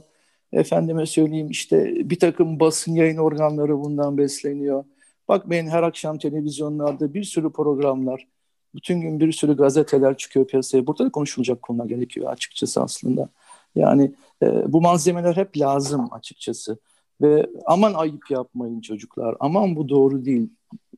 Efendime 0.52 1.06
söyleyeyim 1.06 1.50
işte 1.50 2.10
bir 2.10 2.20
takım 2.20 2.60
basın 2.60 2.95
yayın 2.95 3.18
organları 3.18 3.80
bundan 3.80 4.18
besleniyor. 4.18 4.84
Bakmayın 5.28 5.68
her 5.68 5.84
akşam 5.84 6.18
televizyonlarda 6.18 7.14
bir 7.14 7.24
sürü 7.24 7.52
programlar, 7.52 8.28
bütün 8.76 9.02
gün 9.02 9.20
bir 9.20 9.32
sürü 9.32 9.58
gazeteler 9.58 10.18
çıkıyor 10.18 10.47
piyasaya. 10.47 10.88
Burada 10.88 11.06
da 11.06 11.12
konuşulacak 11.12 11.62
konular 11.62 11.86
gerekiyor 11.86 12.32
açıkçası 12.32 12.82
aslında. 12.82 13.30
Yani 13.76 14.11
e, 14.43 14.74
bu 14.74 14.82
malzemeler 14.82 15.36
hep 15.36 15.57
lazım 15.57 16.07
açıkçası. 16.13 16.78
Ve 17.22 17.49
aman 17.65 17.93
ayıp 17.93 18.32
yapmayın 18.32 18.82
çocuklar, 18.82 19.36
aman 19.39 19.76
bu 19.76 19.89
doğru 19.89 20.26
değil 20.26 20.49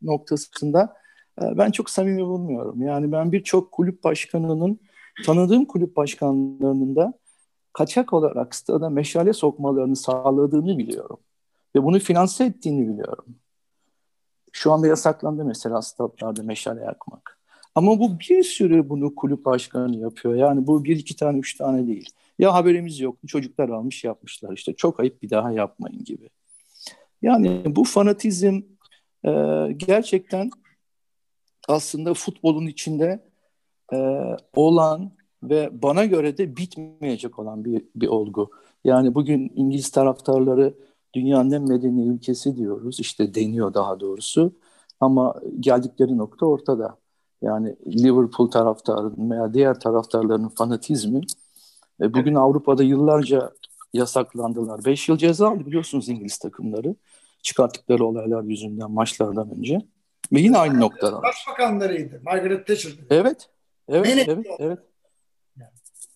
noktasında 0.02 0.98
e, 1.42 1.58
ben 1.58 1.72
çok 1.72 1.90
samimi 1.90 2.26
bulmuyorum. 2.26 2.82
Yani 2.82 3.12
ben 3.12 3.32
birçok 3.32 3.72
kulüp 3.72 4.04
başkanının, 4.04 4.80
tanıdığım 5.26 5.66
kulüp 5.66 5.96
başkanlarının 5.96 6.96
da 6.96 7.14
kaçak 7.74 8.14
olarak 8.14 8.56
stada 8.56 8.90
meşale 8.90 9.34
sokmalarını 9.34 9.96
sağladığını 9.96 10.78
biliyorum. 10.78 11.18
Ve 11.76 11.84
bunu 11.84 12.00
finanse 12.00 12.46
ettiğini 12.46 12.88
biliyorum. 12.94 13.26
Şu 14.52 14.72
anda 14.72 14.88
yasaklandı 14.88 15.46
mesela 15.46 15.82
statlarda 15.82 16.44
meşale 16.44 16.82
yakmak. 16.82 17.41
Ama 17.76 18.00
bu 18.00 18.20
bir 18.20 18.44
sürü 18.44 18.90
bunu 18.90 19.16
kulüp 19.16 19.46
başkanı 19.46 19.98
yapıyor. 19.98 20.36
Yani 20.36 20.68
bu 20.68 20.84
bir 20.84 20.98
iki 20.98 21.16
tane 21.16 21.40
üç 21.40 21.58
tane 21.58 21.88
değil. 21.88 22.10
Ya 22.40 22.54
haberimiz 22.54 23.00
yok. 23.00 23.18
Çocuklar 23.28 23.70
almış 23.70 24.04
yapmışlar 24.04 24.54
işte. 24.54 24.74
Çok 24.74 25.00
ayıp 25.00 25.22
bir 25.22 25.30
daha 25.30 25.52
yapmayın 25.52 26.04
gibi. 26.04 26.30
Yani 27.22 27.64
bu 27.66 27.84
fanatizm 27.84 28.62
e, 29.26 29.32
gerçekten 29.78 30.52
aslında 31.68 32.14
futbolun 32.14 32.68
içinde 32.68 33.20
e, 33.94 33.98
olan 34.56 35.12
ve 35.44 35.70
bana 35.82 36.06
göre 36.06 36.38
de 36.38 36.58
bitmeyecek 36.58 37.40
olan 37.40 37.66
bir, 37.66 37.86
bir 37.96 38.08
olgu. 38.08 38.52
Yani 38.84 39.16
bugün 39.16 39.52
İngiliz 39.56 39.92
taraftarları 39.92 40.74
dünyanın 41.14 41.52
en 41.52 41.64
medeni 41.64 42.08
ülkesi 42.08 42.58
diyoruz. 42.58 43.00
İşte 43.00 43.36
deniyor 43.36 43.74
daha 43.74 44.00
doğrusu. 44.00 44.54
Ama 45.00 45.36
geldikleri 45.60 46.18
nokta 46.18 46.46
ortada. 46.46 47.01
Yani 47.42 47.76
Liverpool 47.88 48.52
taraftarının 48.52 49.32
veya 49.32 49.54
diğer 49.54 49.80
taraftarların 49.80 50.50
fanatizmi 50.50 51.22
e, 52.02 52.14
bugün 52.14 52.36
Avrupa'da 52.36 52.84
yıllarca 52.84 53.52
yasaklandılar. 53.94 54.86
Beş 54.86 55.10
yıl 55.10 55.18
ceza 55.18 55.50
aldı 55.50 55.66
biliyorsunuz 55.66 56.10
İngiliz 56.10 56.38
takımları. 56.38 56.96
Çıkarttıkları 57.42 58.06
olaylar 58.06 58.44
yüzünden 58.44 58.92
maçlardan 58.92 59.50
önce. 59.58 59.82
Ve 60.34 60.40
yine 60.40 60.58
aynı 60.58 60.80
noktada. 60.80 61.22
Başbakanlarıydı. 61.22 62.22
Margaret 62.24 62.68
Thatcher. 62.68 62.92
Evet. 63.10 63.50
Evet, 63.90 64.08
evet, 64.08 64.28
evet, 64.28 64.46
evet. 64.60 64.80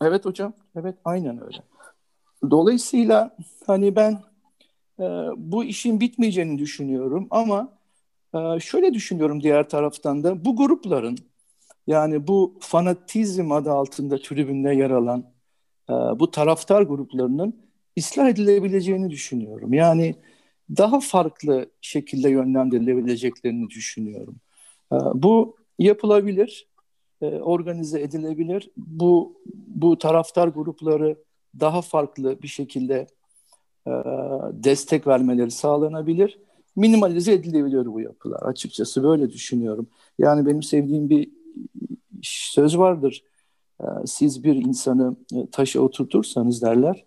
Evet 0.02 0.26
hocam. 0.26 0.54
Evet, 0.76 0.96
aynen 1.06 1.44
öyle. 1.44 1.58
Dolayısıyla 2.52 3.36
hani 3.68 3.96
ben 3.96 4.20
e, 5.00 5.04
bu 5.38 5.64
işin 5.64 6.00
bitmeyeceğini 6.00 6.60
düşünüyorum 6.60 7.28
ama 7.30 7.70
şöyle 8.60 8.94
düşünüyorum 8.94 9.44
diğer 9.44 9.70
taraftan 9.70 10.24
da 10.24 10.46
bu 10.46 10.56
grupların 10.56 11.18
yani 11.88 12.28
bu 12.28 12.58
fanatizm 12.60 13.52
adı 13.52 13.72
altında 13.72 14.18
tribünde 14.18 14.74
yer 14.74 14.90
alan 14.90 15.34
e, 15.90 15.94
bu 15.94 16.32
taraftar 16.32 16.82
gruplarının 16.82 17.66
ıslah 17.98 18.30
edilebileceğini 18.30 19.10
düşünüyorum. 19.10 19.74
Yani 19.74 20.16
daha 20.78 21.00
farklı 21.00 21.72
şekilde 21.82 22.30
yönlendirilebileceklerini 22.30 23.70
düşünüyorum. 23.70 24.36
Ee, 24.94 24.96
bu 25.14 25.58
yapılabilir, 25.80 26.68
e, 27.22 27.26
organize 27.26 28.02
edilebilir. 28.02 28.72
Bu 28.78 29.42
bu 29.56 29.98
taraftar 29.98 30.48
grupları 30.48 31.18
daha 31.60 31.82
farklı 31.82 32.42
bir 32.42 32.48
şekilde 32.48 33.08
e, 33.88 33.92
destek 34.52 35.08
vermeleri 35.08 35.52
sağlanabilir. 35.52 36.40
Minimalize 36.76 37.34
edilebilir 37.34 37.86
bu 37.86 38.02
yapılar. 38.02 38.42
Açıkçası 38.42 39.04
böyle 39.04 39.30
düşünüyorum. 39.30 39.88
Yani 40.20 40.46
benim 40.46 40.64
sevdiğim 40.64 41.10
bir 41.10 41.30
söz 42.22 42.78
vardır. 42.78 43.24
Ee, 43.82 43.86
siz 44.06 44.44
bir 44.44 44.56
insanı 44.56 45.16
e, 45.34 45.50
taşa 45.52 45.80
oturtursanız 45.80 46.62
derler, 46.62 47.06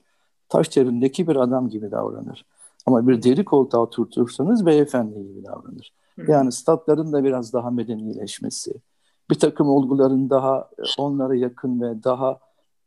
taş 0.48 0.70
çevrindeki 0.70 1.28
bir 1.28 1.36
adam 1.36 1.68
gibi 1.68 1.90
davranır. 1.90 2.44
Ama 2.86 3.08
bir 3.08 3.22
deri 3.22 3.44
koltuğa 3.44 3.80
oturtursanız 3.80 4.66
beyefendi 4.66 5.14
gibi 5.14 5.44
davranır. 5.44 5.92
Yani 6.28 6.52
statların 6.52 7.12
da 7.12 7.24
biraz 7.24 7.52
daha 7.52 7.70
medenileşmesi, 7.70 8.72
bir 9.30 9.34
takım 9.34 9.68
olguların 9.68 10.30
daha 10.30 10.70
e, 10.78 10.82
onlara 10.98 11.34
yakın 11.34 11.80
ve 11.80 12.04
daha 12.04 12.38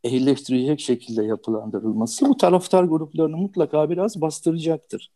ehilleştirecek 0.04 0.80
şekilde 0.80 1.24
yapılandırılması 1.24 2.26
bu 2.26 2.38
taraftar 2.38 2.84
gruplarını 2.84 3.38
mutlaka 3.38 3.90
biraz 3.90 4.22
bastıracaktır. 4.22 5.12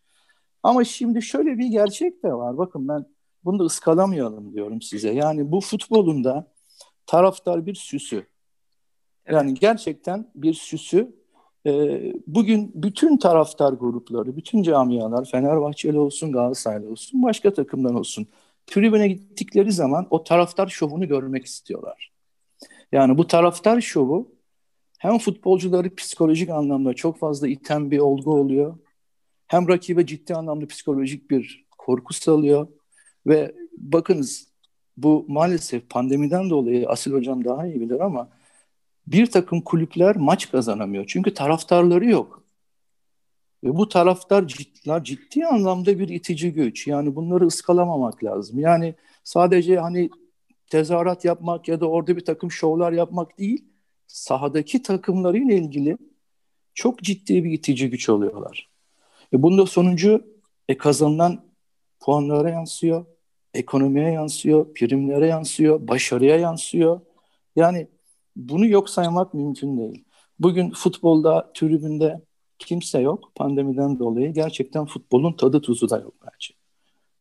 Ama 0.65 0.83
şimdi 0.83 1.21
şöyle 1.21 1.57
bir 1.57 1.67
gerçek 1.67 2.23
de 2.23 2.33
var. 2.33 2.57
Bakın 2.57 2.87
ben 2.87 3.05
bunu 3.43 3.59
da 3.59 3.63
ıskalamayalım 3.63 4.53
diyorum 4.53 4.81
size. 4.81 5.11
Yani 5.11 5.51
bu 5.51 5.61
futbolun 5.61 6.23
da 6.23 6.51
taraftar 7.05 7.65
bir 7.65 7.75
süsü. 7.75 8.27
Yani 9.29 9.53
gerçekten 9.53 10.31
bir 10.35 10.53
süsü 10.53 11.15
ee, 11.65 12.13
bugün 12.27 12.71
bütün 12.75 13.17
taraftar 13.17 13.73
grupları, 13.73 14.37
bütün 14.37 14.63
camialar, 14.63 15.25
Fenerbahçeli 15.25 15.99
olsun, 15.99 16.31
Galatasaraylı 16.31 16.89
olsun, 16.89 17.23
başka 17.23 17.53
takımdan 17.53 17.95
olsun, 17.95 18.27
tribüne 18.67 19.07
gittikleri 19.07 19.71
zaman 19.71 20.07
o 20.09 20.23
taraftar 20.23 20.67
şovunu 20.67 21.07
görmek 21.07 21.45
istiyorlar. 21.45 22.11
Yani 22.91 23.17
bu 23.17 23.27
taraftar 23.27 23.81
şovu 23.81 24.31
hem 24.99 25.17
futbolcuları 25.17 25.95
psikolojik 25.95 26.49
anlamda 26.49 26.93
çok 26.93 27.17
fazla 27.17 27.47
iten 27.47 27.91
bir 27.91 27.99
olgu 27.99 28.33
oluyor, 28.33 28.77
hem 29.47 29.67
rakibe 29.67 30.05
ciddi 30.05 30.35
anlamda 30.35 30.67
psikolojik 30.67 31.31
bir 31.31 31.65
korku 31.77 32.13
salıyor 32.13 32.67
ve 33.27 33.55
bakınız 33.77 34.47
bu 34.97 35.25
maalesef 35.27 35.89
pandemiden 35.89 36.49
dolayı 36.49 36.89
Asil 36.89 37.11
Hocam 37.13 37.45
daha 37.45 37.67
iyi 37.67 37.81
bilir 37.81 37.99
ama 37.99 38.29
bir 39.07 39.25
takım 39.25 39.61
kulüpler 39.61 40.15
maç 40.15 40.51
kazanamıyor. 40.51 41.05
Çünkü 41.07 41.33
taraftarları 41.33 42.05
yok. 42.05 42.43
Ve 43.63 43.75
bu 43.75 43.89
taraftarlar 43.89 45.03
ciddi 45.03 45.45
anlamda 45.45 45.99
bir 45.99 46.09
itici 46.09 46.53
güç. 46.53 46.87
Yani 46.87 47.15
bunları 47.15 47.45
ıskalamamak 47.45 48.23
lazım. 48.23 48.59
Yani 48.59 48.95
sadece 49.23 49.79
hani 49.79 50.09
tezahürat 50.69 51.25
yapmak 51.25 51.67
ya 51.67 51.81
da 51.81 51.89
orada 51.89 52.17
bir 52.17 52.25
takım 52.25 52.51
şovlar 52.51 52.91
yapmak 52.91 53.39
değil, 53.39 53.65
sahadaki 54.07 54.81
takımlarıyla 54.81 55.53
ilgili 55.53 55.97
çok 56.73 57.01
ciddi 57.01 57.43
bir 57.43 57.51
itici 57.51 57.89
güç 57.89 58.09
oluyorlar. 58.09 58.74
E 59.33 59.43
bunda 59.43 59.65
sonucu 59.65 60.25
e, 60.69 60.77
kazanılan 60.77 61.45
puanlara 61.99 62.49
yansıyor, 62.49 63.05
ekonomiye 63.53 64.11
yansıyor, 64.11 64.73
primlere 64.73 65.27
yansıyor, 65.27 65.87
başarıya 65.87 66.37
yansıyor. 66.37 67.01
Yani 67.55 67.87
bunu 68.35 68.65
yok 68.65 68.89
saymak 68.89 69.33
mümkün 69.33 69.77
değil. 69.77 70.03
Bugün 70.39 70.71
futbolda, 70.71 71.51
tribünde 71.53 72.21
kimse 72.59 72.99
yok 72.99 73.31
pandemiden 73.35 73.99
dolayı. 73.99 74.33
Gerçekten 74.33 74.85
futbolun 74.85 75.33
tadı 75.33 75.61
tuzu 75.61 75.89
da 75.89 75.97
yok 75.97 76.13
bence. 76.23 76.53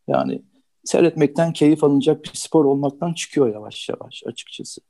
Yani 0.08 0.42
seyretmekten 0.84 1.52
keyif 1.52 1.84
alınacak 1.84 2.24
bir 2.24 2.30
spor 2.34 2.64
olmaktan 2.64 3.12
çıkıyor 3.12 3.52
yavaş 3.52 3.88
yavaş 3.88 4.22
açıkçası. 4.26 4.80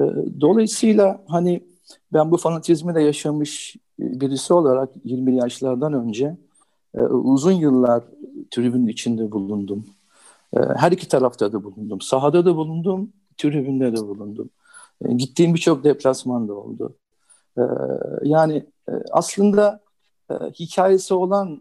Ee, 0.00 0.02
dolayısıyla 0.40 1.24
hani 1.28 1.64
ben 2.12 2.30
bu 2.30 2.36
fanatizmi 2.36 2.94
de 2.94 3.00
yaşamış 3.00 3.76
birisi 3.98 4.54
olarak 4.54 4.88
20 5.04 5.36
yaşlardan 5.36 5.92
önce 5.92 6.36
e, 6.94 7.02
uzun 7.02 7.52
yıllar 7.52 8.04
tribünün 8.50 8.86
içinde 8.86 9.32
bulundum. 9.32 9.86
E, 10.56 10.60
her 10.60 10.92
iki 10.92 11.08
tarafta 11.08 11.52
da 11.52 11.64
bulundum. 11.64 12.00
Sahada 12.00 12.44
da 12.44 12.56
bulundum, 12.56 13.12
tribünde 13.36 13.92
de 13.96 14.00
bulundum. 14.00 14.50
E, 15.04 15.12
gittiğim 15.12 15.54
birçok 15.54 15.84
deplasman 15.84 16.48
da 16.48 16.54
oldu. 16.54 16.94
Yani 18.22 18.66
aslında 19.10 19.80
hikayesi 20.60 21.14
olan 21.14 21.60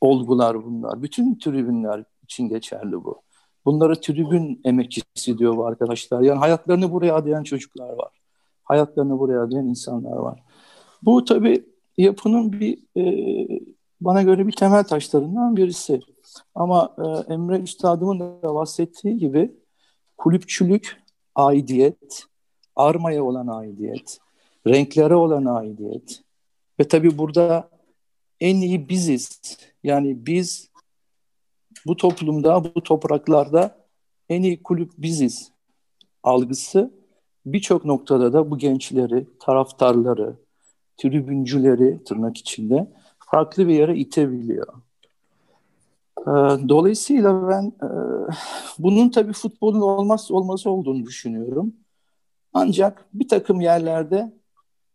olgular 0.00 0.64
bunlar. 0.64 1.02
Bütün 1.02 1.38
tribünler 1.38 2.04
için 2.24 2.48
geçerli 2.48 3.04
bu. 3.04 3.22
Bunlara 3.64 3.94
tribün 3.94 4.60
emekçisi 4.64 5.38
diyor 5.38 5.56
bu 5.56 5.66
arkadaşlar. 5.66 6.20
Yani 6.20 6.38
hayatlarını 6.38 6.92
buraya 6.92 7.14
adayan 7.14 7.42
çocuklar 7.42 7.88
var. 7.88 8.20
Hayatlarını 8.64 9.18
buraya 9.18 9.42
adayan 9.42 9.66
insanlar 9.66 10.16
var. 10.16 10.42
Bu 11.02 11.24
tabii 11.24 11.64
yapının 11.98 12.52
bir 12.52 12.78
e, 12.96 13.04
bana 14.00 14.22
göre 14.22 14.46
bir 14.46 14.52
temel 14.52 14.84
taşlarından 14.84 15.56
birisi. 15.56 16.00
Ama 16.54 16.96
e, 16.98 17.32
Emre 17.32 17.58
Üstadımın 17.58 18.20
da 18.20 18.54
bahsettiği 18.54 19.18
gibi 19.18 19.52
kulüpçülük, 20.18 21.02
aidiyet, 21.34 22.24
armaya 22.76 23.24
olan 23.24 23.46
aidiyet, 23.46 24.18
renklere 24.66 25.14
olan 25.14 25.44
aidiyet 25.44 26.22
ve 26.80 26.88
tabii 26.88 27.18
burada 27.18 27.70
en 28.40 28.56
iyi 28.56 28.88
biziz. 28.88 29.40
Yani 29.82 30.26
biz 30.26 30.70
bu 31.86 31.96
toplumda, 31.96 32.64
bu 32.74 32.82
topraklarda 32.82 33.86
en 34.28 34.42
iyi 34.42 34.62
kulüp 34.62 34.92
biziz 34.98 35.52
algısı 36.22 36.90
birçok 37.46 37.84
noktada 37.84 38.32
da 38.32 38.50
bu 38.50 38.58
gençleri, 38.58 39.26
taraftarları, 39.40 40.36
tribüncüleri 41.00 42.04
tırnak 42.04 42.36
içinde 42.36 42.86
farklı 43.18 43.68
bir 43.68 43.74
yere 43.74 43.96
itebiliyor. 43.96 44.66
Ee, 46.20 46.30
dolayısıyla 46.68 47.48
ben 47.48 47.72
e, 47.86 47.90
bunun 48.78 49.08
tabii 49.08 49.32
futbolun 49.32 49.80
olmazsa 49.80 50.34
olmazı 50.34 50.70
olduğunu 50.70 51.06
düşünüyorum. 51.06 51.74
Ancak 52.54 53.06
bir 53.14 53.28
takım 53.28 53.60
yerlerde 53.60 54.32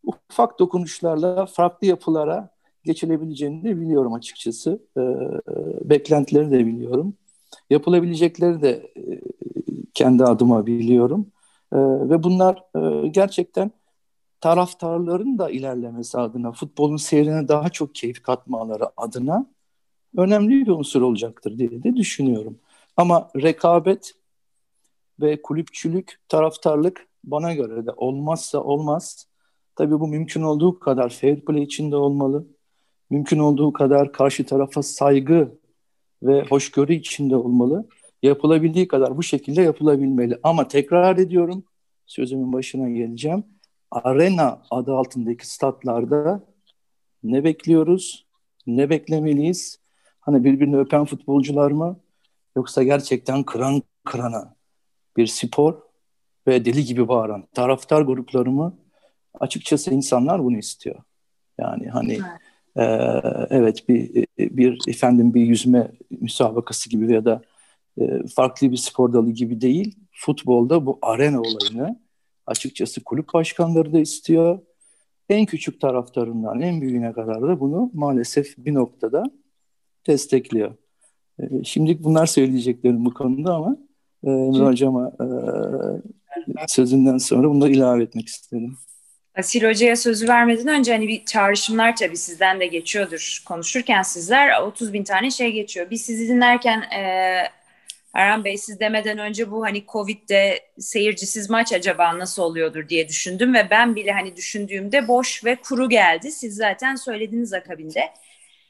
ufak 0.03 0.60
dokunuşlarla 0.60 1.45
farklı 1.45 1.88
yapılara 1.88 2.49
geçilebileceğini 2.84 3.64
de 3.64 3.82
biliyorum 3.82 4.14
açıkçası. 4.14 4.80
Ee, 4.97 5.01
beklentileri 5.89 6.51
de 6.51 6.66
biliyorum. 6.66 7.14
Yapılabilecekleri 7.70 8.62
de 8.62 8.72
e, 8.72 9.22
kendi 9.93 10.24
adıma 10.24 10.66
biliyorum. 10.66 11.28
Ee, 11.74 11.78
ve 11.80 12.24
bunlar 12.24 12.64
e, 12.76 13.08
gerçekten 13.08 13.72
taraftarların 14.46 15.38
da 15.38 15.50
ilerlemesi 15.50 16.18
adına, 16.18 16.52
futbolun 16.52 16.98
seyrine 16.98 17.48
daha 17.48 17.70
çok 17.70 17.96
keyif 17.96 18.24
katmaları 18.24 18.84
adına 18.98 19.52
önemli 20.18 20.66
bir 20.66 20.72
unsur 20.72 21.02
olacaktır 21.02 21.58
diye 21.58 21.84
de 21.84 21.96
düşünüyorum. 21.96 22.60
Ama 22.98 23.30
rekabet 23.36 24.14
ve 25.22 25.41
kulüpçülük, 25.41 26.20
taraftarlık 26.30 27.08
bana 27.24 27.54
göre 27.54 27.86
de 27.86 27.91
olmazsa 27.91 28.60
olmaz. 28.60 29.28
Tabii 29.76 30.00
bu 30.00 30.08
mümkün 30.08 30.41
olduğu 30.41 30.80
kadar 30.80 31.10
fair 31.10 31.41
play 31.41 31.64
içinde 31.64 31.96
olmalı. 31.96 32.48
Mümkün 33.10 33.39
olduğu 33.39 33.74
kadar 33.74 34.12
karşı 34.12 34.46
tarafa 34.46 34.84
saygı 34.84 35.52
ve 36.24 36.43
hoşgörü 36.50 36.93
içinde 36.93 37.36
olmalı. 37.36 37.88
Yapılabildiği 38.24 38.88
kadar 38.88 39.18
bu 39.18 39.24
şekilde 39.24 39.62
yapılabilmeli. 39.62 40.39
Ama 40.43 40.68
tekrar 40.68 41.18
ediyorum, 41.18 41.64
sözümün 42.06 42.54
başına 42.54 42.89
geleceğim 42.89 43.43
arena 43.92 44.62
adı 44.72 44.94
altındaki 44.94 45.48
statlarda 45.50 46.44
ne 47.24 47.44
bekliyoruz, 47.44 48.26
ne 48.68 48.90
beklemeliyiz? 48.90 49.80
Hani 50.20 50.44
birbirini 50.44 50.78
öpen 50.78 51.06
futbolcular 51.06 51.72
mı? 51.72 52.00
Yoksa 52.56 52.84
gerçekten 52.84 53.44
kıran 53.44 53.82
kırana 54.04 54.56
bir 55.18 55.28
spor 55.28 55.82
ve 56.48 56.66
deli 56.66 56.86
gibi 56.86 57.08
bağıran 57.08 57.44
taraftar 57.54 58.02
grupları 58.02 58.52
mı? 58.52 58.78
Açıkçası 59.40 59.94
insanlar 59.94 60.44
bunu 60.44 60.58
istiyor. 60.58 60.96
Yani 61.60 61.88
hani 61.88 62.20
evet, 62.76 62.92
e, 62.92 63.48
evet 63.50 63.90
bir 63.90 64.26
bir 64.40 64.80
efendim 64.88 65.34
bir 65.34 65.42
yüzme 65.42 65.92
müsabakası 66.22 66.90
gibi 66.90 67.14
ya 67.14 67.26
da 67.26 67.42
e, 68.02 68.28
farklı 68.36 68.72
bir 68.72 68.78
spor 68.78 69.14
dalı 69.14 69.32
gibi 69.32 69.62
değil. 69.62 69.96
Futbolda 70.12 70.86
bu 70.86 71.00
arena 71.02 71.42
olayını 71.42 72.00
açıkçası 72.48 73.04
kulüp 73.04 73.34
başkanları 73.34 73.93
da 73.93 74.00
istiyor. 74.00 74.60
En 75.30 75.46
küçük 75.46 75.82
taraftarından 75.82 76.62
en 76.62 76.82
büyüğüne 76.82 77.14
kadar 77.14 77.41
da 77.41 77.60
bunu 77.60 77.91
maalesef 77.93 78.58
bir 78.58 78.74
noktada 78.74 79.24
destekliyor. 80.08 80.76
E, 81.39 81.64
şimdilik 81.64 82.04
bunlar 82.04 82.26
söyleyeceklerim 82.26 83.06
bu 83.06 83.14
konuda 83.14 83.54
ama 83.54 83.78
e, 84.24 84.30
Emre 84.30 84.66
Hocam'a 84.66 85.08
e, 85.08 85.28
sözünden 86.68 87.18
sonra 87.18 87.50
bunları 87.50 87.72
ilave 87.72 88.04
etmek 88.04 88.28
istedim. 88.28 88.78
Asil 89.38 89.64
Hoca'ya 89.64 89.96
sözü 89.96 90.28
vermeden 90.28 90.68
önce 90.68 90.91
hani 90.91 91.08
bir 91.08 91.26
çağrışımlar 91.26 91.96
tabii 91.96 92.18
sizden 92.18 92.60
de 92.60 92.68
geçiyordur. 92.68 93.43
Konuşurken 93.46 94.02
sizler 94.02 94.62
30 94.62 94.93
bin 94.93 95.04
tane 95.04 95.32
şey 95.32 95.52
geçiyor. 95.52 95.88
Biz 95.89 96.02
sizi 96.02 96.28
dinlerken 96.28 96.82
e, 96.82 97.02
Erhan 98.16 98.43
Bey 98.43 98.57
siz 98.57 98.80
demeden 98.80 99.18
önce 99.18 99.51
bu 99.51 99.63
hani 99.66 99.86
Covid'de 99.88 100.59
seyircisiz 100.80 101.49
maç 101.49 101.74
acaba 101.74 102.20
nasıl 102.20 102.43
oluyordur 102.43 102.89
diye 102.89 103.07
düşündüm 103.09 103.53
ve 103.53 103.68
ben 103.70 103.95
bile 103.95 104.11
hani 104.11 104.36
düşündüğümde 104.36 105.07
boş 105.07 105.45
ve 105.45 105.55
kuru 105.55 105.89
geldi. 105.89 106.32
Siz 106.32 106.55
zaten 106.55 106.95
söylediniz 106.95 107.53
akabinde. 107.53 108.09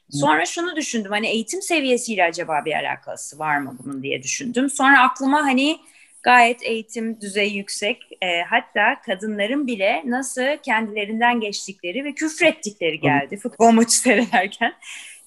Sonra 0.10 0.46
şunu 0.46 0.76
düşündüm 0.76 1.12
hani 1.12 1.28
eğitim 1.28 1.62
seviyesiyle 1.62 2.24
acaba 2.24 2.66
bir 2.66 2.74
alakası 2.74 3.40
var 3.40 3.58
mı 3.58 3.78
bunun 3.84 4.04
diye 4.04 4.24
düşündüm. 4.24 4.70
Sonra 4.70 5.02
aklıma 5.02 5.44
hani 5.44 5.78
gayet 6.24 6.64
eğitim 6.64 7.22
düzeyi 7.22 7.58
yüksek 7.58 8.10
e, 8.22 8.42
hatta 8.42 9.02
kadınların 9.06 9.68
bile 9.68 10.04
nasıl 10.06 10.58
kendilerinden 10.64 11.40
geçtikleri 11.40 12.04
ve 12.04 12.14
küfrettikleri 12.14 13.00
geldi 13.00 13.38
futbol 13.38 13.72
maçı 13.72 13.98
seyrederken. 13.98 14.74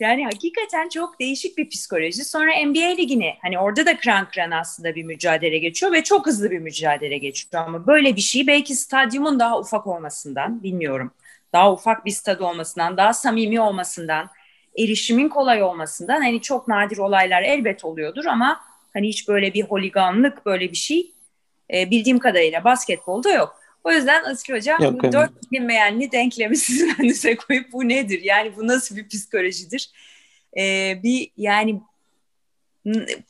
Yani 0.00 0.24
hakikaten 0.24 0.88
çok 0.88 1.20
değişik 1.20 1.58
bir 1.58 1.68
psikoloji. 1.68 2.24
Sonra 2.24 2.50
NBA 2.66 2.86
ligini 2.86 3.34
hani 3.42 3.58
orada 3.58 3.86
da 3.86 3.96
kran 3.96 4.28
kran 4.28 4.50
aslında 4.50 4.94
bir 4.94 5.04
mücadele 5.04 5.58
geçiyor 5.58 5.92
ve 5.92 6.04
çok 6.04 6.26
hızlı 6.26 6.50
bir 6.50 6.58
mücadele 6.58 7.18
geçiyor. 7.18 7.64
Ama 7.66 7.86
böyle 7.86 8.16
bir 8.16 8.20
şey 8.20 8.46
belki 8.46 8.74
stadyumun 8.74 9.40
daha 9.40 9.58
ufak 9.58 9.86
olmasından 9.86 10.62
bilmiyorum. 10.62 11.10
Daha 11.52 11.72
ufak 11.72 12.04
bir 12.04 12.10
stad 12.10 12.40
olmasından, 12.40 12.96
daha 12.96 13.12
samimi 13.12 13.60
olmasından, 13.60 14.30
erişimin 14.78 15.28
kolay 15.28 15.62
olmasından 15.62 16.20
hani 16.20 16.42
çok 16.42 16.68
nadir 16.68 16.98
olaylar 16.98 17.42
elbet 17.42 17.84
oluyordur 17.84 18.24
ama 18.24 18.60
hani 18.92 19.08
hiç 19.08 19.28
böyle 19.28 19.54
bir 19.54 19.62
holiganlık 19.62 20.46
böyle 20.46 20.70
bir 20.70 20.76
şey 20.76 21.10
e, 21.74 21.90
bildiğim 21.90 22.18
kadarıyla 22.18 22.64
basketbolda 22.64 23.32
yok. 23.32 23.57
O 23.84 23.92
yüzden 23.92 24.24
Asil 24.24 24.54
Hocam 24.54 24.82
Yok, 24.82 25.02
bu 25.02 25.12
dört 25.12 25.52
bilinmeyenli 25.52 26.12
denklemi 26.12 26.56
sizin 26.56 26.94
önünüze 26.98 27.36
koyup 27.36 27.72
bu 27.72 27.88
nedir? 27.88 28.22
Yani 28.22 28.56
bu 28.56 28.66
nasıl 28.66 28.96
bir 28.96 29.08
psikolojidir? 29.08 29.90
Ee, 30.56 31.00
bir 31.02 31.30
yani 31.36 31.80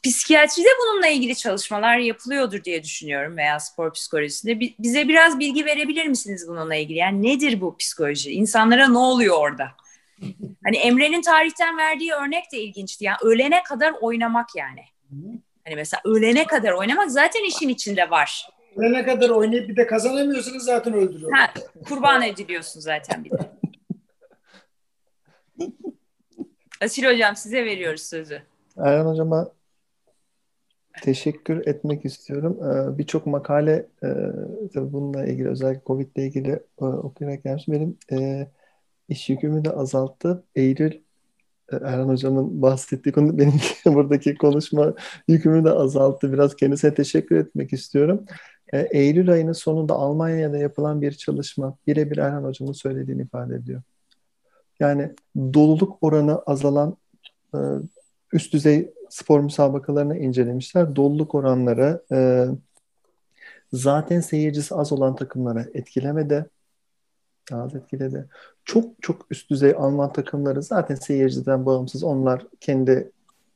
psikiyatride 0.03 0.69
bununla 0.83 1.07
ilgili 1.07 1.37
çalışmalar 1.37 1.99
yapılıyordur 1.99 2.65
diye 2.65 2.83
düşünüyorum 2.83 3.37
veya 3.37 3.61
spor 3.61 3.93
psikolojisinde. 3.93 4.61
Bize 4.61 5.09
biraz 5.09 5.39
bilgi 5.39 5.65
verebilir 5.65 6.07
misiniz 6.07 6.45
bununla 6.49 6.75
ilgili? 6.75 6.99
Yani 6.99 7.23
nedir 7.23 7.61
bu 7.61 7.77
psikoloji? 7.77 8.31
İnsanlara 8.31 8.89
ne 8.89 8.99
oluyor 8.99 9.37
orada? 9.39 9.73
Hani 10.65 10.77
Emre'nin 10.77 11.23
tarihten 11.23 11.79
verdiği 11.79 12.13
örnek 12.13 12.53
de 12.53 12.59
ilginçti. 12.59 13.05
Yani 13.05 13.17
ölene 13.23 13.63
kadar 13.63 13.95
oynamak 14.01 14.49
yani. 14.57 14.85
Hani 15.65 15.77
mesela 15.77 16.01
ölene 16.05 16.47
kadar 16.47 16.73
oynamak 16.73 17.11
zaten 17.11 17.45
işin 17.45 17.69
içinde 17.69 18.11
var 18.11 18.49
ne 18.83 19.05
kadar 19.05 19.31
oynayıp 19.31 19.69
bir 19.69 19.77
de 19.77 19.87
kazanamıyorsunuz 19.87 20.65
zaten 20.65 20.95
öldürüyor. 20.95 21.33
Ha, 21.33 21.53
kurban 21.89 22.23
ediliyorsun 22.23 22.81
zaten 22.81 23.25
bir 23.25 23.31
de. 23.31 23.37
Asil 26.81 27.05
hocam 27.05 27.37
size 27.37 27.65
veriyoruz 27.65 28.03
sözü. 28.03 28.43
Erhan 28.77 29.07
hocama 29.07 29.53
teşekkür 31.03 31.67
etmek 31.67 32.05
istiyorum. 32.05 32.59
Ee, 32.63 32.99
birçok 32.99 33.27
makale 33.27 33.87
e, 34.03 34.09
bununla 34.75 35.27
ilgili 35.27 35.49
özellikle 35.49 35.83
Covid 35.87 36.17
ile 36.17 36.27
ilgili 36.27 36.51
e, 36.81 36.85
okuyarak 36.85 37.45
gelmiş. 37.45 37.69
Benim 37.69 37.97
e, 38.13 38.47
iş 39.09 39.29
yükümü 39.29 39.65
de 39.65 39.71
azalttı. 39.71 40.45
Eylül 40.55 40.93
Erhan 41.73 42.09
Hocam'ın 42.09 42.63
bahsettiği 42.63 43.13
konu 43.13 43.39
benim 43.39 43.61
buradaki 43.95 44.35
konuşma 44.35 44.95
yükümü 45.29 45.65
de 45.65 45.71
azalttı. 45.71 46.33
Biraz 46.33 46.57
kendisine 46.57 46.95
teşekkür 46.95 47.37
etmek 47.37 47.73
istiyorum. 47.73 48.25
Eylül 48.73 49.31
ayının 49.33 49.53
sonunda 49.53 49.95
Almanya'da 49.95 50.59
yapılan 50.59 51.03
bir 51.03 51.13
çalışma 51.13 51.77
birebir 51.87 52.17
Erhan 52.17 52.45
Hocam'ın 52.45 52.73
söylediğini 52.73 53.23
ifade 53.23 53.55
ediyor. 53.55 53.83
Yani 54.81 55.15
doluluk 55.37 55.99
oranı 56.01 56.39
azalan 56.39 56.97
üst 58.33 58.53
düzey 58.53 58.93
spor 59.11 59.41
müsabakalarını 59.41 60.19
incelemişler. 60.19 60.97
Doluluk 60.97 61.35
oranları 61.35 62.03
e, 62.13 62.47
zaten 63.73 64.21
seyircisi 64.21 64.75
az 64.75 64.93
olan 64.93 65.17
takımlara 65.17 65.67
etkilemedi. 65.75 66.47
Az 67.53 67.75
etkiledi. 67.75 68.27
Çok 68.65 69.03
çok 69.03 69.27
üst 69.31 69.51
düzey 69.51 69.75
Alman 69.77 70.13
takımları 70.13 70.63
zaten 70.63 70.95
seyirciden 70.95 71.67
bağımsız. 71.67 72.05
Onlar 72.05 72.47
kendi 72.61 73.11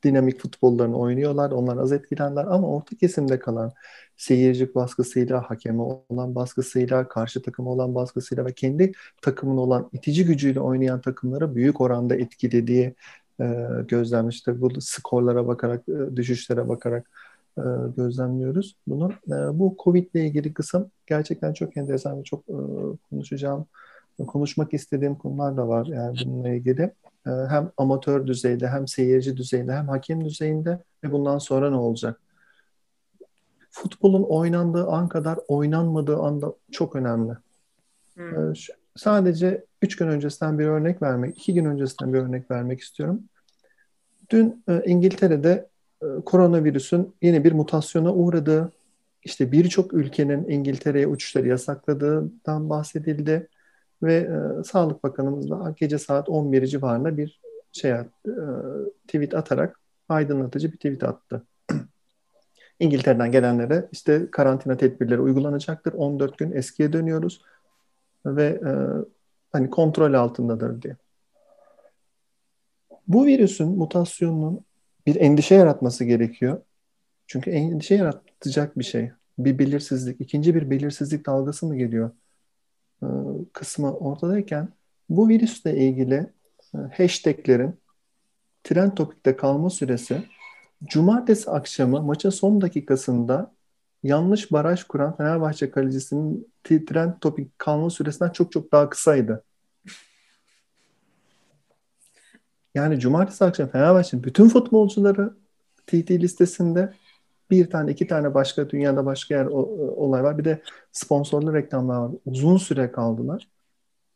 dinamik 0.04 0.40
futbollarını 0.40 0.98
oynuyorlar. 0.98 1.50
Onlar 1.50 1.76
az 1.76 1.92
etkilenler 1.92 2.44
ama 2.44 2.68
orta 2.68 2.96
kesimde 2.96 3.38
kalan 3.38 3.72
seyirci 4.16 4.74
baskısıyla, 4.74 5.50
hakeme 5.50 5.82
olan 5.82 6.34
baskısıyla, 6.34 7.08
karşı 7.08 7.42
takım 7.42 7.66
olan 7.66 7.94
baskısıyla 7.94 8.46
ve 8.46 8.52
kendi 8.52 8.92
takımın 9.22 9.56
olan 9.56 9.90
itici 9.92 10.26
gücüyle 10.26 10.60
oynayan 10.60 11.00
takımlara 11.00 11.54
büyük 11.54 11.80
oranda 11.80 12.16
etkilediği 12.16 12.94
e, 13.40 13.44
gözlenmiştir. 13.88 14.60
Bu 14.60 14.80
skorlara 14.80 15.46
bakarak, 15.46 15.88
e, 15.88 16.16
düşüşlere 16.16 16.68
bakarak 16.68 17.10
e, 17.58 17.62
gözlemliyoruz 17.96 18.76
bunu. 18.86 19.12
E, 19.28 19.58
bu 19.58 19.76
Covid 19.84 20.14
ile 20.14 20.26
ilgili 20.26 20.54
kısım 20.54 20.90
gerçekten 21.06 21.52
çok 21.52 21.76
enteresan 21.76 22.18
ve 22.18 22.24
çok 22.24 22.40
e, 22.48 22.56
konuşacağım, 23.10 23.66
konuşmak 24.26 24.74
istediğim 24.74 25.14
konular 25.14 25.56
da 25.56 25.68
var 25.68 25.86
yani 25.86 26.16
bununla 26.24 26.48
ilgili. 26.48 26.90
E, 27.26 27.30
hem 27.30 27.70
amatör 27.76 28.26
düzeyde, 28.26 28.68
hem 28.68 28.88
seyirci 28.88 29.36
düzeyinde, 29.36 29.72
hem 29.72 29.88
hakem 29.88 30.24
düzeyinde 30.24 30.78
ve 31.04 31.12
bundan 31.12 31.38
sonra 31.38 31.70
ne 31.70 31.76
olacak? 31.76 32.20
Futbolun 33.70 34.22
oynandığı 34.22 34.86
an 34.86 35.08
kadar 35.08 35.38
oynanmadığı 35.48 36.16
anda 36.16 36.54
çok 36.72 36.96
önemli. 36.96 37.32
Hmm. 38.14 38.50
E, 38.50 38.54
şu, 38.54 38.72
sadece 38.96 39.64
üç 39.82 39.96
gün 39.96 40.08
öncesinden 40.08 40.58
bir 40.58 40.66
örnek 40.66 41.02
vermek, 41.02 41.38
iki 41.38 41.54
gün 41.54 41.64
öncesinden 41.64 42.14
bir 42.14 42.18
örnek 42.18 42.50
vermek 42.50 42.80
istiyorum. 42.80 43.22
Dün 44.30 44.64
e, 44.68 44.82
İngiltere'de 44.86 45.68
e, 46.02 46.06
koronavirüsün 46.26 47.14
yeni 47.22 47.44
bir 47.44 47.52
mutasyona 47.52 48.14
uğradığı, 48.14 48.72
işte 49.24 49.52
birçok 49.52 49.94
ülkenin 49.94 50.48
İngiltere'ye 50.48 51.06
uçuşları 51.06 51.48
yasakladığından 51.48 52.70
bahsedildi 52.70 53.48
ve 54.02 54.14
e, 54.14 54.64
Sağlık 54.64 55.04
Bakanımız 55.04 55.50
da 55.50 55.74
gece 55.76 55.98
saat 55.98 56.28
11 56.28 56.66
civarında 56.66 57.16
bir 57.16 57.40
şey 57.72 57.90
e, 57.90 58.06
tweet 59.06 59.34
atarak 59.34 59.80
aydınlatıcı 60.08 60.72
bir 60.72 60.76
tweet 60.76 61.02
attı. 61.02 61.46
İngiltere'den 62.80 63.32
gelenlere 63.32 63.88
işte 63.92 64.30
karantina 64.30 64.76
tedbirleri 64.76 65.20
uygulanacaktır. 65.20 65.92
14 65.92 66.38
gün 66.38 66.52
eskiye 66.52 66.92
dönüyoruz 66.92 67.42
ve 68.26 68.44
e, 68.44 68.70
hani 69.52 69.70
kontrol 69.70 70.14
altındadır 70.14 70.82
diye. 70.82 70.96
Bu 73.08 73.26
virüsün 73.26 73.68
mutasyonunun 73.68 74.64
bir 75.06 75.16
endişe 75.16 75.54
yaratması 75.54 76.04
gerekiyor. 76.04 76.60
Çünkü 77.26 77.50
endişe 77.50 77.94
yaratacak 77.94 78.78
bir 78.78 78.84
şey. 78.84 79.10
Bir 79.38 79.58
belirsizlik, 79.58 80.20
ikinci 80.20 80.54
bir 80.54 80.70
belirsizlik 80.70 81.26
dalgası 81.26 81.66
mı 81.66 81.76
geliyor 81.76 82.10
kısmı 83.52 83.96
ortadayken 83.96 84.68
bu 85.08 85.28
virüsle 85.28 85.76
ilgili 85.76 86.26
e, 86.74 86.78
hashtaglerin 86.96 87.74
trend 88.64 88.92
topikte 88.92 89.36
kalma 89.36 89.70
süresi 89.70 90.22
cumartesi 90.84 91.50
akşamı 91.50 92.02
maça 92.02 92.30
son 92.30 92.60
dakikasında 92.60 93.52
yanlış 94.02 94.52
baraj 94.52 94.84
kuran 94.84 95.16
Fenerbahçe 95.16 95.70
kalecisinin 95.70 96.52
trend 96.64 97.12
topik 97.20 97.58
kalma 97.58 97.90
süresinden 97.90 98.30
çok 98.30 98.52
çok 98.52 98.72
daha 98.72 98.90
kısaydı. 98.90 99.44
Yani 102.74 103.00
cumartesi 103.00 103.44
akşam 103.44 103.68
Fenerbahçe'nin 103.68 104.24
bütün 104.24 104.48
futbolcuları 104.48 105.34
TT 105.86 106.10
listesinde 106.10 106.92
bir 107.52 107.70
tane 107.70 107.90
iki 107.90 108.06
tane 108.06 108.34
başka 108.34 108.70
dünyada 108.70 109.06
başka 109.06 109.34
yer 109.34 109.46
olay 109.46 110.22
var. 110.22 110.38
Bir 110.38 110.44
de 110.44 110.62
sponsorlu 110.92 111.54
reklamlar 111.54 111.98
var. 111.98 112.12
Uzun 112.26 112.56
süre 112.56 112.92
kaldılar. 112.92 113.48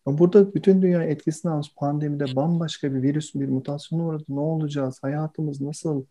Burada 0.07 0.55
bütün 0.55 0.83
dünya 0.83 1.03
etkisini 1.03 1.53
almış 1.53 1.75
pandemide 1.77 2.37
bambaşka 2.37 2.95
bir 2.95 3.03
virüs, 3.03 3.35
bir 3.35 3.49
mutasyona 3.49 4.05
uğradı. 4.05 4.25
Ne 4.29 4.41
olacağız? 4.41 4.99
Hayatımız 5.03 5.61
nasıl 5.61 6.05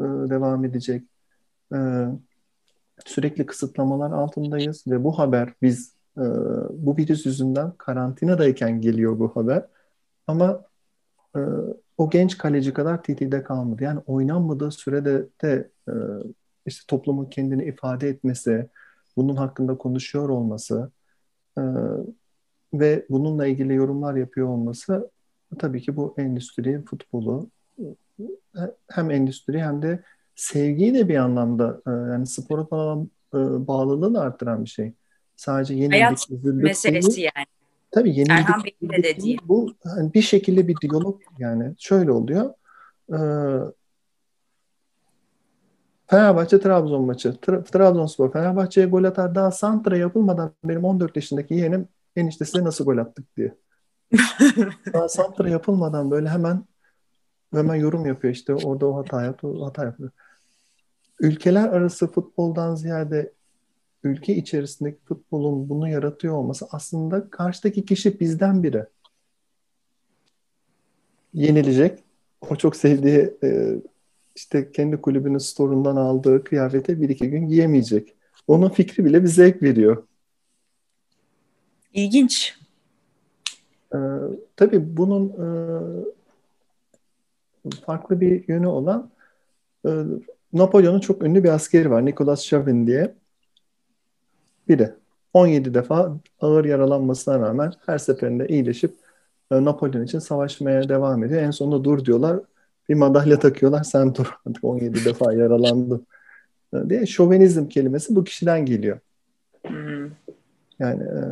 e, 0.00 0.04
devam 0.04 0.64
edecek? 0.64 1.02
E, 1.74 1.78
sürekli 3.06 3.46
kısıtlamalar 3.46 4.10
altındayız 4.10 4.84
ve 4.86 5.04
bu 5.04 5.18
haber 5.18 5.54
biz 5.62 5.94
e, 6.18 6.24
bu 6.70 6.96
virüs 6.96 7.26
yüzünden 7.26 7.72
karantinadayken 7.78 8.80
geliyor 8.80 9.18
bu 9.18 9.36
haber. 9.36 9.66
Ama 10.26 10.64
e, 11.36 11.40
o 11.98 12.10
genç 12.10 12.38
kaleci 12.38 12.72
kadar 12.72 13.02
TT'de 13.02 13.42
kalmadı. 13.42 13.84
Yani 13.84 14.00
oynanmadığı 14.06 14.70
sürede 14.70 15.28
de 15.42 15.70
e, 15.88 15.92
işte 16.66 16.84
toplumun 16.88 17.24
kendini 17.24 17.64
ifade 17.64 18.08
etmesi, 18.08 18.68
bunun 19.16 19.36
hakkında 19.36 19.78
konuşuyor 19.78 20.28
olması 20.28 20.90
e, 21.58 21.62
ve 22.74 23.06
bununla 23.10 23.46
ilgili 23.46 23.74
yorumlar 23.74 24.14
yapıyor 24.14 24.48
olması 24.48 25.10
tabii 25.58 25.82
ki 25.82 25.96
bu 25.96 26.14
endüstri, 26.18 26.84
futbolu 26.84 27.50
hem 28.90 29.10
endüstri 29.10 29.62
hem 29.62 29.82
de 29.82 30.02
sevgiyi 30.34 30.94
de 30.94 31.08
bir 31.08 31.16
anlamda 31.16 31.82
yani 31.86 32.26
spora 32.26 32.66
falan 32.66 33.10
bağlılığını 33.66 34.20
arttıran 34.20 34.64
bir 34.64 34.70
şey. 34.70 34.92
Sadece 35.36 35.74
yeni 35.74 35.90
Hayat 35.90 36.26
meselesi 36.44 37.16
değil. 37.16 37.30
yani. 37.36 37.46
Tabii 37.90 38.10
yenildik. 38.10 38.30
Erhan 38.30 38.64
Bey'in 38.64 38.92
de 38.92 39.02
dediği. 39.02 39.38
Bu 39.44 39.74
yani 39.84 40.14
bir 40.14 40.22
şekilde 40.22 40.68
bir 40.68 40.76
diyalog 40.80 41.20
yani 41.38 41.74
şöyle 41.78 42.12
oluyor. 42.12 42.54
Ee, 43.12 43.16
Fenerbahçe 46.12 46.60
Trabzon 46.60 47.04
maçı. 47.04 47.28
Tra- 47.28 47.64
Trabzonspor 47.64 48.32
Fenerbahçe'ye 48.32 48.86
gol 48.86 49.04
atar. 49.04 49.34
Daha 49.34 49.50
santra 49.50 49.96
yapılmadan 49.96 50.52
benim 50.64 50.84
14 50.84 51.16
yaşındaki 51.16 51.54
yeğenim 51.54 51.88
enişte 52.16 52.44
size 52.44 52.64
nasıl 52.64 52.84
gol 52.84 52.98
attık 52.98 53.36
diye. 53.36 53.54
daha 54.92 55.08
santra 55.08 55.48
yapılmadan 55.48 56.10
böyle 56.10 56.28
hemen 56.28 56.64
hemen 57.54 57.74
yorum 57.74 58.06
yapıyor 58.06 58.34
işte 58.34 58.54
orada 58.54 58.86
o 58.86 58.96
hata 58.96 59.22
yaptı, 59.22 59.48
o 59.48 59.66
hata 59.66 59.84
yapıyor. 59.84 60.10
Ülkeler 61.20 61.68
arası 61.68 62.06
futboldan 62.06 62.74
ziyade 62.74 63.32
ülke 64.04 64.36
içerisindeki 64.36 64.98
futbolun 65.04 65.68
bunu 65.68 65.88
yaratıyor 65.88 66.34
olması 66.34 66.66
aslında 66.70 67.30
karşıdaki 67.30 67.84
kişi 67.84 68.20
bizden 68.20 68.62
biri. 68.62 68.86
Yenilecek. 71.34 71.98
O 72.50 72.56
çok 72.56 72.76
sevdiği 72.76 73.34
e, 73.42 73.76
işte 74.34 74.72
kendi 74.72 75.00
kulübünün 75.00 75.38
storundan 75.38 75.96
aldığı 75.96 76.44
kıyafete 76.44 77.00
bir 77.00 77.08
iki 77.08 77.30
gün 77.30 77.48
giyemeyecek. 77.48 78.14
Onun 78.46 78.68
fikri 78.68 79.04
bile 79.04 79.22
bir 79.22 79.28
zevk 79.28 79.62
veriyor. 79.62 80.02
İlginç. 81.94 82.58
Ee, 83.94 83.98
tabii 84.56 84.96
bunun 84.96 85.28
e, 85.28 85.46
farklı 87.86 88.20
bir 88.20 88.48
yönü 88.48 88.66
olan 88.66 89.10
e, 89.86 89.90
Napolyon'un 90.52 91.00
çok 91.00 91.22
ünlü 91.22 91.44
bir 91.44 91.48
askeri 91.48 91.90
var. 91.90 92.04
Nicolas 92.04 92.46
Chauvin 92.46 92.86
diye 92.86 93.14
biri. 94.68 94.90
17 95.32 95.74
defa 95.74 96.18
ağır 96.40 96.64
yaralanmasına 96.64 97.40
rağmen 97.40 97.72
her 97.86 97.98
seferinde 97.98 98.48
iyileşip 98.48 98.94
e, 99.50 99.64
Napolyon 99.64 100.04
için 100.04 100.18
savaşmaya 100.18 100.88
devam 100.88 101.24
ediyor. 101.24 101.42
En 101.42 101.50
sonunda 101.50 101.84
dur 101.84 102.04
diyorlar. 102.04 102.40
Bir 102.92 102.96
madalya 102.96 103.38
takıyorlar. 103.38 103.84
Sen 103.84 104.14
dur 104.14 104.26
artık 104.46 104.64
17 104.64 105.04
defa 105.04 105.32
yaralandın 105.32 106.06
e, 106.74 106.90
diye. 106.90 107.06
Şovenizm 107.06 107.68
kelimesi 107.68 108.16
bu 108.16 108.24
kişiden 108.24 108.66
geliyor. 108.66 108.98
Hmm. 109.66 110.10
Yani 110.78 111.02
e, 111.02 111.22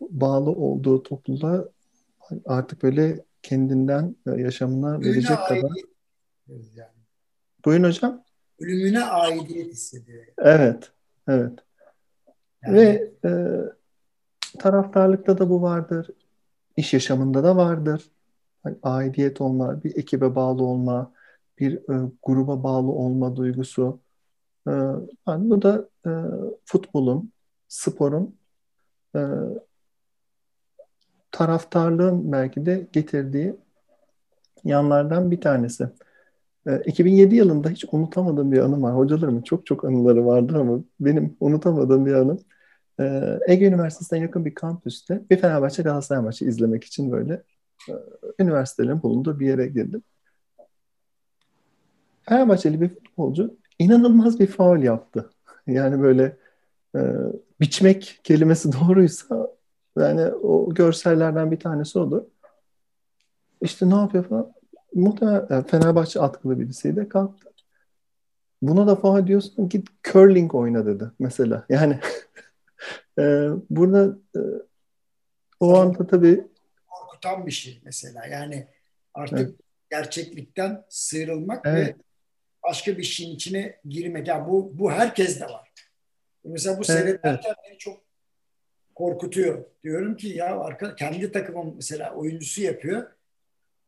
bağlı 0.00 0.50
olduğu 0.50 1.02
topluluğa 1.02 1.64
artık 2.46 2.82
böyle 2.82 3.20
kendinden 3.42 4.16
yaşamına 4.26 5.00
verecek 5.00 5.38
kadar. 5.48 5.70
Yani. 6.48 6.88
Buyurun 7.64 7.84
hocam. 7.84 8.22
Ölümüne 8.60 9.04
aidiyet 9.04 9.72
hissediyor. 9.72 10.24
Evet. 10.38 10.90
Evet. 11.28 11.52
Yani... 12.62 12.76
Ve 12.76 13.10
e, 13.24 13.30
taraftarlıkta 14.58 15.38
da 15.38 15.50
bu 15.50 15.62
vardır. 15.62 16.10
İş 16.76 16.94
yaşamında 16.94 17.44
da 17.44 17.56
vardır. 17.56 18.10
Hani 18.64 18.76
aidiyet 18.82 19.40
olma, 19.40 19.84
bir 19.84 19.96
ekibe 19.96 20.34
bağlı 20.34 20.64
olma, 20.64 21.12
bir 21.58 21.74
e, 21.76 22.10
gruba 22.22 22.62
bağlı 22.62 22.92
olma 22.92 23.36
duygusu. 23.36 24.00
E, 24.68 24.70
yani 25.28 25.50
bu 25.50 25.62
da 25.62 25.88
e, 26.06 26.10
futbolun, 26.64 27.32
sporun 27.68 28.36
e, 29.16 29.20
taraftarlığın 31.32 32.32
belki 32.32 32.66
de 32.66 32.88
getirdiği 32.92 33.56
yanlardan 34.64 35.30
bir 35.30 35.40
tanesi. 35.40 35.88
2007 36.84 37.34
yılında 37.36 37.68
hiç 37.70 37.84
unutamadığım 37.92 38.52
bir 38.52 38.58
anım 38.58 38.82
var. 38.82 38.96
Hocalarımın 38.96 39.42
çok 39.42 39.66
çok 39.66 39.84
anıları 39.84 40.26
vardır 40.26 40.54
ama 40.54 40.78
benim 41.00 41.36
unutamadığım 41.40 42.06
bir 42.06 42.12
anım. 42.14 42.38
Ege 43.48 43.66
Üniversitesi'ne 43.66 44.18
yakın 44.18 44.44
bir 44.44 44.54
kampüste 44.54 45.22
bir 45.30 45.36
Fenerbahçe 45.36 45.82
Galatasaray 45.82 46.22
maçı 46.24 46.44
izlemek 46.44 46.84
için 46.84 47.12
böyle 47.12 47.42
üniversitelerin 48.38 49.02
bulunduğu 49.02 49.40
bir 49.40 49.46
yere 49.46 49.66
girdim. 49.66 50.02
Fenerbahçeli 52.28 52.80
bir 52.80 52.88
futbolcu 52.88 53.56
inanılmaz 53.78 54.40
bir 54.40 54.46
faul 54.46 54.78
yaptı. 54.78 55.30
Yani 55.66 56.02
böyle 56.02 56.36
e, 56.96 57.00
biçmek 57.60 58.20
kelimesi 58.24 58.72
doğruysa 58.80 59.48
yani 59.98 60.26
o 60.26 60.74
görsellerden 60.74 61.50
bir 61.50 61.60
tanesi 61.60 61.98
oldu. 61.98 62.30
İşte 63.60 63.90
ne 63.90 63.94
yapıyor 63.94 64.24
falan. 64.24 64.52
Muhtemelen 64.94 65.62
Fenerbahçe 65.62 66.20
atkılı 66.20 66.60
birisiydi. 66.60 67.08
Kalktı. 67.08 67.50
Buna 68.62 68.86
da 68.86 68.96
faul 68.96 69.26
diyorsun 69.26 69.68
git 69.68 69.88
curling 70.12 70.54
oyna 70.54 70.86
dedi 70.86 71.10
mesela. 71.18 71.66
Yani 71.68 71.98
e, 73.18 73.48
burada 73.70 74.18
e, 74.36 74.40
o 75.60 75.78
anda 75.78 76.06
tabii 76.06 76.44
korkutan 77.24 77.46
bir 77.46 77.52
şey 77.52 77.80
mesela. 77.84 78.26
Yani 78.26 78.66
artık 79.14 79.38
evet. 79.38 79.54
gerçeklikten 79.90 80.84
sıyrılmak 80.88 81.66
evet. 81.66 81.88
ve 81.88 81.96
başka 82.62 82.98
bir 82.98 83.02
şeyin 83.02 83.34
içine 83.34 83.80
girmek. 83.88 84.28
Yani 84.28 84.48
bu 84.48 84.78
bu 84.78 84.92
herkes 84.92 85.40
de 85.40 85.44
var. 85.44 85.72
Mesela 86.44 86.74
bu 86.74 86.78
evet. 86.78 86.86
seyretlerken 86.86 87.54
beni 87.68 87.78
çok 87.78 88.04
korkutuyor. 88.94 89.64
Diyorum 89.84 90.16
ki 90.16 90.28
ya 90.28 90.60
arka, 90.60 90.96
kendi 90.96 91.32
takımım 91.32 91.74
mesela 91.76 92.14
oyuncusu 92.14 92.62
yapıyor. 92.62 93.10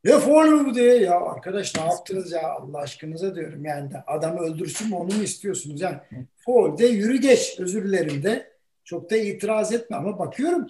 Ne 0.05 0.19
foul 0.19 0.47
mu 0.47 0.67
bu 0.67 0.75
diye 0.75 0.97
ya 0.97 1.21
arkadaş 1.21 1.77
ne 1.77 1.83
yaptınız 1.83 2.33
ya 2.33 2.49
Allah 2.49 2.79
aşkınıza 2.79 3.35
diyorum 3.35 3.65
yani 3.65 3.91
de 3.91 4.03
adamı 4.07 4.41
öldürsün 4.41 4.89
mü 4.89 4.95
onu 4.95 5.15
mu 5.15 5.23
istiyorsunuz 5.23 5.81
yani 5.81 5.99
foul 6.37 6.79
de 6.79 6.87
yürü 6.87 7.21
geç 7.21 7.57
özür 7.59 7.85
dilerim 7.85 8.23
de 8.23 8.53
çok 8.85 9.11
da 9.11 9.17
itiraz 9.17 9.73
etme 9.73 9.97
ama 9.97 10.19
bakıyorum 10.19 10.67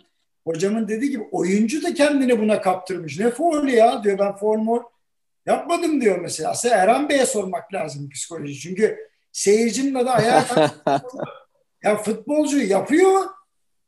hocamın 0.47 0.89
dediği 0.89 1.11
gibi 1.11 1.29
oyuncu 1.33 1.83
da 1.83 1.95
kendini 1.95 2.41
buna 2.41 2.61
kaptırmış 2.61 3.19
ne 3.19 3.31
foul 3.31 3.69
ya 3.69 4.05
diyor 4.05 4.19
ben 4.19 4.37
foul 4.37 4.59
mor 4.59 4.83
yapmadım 5.47 6.01
diyor 6.01 6.19
mesela 6.19 6.51
aslında 6.51 6.75
Erhan 6.75 7.09
Bey'e 7.09 7.27
sormak 7.27 7.75
lazım 7.75 8.11
psikoloji 8.11 8.61
çünkü 8.61 8.99
seyircinin 9.33 9.95
de 9.95 10.11
ayağa 10.11 10.45
ya 11.83 11.97
futbolcu 11.97 12.59
yapıyor 12.59 13.25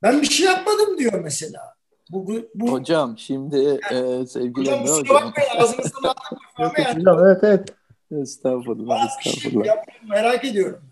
ben 0.03 0.23
bir 0.23 0.27
şey 0.27 0.47
yapmadım 0.47 0.99
diyor 0.99 1.21
mesela. 1.25 1.61
Bu, 2.11 2.27
bu, 2.27 2.49
bu... 2.55 2.73
Hocam 2.73 3.19
şimdi 3.19 3.57
yani, 3.57 4.21
e, 4.23 4.27
sevgili 4.27 4.71
hocam, 4.71 4.81
hocam. 4.81 5.17
Hocam 5.17 5.33
ağzınızdan 5.59 6.15
evet 7.27 7.39
evet. 7.43 7.69
Estağfurullah. 8.23 9.07
estağfurullah. 9.07 9.65
Şey 9.65 9.75
merak 10.09 10.45
ediyorum. 10.45 10.88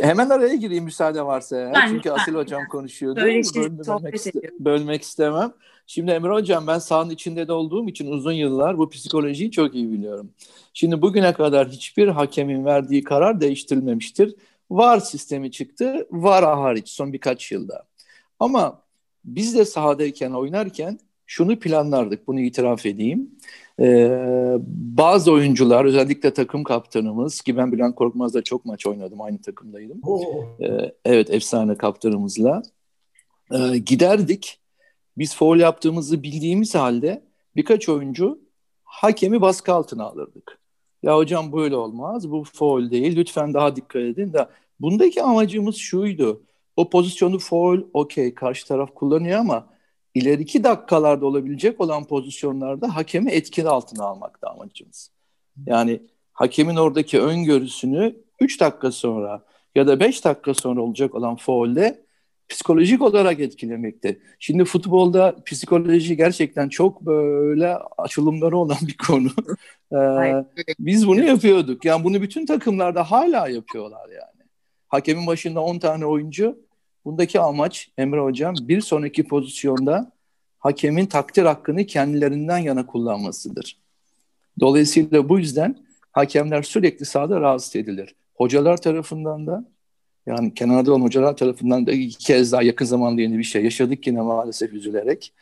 Hemen 0.00 0.28
araya 0.28 0.54
gireyim 0.54 0.84
müsaade 0.84 1.26
varsa. 1.26 1.72
Ben, 1.74 1.88
Çünkü 1.88 2.10
ben, 2.10 2.14
Asil 2.14 2.34
Hocam 2.34 2.62
konuşuyordu. 2.68 3.20
Böyle 3.20 3.42
şey, 3.42 3.62
bölmek, 3.62 4.14
iste, 4.14 4.40
bölmek 4.58 5.02
istemem. 5.02 5.52
Şimdi 5.86 6.10
Emre 6.10 6.32
Hocam 6.32 6.66
ben 6.66 6.78
sahanın 6.78 7.10
içinde 7.10 7.48
de 7.48 7.52
olduğum 7.52 7.88
için 7.88 8.06
uzun 8.06 8.32
yıllar 8.32 8.78
bu 8.78 8.90
psikolojiyi 8.90 9.50
çok 9.50 9.74
iyi 9.74 9.92
biliyorum. 9.92 10.30
Şimdi 10.74 11.02
bugüne 11.02 11.32
kadar 11.32 11.68
hiçbir 11.68 12.08
hakemin 12.08 12.64
verdiği 12.64 13.04
karar 13.04 13.40
değiştirilmemiştir. 13.40 14.34
VAR 14.70 15.00
sistemi 15.00 15.50
çıktı. 15.50 16.06
VAR 16.10 16.44
hariç 16.44 16.88
son 16.88 17.12
birkaç 17.12 17.52
yılda. 17.52 17.82
Ama 18.40 18.82
biz 19.24 19.54
de 19.54 19.64
sahadayken 19.64 20.30
oynarken 20.30 20.98
şunu 21.26 21.58
planlardık. 21.58 22.26
Bunu 22.26 22.40
itiraf 22.40 22.86
edeyim. 22.86 23.30
Ee, 23.80 24.56
bazı 24.96 25.32
oyuncular 25.32 25.84
özellikle 25.84 26.32
takım 26.32 26.64
kaptanımız 26.64 27.40
ki 27.40 27.56
ben 27.56 27.72
Bülent 27.72 27.94
Korkmaz'la 27.94 28.42
çok 28.42 28.64
maç 28.64 28.86
oynadım. 28.86 29.20
Aynı 29.20 29.40
takımdaydım. 29.40 30.00
Ee, 30.60 30.92
evet 31.04 31.30
efsane 31.30 31.76
kaptanımızla. 31.76 32.62
Ee, 33.52 33.78
giderdik. 33.78 34.58
Biz 35.18 35.36
foul 35.36 35.60
yaptığımızı 35.60 36.22
bildiğimiz 36.22 36.74
halde 36.74 37.22
birkaç 37.56 37.88
oyuncu 37.88 38.38
hakemi 38.84 39.40
baskı 39.40 39.72
altına 39.72 40.04
alırdık. 40.04 40.58
Ya 41.02 41.16
hocam 41.16 41.52
böyle 41.52 41.76
olmaz. 41.76 42.30
Bu 42.30 42.44
foul 42.52 42.90
değil. 42.90 43.16
Lütfen 43.16 43.54
daha 43.54 43.76
dikkat 43.76 44.02
edin 44.02 44.32
de 44.32 44.48
Bundaki 44.80 45.22
amacımız 45.22 45.76
şuydu. 45.76 46.42
O 46.76 46.90
pozisyonu 46.90 47.38
foul 47.38 47.80
okey 47.92 48.34
karşı 48.34 48.66
taraf 48.68 48.94
kullanıyor 48.94 49.38
ama 49.38 49.66
ileriki 50.14 50.64
dakikalarda 50.64 51.26
olabilecek 51.26 51.80
olan 51.80 52.04
pozisyonlarda 52.04 52.96
hakemi 52.96 53.30
etkili 53.30 53.68
altına 53.68 54.04
almak 54.04 54.42
da 54.42 54.50
amacımız. 54.50 55.10
Yani 55.66 56.02
hakemin 56.32 56.76
oradaki 56.76 57.20
öngörüsünü 57.20 58.16
3 58.40 58.60
dakika 58.60 58.92
sonra 58.92 59.44
ya 59.74 59.86
da 59.86 60.00
5 60.00 60.24
dakika 60.24 60.54
sonra 60.54 60.80
olacak 60.80 61.14
olan 61.14 61.36
faulde 61.36 62.02
psikolojik 62.48 63.02
olarak 63.02 63.40
etkilemekte. 63.40 64.18
Şimdi 64.38 64.64
futbolda 64.64 65.36
psikoloji 65.46 66.16
gerçekten 66.16 66.68
çok 66.68 67.06
böyle 67.06 67.76
açılımları 67.98 68.58
olan 68.58 68.76
bir 68.82 68.96
konu. 68.96 69.28
ee, 69.92 70.44
biz 70.78 71.06
bunu 71.06 71.24
yapıyorduk. 71.24 71.84
Yani 71.84 72.04
bunu 72.04 72.22
bütün 72.22 72.46
takımlarda 72.46 73.10
hala 73.10 73.48
yapıyorlar 73.48 74.08
yani. 74.08 74.48
Hakemin 74.88 75.26
başında 75.26 75.60
10 75.60 75.78
tane 75.78 76.06
oyuncu. 76.06 76.58
Bundaki 77.04 77.40
amaç 77.40 77.90
Emre 77.98 78.20
Hocam 78.20 78.54
bir 78.60 78.80
sonraki 78.80 79.24
pozisyonda 79.24 80.12
hakemin 80.58 81.06
takdir 81.06 81.42
hakkını 81.42 81.86
kendilerinden 81.86 82.58
yana 82.58 82.86
kullanmasıdır. 82.86 83.78
Dolayısıyla 84.60 85.28
bu 85.28 85.38
yüzden 85.38 85.76
hakemler 86.12 86.62
sürekli 86.62 87.06
sahada 87.06 87.40
rahatsız 87.40 87.76
edilir. 87.76 88.14
Hocalar 88.34 88.76
tarafından 88.76 89.46
da 89.46 89.64
yani 90.26 90.54
kenarda 90.54 90.92
olan 90.92 91.00
hocalar 91.00 91.36
tarafından 91.36 91.86
da 91.86 91.92
iki 91.92 92.18
kez 92.18 92.52
daha 92.52 92.62
yakın 92.62 92.84
zamanda 92.84 93.20
yeni 93.20 93.38
bir 93.38 93.44
şey 93.44 93.64
yaşadık 93.64 94.06
yine 94.06 94.20
maalesef 94.20 94.72
üzülerek 94.72 95.32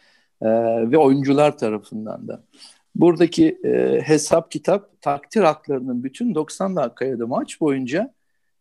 ee, 0.42 0.46
ve 0.90 0.98
oyuncular 0.98 1.58
tarafından 1.58 2.28
da. 2.28 2.42
Buradaki 2.94 3.58
e, 3.64 4.00
hesap 4.04 4.50
kitap 4.50 5.00
takdir 5.00 5.42
haklarının 5.42 6.04
bütün 6.04 6.34
90 6.34 6.76
dakikaya 6.76 7.18
da 7.18 7.26
maç 7.26 7.60
boyunca 7.60 8.14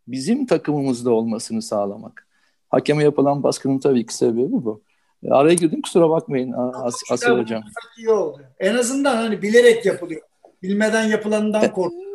bizim 0.08 0.46
takımımızda 0.46 1.12
olmasını 1.12 1.62
sağlamak. 1.62 2.29
Hakeme 2.70 3.04
yapılan 3.04 3.44
baskının 3.44 3.80
tabii 3.80 4.06
ki 4.06 4.14
sebebi 4.14 4.52
bu. 4.52 4.84
E, 5.24 5.30
araya 5.30 5.54
girdim 5.54 5.82
kusura 5.82 6.10
bakmayın 6.10 6.52
As 6.74 6.96
Asil 7.12 7.30
Hocam. 7.30 7.64
İyi 7.98 8.10
oldu. 8.10 8.42
En 8.60 8.76
azından 8.76 9.16
hani 9.16 9.42
bilerek 9.42 9.86
yapılıyor. 9.86 10.22
Bilmeden 10.64 11.04
yapılanından 11.04 11.72
korkuyorum. 11.72 12.10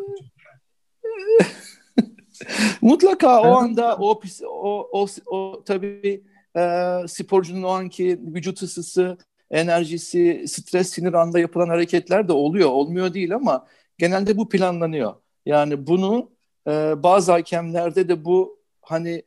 Mutlaka 2.80 3.42
o 3.42 3.54
anda 3.54 3.96
o 3.96 4.20
o 4.46 4.88
o, 4.92 5.06
o 5.26 5.62
tabii 5.64 6.24
e, 6.56 6.62
sporcunun 7.06 7.62
o 7.62 7.68
anki 7.68 8.20
vücut 8.22 8.62
ısısı, 8.62 9.18
enerjisi, 9.50 10.44
stres, 10.48 10.90
sinir 10.90 11.12
anda 11.12 11.38
yapılan 11.38 11.68
hareketler 11.68 12.28
de 12.28 12.32
oluyor. 12.32 12.70
Olmuyor 12.70 13.14
değil 13.14 13.34
ama 13.34 13.66
genelde 13.98 14.36
bu 14.36 14.48
planlanıyor. 14.48 15.14
Yani 15.46 15.86
bunu 15.86 16.30
e, 16.66 17.02
bazı 17.02 17.32
hakemlerde 17.32 18.08
de 18.08 18.24
bu 18.24 18.58
hani 18.80 19.22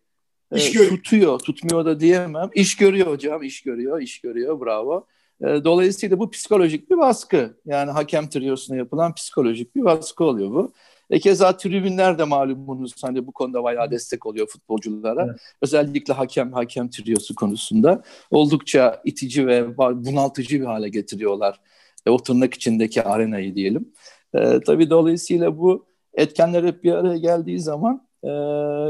e, 0.52 0.88
tutuyor, 0.88 1.40
tutmuyor 1.40 1.86
da 1.86 2.00
diyemem. 2.00 2.50
İş 2.56 2.78
görüyor 2.78 3.08
hocam, 3.08 3.44
iş 3.44 3.62
görüyor, 3.62 4.02
iş 4.02 4.22
görüyor. 4.22 4.62
Bravo. 4.62 5.06
E, 5.42 5.46
dolayısıyla 5.46 6.20
bu 6.20 6.30
psikolojik 6.30 6.90
bir 6.92 6.98
baskı. 6.98 7.58
Yani 7.66 7.92
hakem 7.92 8.30
triyosuna 8.30 8.78
yapılan 8.78 9.14
psikolojik 9.14 9.76
bir 9.76 9.84
baskı 9.84 10.24
oluyor 10.24 10.52
bu. 10.52 10.74
E 11.10 11.20
keza 11.20 11.58
tribünler 11.58 12.20
de 12.20 12.24
malumunuz 12.24 13.04
hani 13.04 13.28
bu 13.28 13.32
konuda 13.32 13.64
bayağı 13.64 13.92
destek 13.92 14.26
oluyor 14.26 14.48
futbolculara. 14.48 15.26
Evet. 15.26 15.40
Özellikle 15.62 16.14
hakem 16.14 16.54
hakem 16.54 16.90
triyosu 16.90 17.36
konusunda 17.36 18.04
oldukça 18.32 19.02
itici 19.06 19.48
ve 19.48 19.78
bunaltıcı 19.78 20.62
bir 20.62 20.66
hale 20.66 20.90
getiriyorlar. 20.90 21.60
E, 22.06 22.10
o 22.10 22.18
tırnak 22.24 22.54
içindeki 22.54 23.04
arenayı 23.04 23.56
diyelim. 23.56 23.94
E, 24.34 24.60
tabii 24.66 24.90
dolayısıyla 24.90 25.58
bu 25.58 25.86
etkenler 26.14 26.64
hep 26.64 26.84
bir 26.84 26.92
araya 26.92 27.18
geldiği 27.18 27.60
zaman 27.60 28.08
e, 28.24 28.30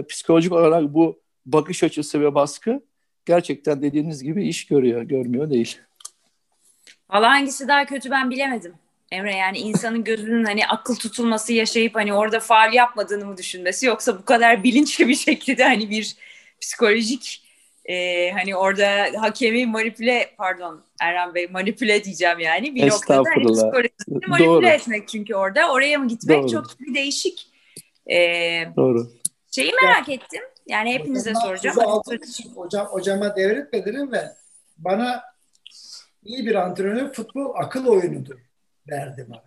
psikolojik 0.10 0.52
olarak 0.52 0.94
bu 0.94 1.20
bakış 1.48 1.84
açısı 1.84 2.22
ve 2.22 2.36
baskı 2.36 2.82
gerçekten 3.26 3.82
dediğiniz 3.82 4.24
gibi 4.24 4.48
iş 4.48 4.68
görüyor, 4.68 5.02
görmüyor 5.02 5.50
değil. 5.50 5.78
Valla 7.10 7.30
hangisi 7.30 7.68
daha 7.68 7.86
kötü 7.86 8.12
ben 8.12 8.30
bilemedim. 8.32 8.74
Emre 9.12 9.36
yani 9.36 9.58
insanın 9.58 10.04
gözünün 10.04 10.46
hani 10.46 10.68
akıl 10.68 10.96
tutulması 10.96 11.54
yaşayıp 11.54 11.96
hani 11.96 12.14
orada 12.14 12.40
faal 12.40 12.74
yapmadığını 12.74 13.26
mı 13.26 13.38
düşünmesi 13.38 13.86
yoksa 13.86 14.20
bu 14.20 14.26
kadar 14.26 14.64
bilinçli 14.64 15.08
bir 15.08 15.16
şekilde 15.16 15.64
hani 15.64 15.90
bir 15.90 16.16
psikolojik 16.62 17.44
e, 17.86 18.32
hani 18.32 18.56
orada 18.56 19.08
hakemi 19.18 19.66
manipüle 19.66 20.30
pardon 20.38 20.84
Erhan 21.02 21.36
Bey 21.36 21.48
manipüle 21.48 22.04
diyeceğim 22.04 22.40
yani 22.40 22.76
bir 22.76 22.90
noktada 22.90 23.24
hani 23.36 23.54
psikolojisini 23.54 24.28
manipüle 24.28 24.48
Doğru. 24.48 24.68
etmek 24.68 25.08
çünkü 25.08 25.36
orada 25.36 25.72
oraya 25.72 26.00
mı 26.00 26.08
gitmek 26.08 26.44
Doğru. 26.44 26.52
çok 26.52 26.80
bir 26.80 26.94
değişik. 26.94 27.48
E, 28.12 28.18
Doğru. 28.76 29.12
Şeyi 29.52 29.72
merak 29.84 30.10
ettim. 30.10 30.42
Yani 30.68 30.94
hepinize 30.94 31.30
hocam, 31.30 31.44
soracağım. 31.44 31.78
Hocam, 32.56 32.88
hocama 32.88 33.36
devretmedirim 33.36 34.12
ve 34.12 34.34
bana 34.78 35.24
iyi 36.24 36.46
bir 36.46 36.56
antrenör 36.56 37.14
futbol 37.14 37.56
akıl 37.56 37.88
oyunudur 37.88 38.40
derdi 38.88 39.26
bana. 39.30 39.44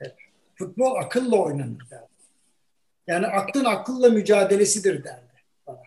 Evet. 0.00 0.14
Futbol 0.54 0.94
akılla 0.96 1.36
oynanır 1.36 1.90
derdi. 1.90 2.08
Yani 3.06 3.26
aklın 3.26 3.64
akılla 3.64 4.08
mücadelesidir 4.08 5.04
derdi 5.04 5.42
bana. 5.66 5.82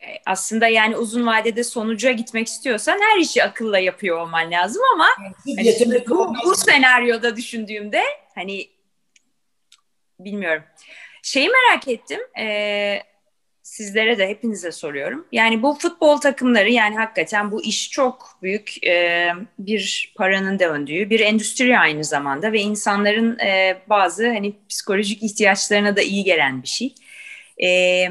E, 0.00 0.22
aslında 0.26 0.68
yani 0.68 0.96
uzun 0.96 1.26
vadede 1.26 1.64
sonuca 1.64 2.12
gitmek 2.12 2.46
istiyorsan 2.48 2.98
her 3.00 3.20
işi 3.20 3.44
akılla 3.44 3.78
yapıyor 3.78 4.18
olman 4.20 4.50
lazım 4.50 4.82
ama 4.94 5.08
yani 5.46 5.76
hani 5.84 6.04
bu, 6.08 6.34
bu 6.44 6.54
senaryoda 6.54 7.36
düşündüğümde 7.36 8.02
hani 8.34 8.70
bilmiyorum. 10.18 10.62
Şeyi 11.22 11.48
merak 11.48 11.88
ettim. 11.88 12.20
Ee, 12.38 13.02
sizlere 13.62 14.18
de 14.18 14.28
hepinize 14.28 14.72
soruyorum. 14.72 15.26
Yani 15.32 15.62
bu 15.62 15.74
futbol 15.74 16.16
takımları 16.16 16.70
yani 16.70 16.96
hakikaten 16.96 17.50
bu 17.50 17.62
iş 17.64 17.90
çok 17.90 18.38
büyük 18.42 18.86
e, 18.86 19.28
bir 19.58 20.14
paranın 20.16 20.58
döndüğü 20.58 21.10
bir 21.10 21.20
endüstri 21.20 21.78
aynı 21.78 22.04
zamanda 22.04 22.52
ve 22.52 22.60
insanların 22.60 23.38
e, 23.38 23.82
bazı 23.88 24.26
hani 24.26 24.56
psikolojik 24.68 25.22
ihtiyaçlarına 25.22 25.96
da 25.96 26.02
iyi 26.02 26.24
gelen 26.24 26.62
bir 26.62 26.68
şey. 26.68 26.94
E, 27.62 28.08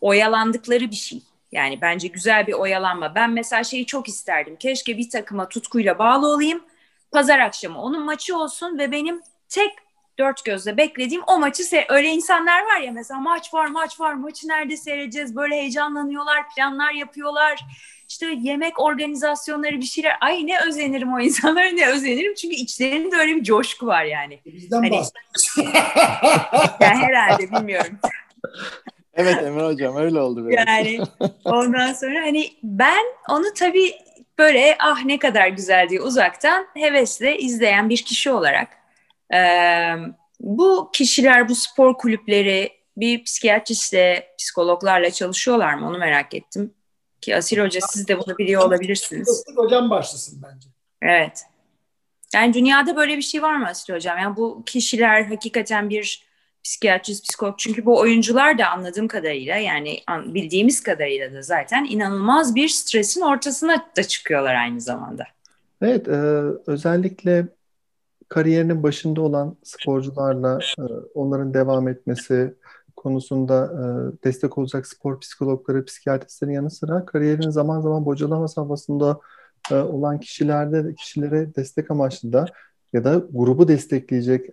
oyalandıkları 0.00 0.90
bir 0.90 0.96
şey. 0.96 1.22
Yani 1.52 1.78
bence 1.80 2.08
güzel 2.08 2.46
bir 2.46 2.52
oyalanma. 2.52 3.14
Ben 3.14 3.30
mesela 3.30 3.64
şeyi 3.64 3.86
çok 3.86 4.08
isterdim. 4.08 4.56
Keşke 4.56 4.98
bir 4.98 5.10
takıma 5.10 5.48
tutkuyla 5.48 5.98
bağlı 5.98 6.26
olayım. 6.26 6.64
Pazar 7.10 7.38
akşamı 7.38 7.82
onun 7.82 8.04
maçı 8.04 8.36
olsun 8.36 8.78
ve 8.78 8.92
benim 8.92 9.20
tek 9.48 9.70
dört 10.18 10.44
gözle 10.44 10.76
beklediğim 10.76 11.22
o 11.26 11.38
maçı 11.38 11.64
se 11.64 11.86
öyle 11.88 12.08
insanlar 12.08 12.62
var 12.62 12.80
ya 12.80 12.92
mesela 12.92 13.20
maç 13.20 13.54
var 13.54 13.66
maç 13.66 14.00
var 14.00 14.14
maçı 14.14 14.48
nerede 14.48 14.76
seyredeceğiz 14.76 15.36
böyle 15.36 15.54
heyecanlanıyorlar 15.54 16.48
planlar 16.56 16.92
yapıyorlar 16.92 17.64
işte 18.12 18.26
yemek 18.40 18.80
organizasyonları 18.80 19.76
bir 19.76 19.84
şeyler 19.84 20.16
ay 20.20 20.46
ne 20.46 20.60
özenirim 20.66 21.12
o 21.12 21.20
insanlara 21.20 21.68
ne 21.68 21.86
özenirim 21.86 22.34
çünkü 22.34 22.54
içlerinde 22.54 23.16
öyle 23.16 23.36
bir 23.36 23.42
coşku 23.42 23.86
var 23.86 24.04
yani. 24.04 24.40
Bizden 24.46 24.76
hani, 24.76 24.94
yani 26.80 26.96
herhalde 26.96 27.52
bilmiyorum. 27.52 27.98
evet 29.14 29.42
Emre 29.42 29.66
Hocam 29.66 29.96
öyle 29.96 30.20
oldu. 30.20 30.44
Böyle. 30.44 30.54
Yani 30.54 31.00
ondan 31.44 31.92
sonra 31.92 32.20
hani 32.20 32.50
ben 32.62 33.04
onu 33.28 33.46
tabii 33.54 33.94
böyle 34.38 34.76
ah 34.80 35.04
ne 35.04 35.18
kadar 35.18 35.48
güzel 35.48 35.88
diye 35.88 36.00
uzaktan 36.00 36.66
hevesle 36.74 37.38
izleyen 37.38 37.88
bir 37.88 38.02
kişi 38.02 38.30
olarak 38.30 38.68
bu 40.40 40.90
kişiler, 40.92 41.48
bu 41.48 41.54
spor 41.54 41.98
kulüpleri 41.98 42.72
bir 42.96 43.24
psikiyatristle, 43.24 44.28
psikologlarla 44.38 45.10
çalışıyorlar 45.10 45.74
mı? 45.74 45.88
Onu 45.88 45.98
merak 45.98 46.34
ettim. 46.34 46.74
Ki 47.20 47.36
Asil 47.36 47.58
Hoca 47.58 47.80
siz 47.88 48.08
de 48.08 48.18
bunu 48.18 48.38
biliyor 48.38 48.62
olabilirsiniz. 48.62 49.44
Hocam 49.56 49.90
başlasın 49.90 50.42
bence. 50.42 50.68
Evet. 51.02 51.42
Yani 52.34 52.54
dünyada 52.54 52.96
böyle 52.96 53.16
bir 53.16 53.22
şey 53.22 53.42
var 53.42 53.56
mı 53.56 53.66
Asil 53.66 53.94
Hocam? 53.94 54.18
Yani 54.18 54.36
bu 54.36 54.62
kişiler 54.66 55.22
hakikaten 55.22 55.90
bir 55.90 56.32
psikiyatrist, 56.64 57.24
psikolog. 57.24 57.54
Çünkü 57.58 57.86
bu 57.86 57.98
oyuncular 57.98 58.58
da 58.58 58.68
anladığım 58.68 59.08
kadarıyla 59.08 59.56
yani 59.56 60.02
bildiğimiz 60.08 60.82
kadarıyla 60.82 61.32
da 61.32 61.42
zaten 61.42 61.86
inanılmaz 61.90 62.54
bir 62.54 62.68
stresin 62.68 63.20
ortasına 63.20 63.86
da 63.96 64.02
çıkıyorlar 64.02 64.54
aynı 64.54 64.80
zamanda. 64.80 65.24
Evet, 65.82 66.08
e, 66.08 66.12
özellikle 66.66 67.46
kariyerinin 68.32 68.82
başında 68.82 69.20
olan 69.20 69.56
sporcularla 69.62 70.58
e, 70.78 70.82
onların 71.14 71.54
devam 71.54 71.88
etmesi 71.88 72.54
konusunda 72.96 73.64
e, 73.64 73.82
destek 74.24 74.58
olacak 74.58 74.86
spor 74.86 75.20
psikologları, 75.20 75.84
psikiyatristlerin 75.84 76.52
yanı 76.52 76.70
sıra 76.70 77.04
kariyerin 77.04 77.50
zaman 77.50 77.80
zaman 77.80 78.06
bocalama 78.06 78.48
safhasında 78.48 79.20
e, 79.70 79.74
olan 79.74 80.20
kişilerde 80.20 80.94
kişilere 80.94 81.54
destek 81.54 81.90
amaçlı 81.90 82.32
da 82.32 82.46
ya 82.92 83.04
da 83.04 83.26
grubu 83.30 83.68
destekleyecek 83.68 84.50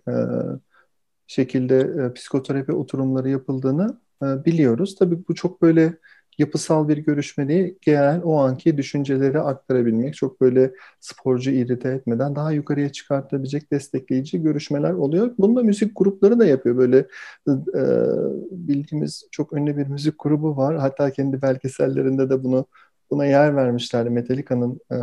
şekilde 1.26 2.12
psikoterapi 2.14 2.72
oturumları 2.72 3.28
yapıldığını 3.28 4.00
biliyoruz. 4.22 4.96
Tabii 4.98 5.18
bu 5.28 5.34
çok 5.34 5.62
böyle 5.62 5.98
yapısal 6.40 6.88
bir 6.88 6.98
görüşme 6.98 7.48
değil, 7.48 7.74
genel 7.80 8.22
o 8.24 8.36
anki 8.36 8.76
düşünceleri 8.76 9.40
aktarabilmek, 9.40 10.14
çok 10.14 10.40
böyle 10.40 10.72
sporcu 11.00 11.50
irite 11.50 11.88
etmeden 11.88 12.36
daha 12.36 12.52
yukarıya 12.52 12.92
çıkartabilecek 12.92 13.72
destekleyici 13.72 14.42
görüşmeler 14.42 14.92
oluyor. 14.92 15.30
Bunu 15.38 15.56
da 15.56 15.62
müzik 15.62 15.92
grupları 15.96 16.38
da 16.38 16.46
yapıyor. 16.46 16.76
Böyle 16.76 16.98
e, 17.48 17.82
bildiğimiz 18.50 19.28
çok 19.30 19.52
ünlü 19.52 19.76
bir 19.76 19.86
müzik 19.86 20.14
grubu 20.18 20.56
var. 20.56 20.76
Hatta 20.76 21.10
kendi 21.10 21.42
belgesellerinde 21.42 22.30
de 22.30 22.44
bunu 22.44 22.66
buna 23.10 23.26
yer 23.26 23.56
vermişler. 23.56 24.08
Metallica'nın 24.08 24.80
e, 24.92 24.96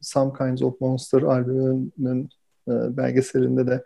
Some 0.00 0.32
Kinds 0.38 0.62
of 0.62 0.80
Monster 0.80 1.22
albümünün 1.22 2.28
e, 2.68 2.96
belgeselinde 2.96 3.66
de 3.66 3.84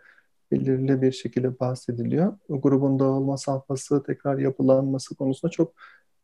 belirli 0.51 1.01
bir 1.01 1.11
şekilde 1.11 1.59
bahsediliyor. 1.59 2.33
O 2.49 2.61
grubun 2.61 2.99
dağılma 2.99 3.37
safhası, 3.37 4.03
tekrar 4.03 4.37
yapılanması 4.37 5.15
konusunda 5.15 5.51
çok 5.51 5.73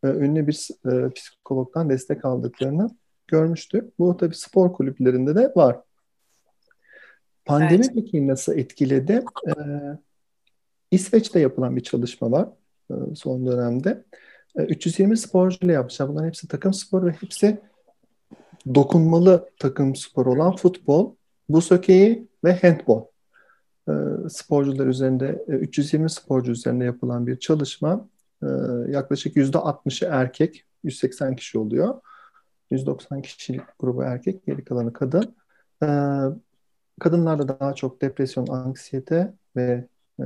ünlü 0.07 0.47
bir 0.47 0.67
e, 0.91 1.09
psikologdan 1.09 1.89
destek 1.89 2.25
aldıklarını 2.25 2.89
görmüştük. 3.27 3.99
Bu 3.99 4.17
tabii 4.17 4.35
spor 4.35 4.73
kulüplerinde 4.73 5.35
de 5.35 5.51
var. 5.55 5.79
Pandemi 7.45 7.85
evet. 7.85 7.91
peki 7.95 8.27
nasıl 8.27 8.57
etkiledi? 8.57 9.23
Ee, 9.47 9.51
İsveç'te 10.91 11.39
yapılan 11.39 11.75
bir 11.75 11.83
çalışma 11.83 12.31
var 12.31 12.49
e, 12.91 13.15
son 13.15 13.45
dönemde. 13.45 14.03
E, 14.55 14.63
320 14.63 15.17
sporcuyla 15.17 15.73
yapmışlar. 15.73 16.09
Bunların 16.09 16.27
hepsi 16.27 16.47
takım 16.47 16.73
sporu 16.73 17.05
ve 17.05 17.11
hepsi 17.11 17.59
dokunmalı 18.75 19.49
takım 19.59 19.95
sporu 19.95 20.31
olan 20.31 20.55
futbol, 20.55 21.15
buz 21.49 21.71
hokeyi 21.71 22.27
ve 22.43 22.53
handbol. 22.61 23.05
E, 23.89 23.93
sporcular 24.29 24.87
üzerinde, 24.87 25.45
e, 25.47 25.51
320 25.51 26.09
sporcu 26.09 26.51
üzerinde 26.51 26.85
yapılan 26.85 27.27
bir 27.27 27.39
çalışma. 27.39 28.09
Ee, 28.43 28.47
yaklaşık 28.91 29.35
%60'ı 29.35 30.09
erkek, 30.11 30.65
180 30.83 31.35
kişi 31.35 31.59
oluyor. 31.59 32.01
190 32.71 33.21
kişilik 33.21 33.61
grubu 33.79 34.03
erkek, 34.03 34.45
geri 34.45 34.63
kalanı 34.63 34.93
kadın. 34.93 35.35
Ee, 35.83 35.87
kadınlarda 36.99 37.59
daha 37.59 37.73
çok 37.73 38.01
depresyon, 38.01 38.47
anksiyete 38.47 39.33
ve 39.55 39.87
e, 40.19 40.23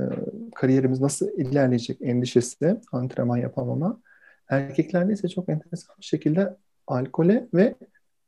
kariyerimiz 0.54 1.00
nasıl 1.00 1.28
ilerleyecek 1.28 2.02
endişesi, 2.02 2.80
antrenman 2.92 3.36
yapamama. 3.36 4.00
Erkeklerde 4.48 5.12
ise 5.12 5.28
çok 5.28 5.48
enteresan 5.48 5.96
bir 6.00 6.04
şekilde 6.04 6.56
alkole 6.86 7.48
ve 7.54 7.74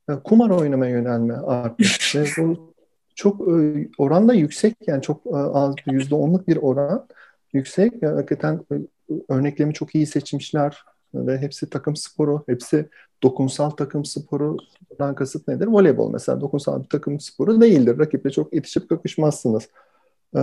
e, 0.09 0.15
kumar 0.25 0.51
oynamaya 0.51 0.93
yönelme 0.93 1.35
artmış. 1.35 2.17
ve 2.17 2.25
bu 2.39 2.75
çok 3.15 3.49
e, 3.49 3.89
oranda 3.99 4.35
yüksek 4.35 4.77
yani 4.87 5.03
çok 5.03 5.23
az 5.33 5.75
yüzde 5.87 6.15
onluk 6.15 6.49
bir 6.49 6.57
oran 6.57 7.09
yüksek. 7.53 8.03
Hakikaten 8.03 8.61
örneklerimi 9.29 9.75
çok 9.75 9.95
iyi 9.95 10.07
seçmişler 10.07 10.85
ve 11.15 11.39
hepsi 11.39 11.71
takım 11.71 11.97
sporu, 11.97 12.45
hepsi 12.47 12.89
dokunsal 13.23 13.71
takım 13.71 14.05
sporudan 14.05 15.15
kasıt 15.15 15.49
nedir? 15.49 15.67
Voleybol 15.67 16.13
mesela 16.13 16.41
dokunsal 16.41 16.83
bir 16.83 16.89
takım 16.89 17.21
sporu 17.21 17.61
değildir. 17.61 17.99
Rakiple 17.99 18.31
çok 18.31 18.55
itişip 18.55 18.89
kakışmazsınız. 18.89 19.69
Ee, 20.37 20.41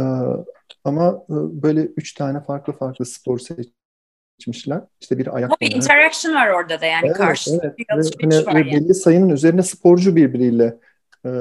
ama 0.84 1.26
e, 1.30 1.36
böyle 1.64 1.82
üç 1.82 2.14
tane 2.14 2.42
farklı 2.44 2.74
farklı 2.74 3.06
spor 3.06 3.40
seçmişler. 4.40 4.82
İşte 5.02 5.18
bir 5.18 5.36
ayak 5.36 5.62
Bir 5.62 5.72
interaction 5.72 6.36
var 6.36 6.50
orada 6.50 6.82
da 6.82 6.86
yani 6.86 7.06
evet, 7.06 7.18
karşı 7.18 7.52
evet. 7.64 7.78
bir 7.78 7.86
alışveriş 7.94 8.36
hani, 8.36 8.46
var 8.46 8.66
yani. 8.66 8.72
Belli 8.72 8.94
sayının 8.94 9.30
üzerine 9.30 9.64
sporcu 9.64 10.16
birbiriyle 10.16 10.78
e, 11.26 11.32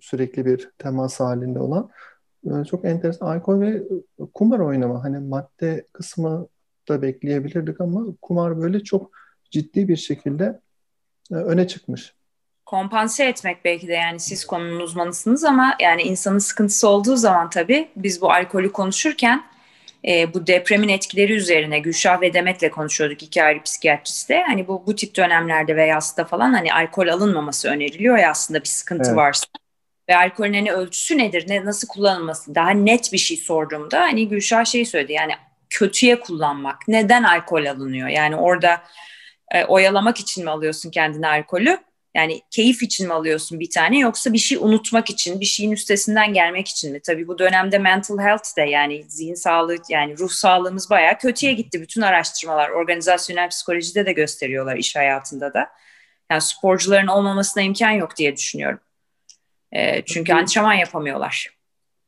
sürekli 0.00 0.46
bir 0.46 0.70
temas 0.78 1.20
halinde 1.20 1.58
olan 1.58 1.90
çok 2.70 2.84
enteresan. 2.84 3.26
Alkol 3.26 3.60
ve 3.60 3.68
e, 3.68 3.82
kumar 4.34 4.58
oynama. 4.58 5.04
Hani 5.04 5.18
madde 5.18 5.86
kısmı 5.92 6.48
da 6.88 7.02
bekleyebilirdik 7.02 7.80
ama 7.80 8.06
kumar 8.22 8.62
böyle 8.62 8.80
çok 8.80 9.10
ciddi 9.50 9.88
bir 9.88 9.96
şekilde 9.96 10.60
e, 11.32 11.34
öne 11.34 11.68
çıkmış. 11.68 12.14
Kompanse 12.66 13.24
etmek 13.24 13.64
belki 13.64 13.88
de 13.88 13.92
yani 13.92 14.20
siz 14.20 14.44
konunun 14.44 14.80
uzmanısınız 14.80 15.44
ama 15.44 15.76
yani 15.80 16.02
insanın 16.02 16.38
sıkıntısı 16.38 16.88
olduğu 16.88 17.16
zaman 17.16 17.50
tabii 17.50 17.88
biz 17.96 18.20
bu 18.20 18.32
alkolü 18.32 18.72
konuşurken 18.72 19.42
e, 20.08 20.34
bu 20.34 20.46
depremin 20.46 20.88
etkileri 20.88 21.32
üzerine 21.32 21.78
Gülşah 21.78 22.20
ve 22.20 22.34
Demet'le 22.34 22.70
konuşuyorduk 22.70 23.22
iki 23.22 23.42
ayrı 23.42 23.62
psikiyatriste. 23.62 24.42
Hani 24.46 24.68
bu 24.68 24.86
bu 24.86 24.94
tip 24.96 25.16
dönemlerde 25.16 25.76
veya 25.76 25.96
hasta 25.96 26.24
falan 26.24 26.52
hani 26.52 26.74
alkol 26.74 27.08
alınmaması 27.08 27.68
öneriliyor 27.68 28.18
ya 28.18 28.30
aslında 28.30 28.60
bir 28.60 28.68
sıkıntı 28.68 29.08
evet. 29.08 29.16
varsa 29.16 29.46
ve 30.08 30.16
alkolün 30.16 30.54
hani 30.54 30.72
ölçüsü 30.72 31.18
nedir, 31.18 31.44
ne 31.48 31.64
nasıl 31.64 31.88
kullanılması 31.88 32.54
daha 32.54 32.70
net 32.70 33.12
bir 33.12 33.18
şey 33.18 33.36
sorduğumda 33.36 34.00
hani 34.00 34.28
Gülşah 34.28 34.64
şey 34.64 34.84
söyledi 34.84 35.12
yani 35.12 35.32
kötüye 35.70 36.20
kullanmak. 36.20 36.88
Neden 36.88 37.22
alkol 37.22 37.66
alınıyor? 37.66 38.08
Yani 38.08 38.36
orada 38.36 38.82
e, 39.50 39.64
oyalamak 39.64 40.20
için 40.20 40.44
mi 40.44 40.50
alıyorsun 40.50 40.90
kendine 40.90 41.28
alkolü? 41.28 41.78
Yani 42.14 42.40
keyif 42.50 42.82
için 42.82 43.06
mi 43.06 43.12
alıyorsun 43.12 43.60
bir 43.60 43.70
tane 43.70 43.98
yoksa 43.98 44.32
bir 44.32 44.38
şey 44.38 44.58
unutmak 44.58 45.10
için, 45.10 45.40
bir 45.40 45.44
şeyin 45.44 45.72
üstesinden 45.72 46.32
gelmek 46.32 46.68
için 46.68 46.92
mi? 46.92 47.00
Tabii 47.00 47.28
bu 47.28 47.38
dönemde 47.38 47.78
mental 47.78 48.18
health 48.18 48.56
de 48.56 48.62
yani 48.62 49.04
zihin 49.08 49.34
sağlığı 49.34 49.76
yani 49.88 50.18
ruh 50.18 50.30
sağlığımız 50.30 50.90
bayağı 50.90 51.18
kötüye 51.18 51.52
gitti. 51.52 51.80
Bütün 51.80 52.02
araştırmalar 52.02 52.68
organizasyonel 52.70 53.48
psikolojide 53.48 54.06
de 54.06 54.12
gösteriyorlar 54.12 54.76
iş 54.76 54.96
hayatında 54.96 55.54
da. 55.54 55.68
Yani 56.30 56.40
sporcuların 56.40 57.06
olmamasına 57.06 57.62
imkan 57.62 57.90
yok 57.90 58.16
diye 58.16 58.36
düşünüyorum. 58.36 58.80
E, 59.72 60.04
çünkü 60.04 60.32
antrenman 60.32 60.72
yapamıyorlar. 60.74 61.56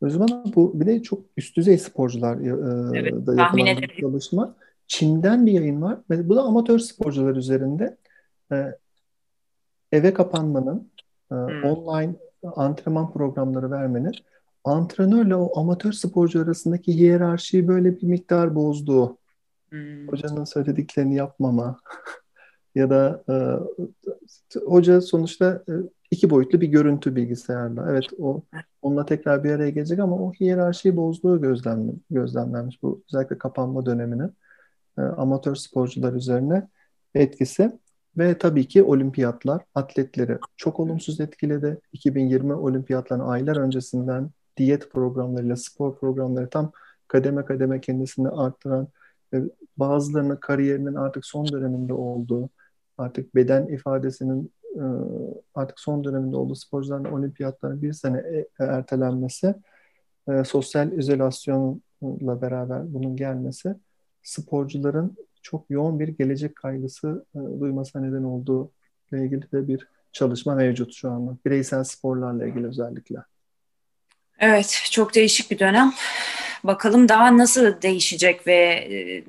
O 0.03 0.11
zaman 0.11 0.53
bu 0.55 0.81
bir 0.81 0.87
de 0.87 1.03
çok 1.03 1.21
üst 1.37 1.57
düzey 1.57 1.79
sporcular 1.79 2.37
e, 2.37 2.99
evet, 2.99 3.27
da 3.27 3.43
yapılan 3.43 3.83
bir 3.83 4.01
çalışma. 4.01 4.57
Çin'den 4.87 5.47
bir 5.47 5.53
yayın 5.53 5.83
var. 5.83 5.99
Bu 6.11 6.37
da 6.37 6.43
amatör 6.43 6.79
sporcular 6.79 7.37
üzerinde. 7.37 7.97
E, 8.53 8.79
eve 9.93 10.15
kapanmanın, 10.15 10.91
e, 11.33 11.35
hmm. 11.35 11.65
online 11.65 12.15
antrenman 12.57 13.13
programları 13.13 13.71
vermenin 13.71 14.13
antrenörle 14.65 15.37
o 15.37 15.61
amatör 15.61 15.93
sporcu 15.93 16.43
arasındaki 16.43 16.93
hiyerarşiyi 16.93 17.69
böyle 17.69 17.97
bir 17.97 18.07
miktar 18.07 18.55
bozduğu. 18.55 19.19
Hmm. 19.71 20.09
Hocanın 20.09 20.45
söylediklerini 20.45 21.15
yapmama 21.15 21.81
ya 22.75 22.91
da 22.91 23.25
e, 23.29 23.35
hoca 24.61 25.01
sonuçta 25.01 25.63
e, 25.69 25.73
iki 26.11 26.31
boyutlu 26.31 26.61
bir 26.61 26.69
görüntü 26.69 27.17
bilgisayarla. 27.17 27.87
Evet 27.91 28.05
o 28.19 28.43
onunla 28.83 29.07
tekrar 29.07 29.45
bir 29.45 29.51
araya 29.51 29.71
gelecek 29.71 29.99
ama 29.99 30.17
o 30.17 30.33
hiyerarşiyi 30.33 30.97
bozduğu 30.97 31.41
gözlem, 31.41 31.93
gözlemlenmiş 32.11 32.83
bu 32.83 33.03
özellikle 33.09 33.39
kapanma 33.39 33.87
döneminin 33.87 34.33
e, 34.99 35.01
amatör 35.03 35.55
sporcular 35.55 36.13
üzerine 36.13 36.69
etkisi. 37.15 37.73
Ve 38.19 38.39
tabii 38.39 38.69
ki 38.69 38.83
olimpiyatlar 38.83 39.63
atletleri 39.75 40.39
çok 40.57 40.81
olumsuz 40.81 41.21
etkiledi. 41.21 41.79
2020 41.93 42.55
olimpiyatlarının 42.55 43.29
aylar 43.29 43.57
öncesinden 43.57 44.31
diyet 44.57 44.91
programlarıyla, 44.91 45.57
spor 45.57 45.99
programları 45.99 46.51
tam 46.51 46.73
kademe 47.09 47.45
kademe 47.45 47.81
kendisini 47.81 48.29
arttıran 48.29 48.89
ve 49.33 49.43
bazılarının 49.77 50.37
kariyerinin 50.37 50.95
artık 50.95 51.27
son 51.27 51.49
döneminde 51.49 51.93
olduğu, 51.93 52.51
artık 52.99 53.35
beden 53.35 53.67
ifadesinin 53.67 54.53
e, 54.64 54.64
artık 55.55 55.81
son 55.81 56.05
döneminde 56.05 56.37
olduğu 56.37 56.55
sporcuların 56.55 57.05
olimpiyatların 57.05 57.83
bir 57.83 57.93
sene 57.93 58.19
e, 58.19 58.47
ertelenmesi, 58.59 59.55
e, 60.29 60.45
sosyal 60.45 60.93
izolasyonla 60.93 62.43
beraber 62.43 62.95
bunun 62.95 63.17
gelmesi 63.17 63.75
sporcuların 64.23 65.17
çok 65.43 65.71
yoğun 65.71 66.01
bir 66.01 66.09
gelecek 66.09 66.57
kaygısı 66.57 67.25
e, 67.35 67.39
duymasına 67.61 68.03
neden 68.03 68.23
olduğu 68.25 68.71
ile 69.13 69.25
ilgili 69.25 69.53
de 69.53 69.69
bir 69.69 69.89
çalışma 70.13 70.55
mevcut 70.55 70.95
şu 70.95 71.11
anda. 71.11 71.37
Bireysel 71.47 71.85
sporlarla 71.85 72.47
ilgili 72.47 72.67
özellikle. 72.67 73.19
Evet, 74.39 74.81
çok 74.91 75.15
değişik 75.15 75.51
bir 75.51 75.59
dönem. 75.59 75.93
Bakalım 76.65 77.09
daha 77.09 77.39
nasıl 77.39 77.83
değişecek 77.83 78.47
ve 78.47 78.55
e, 78.55 79.25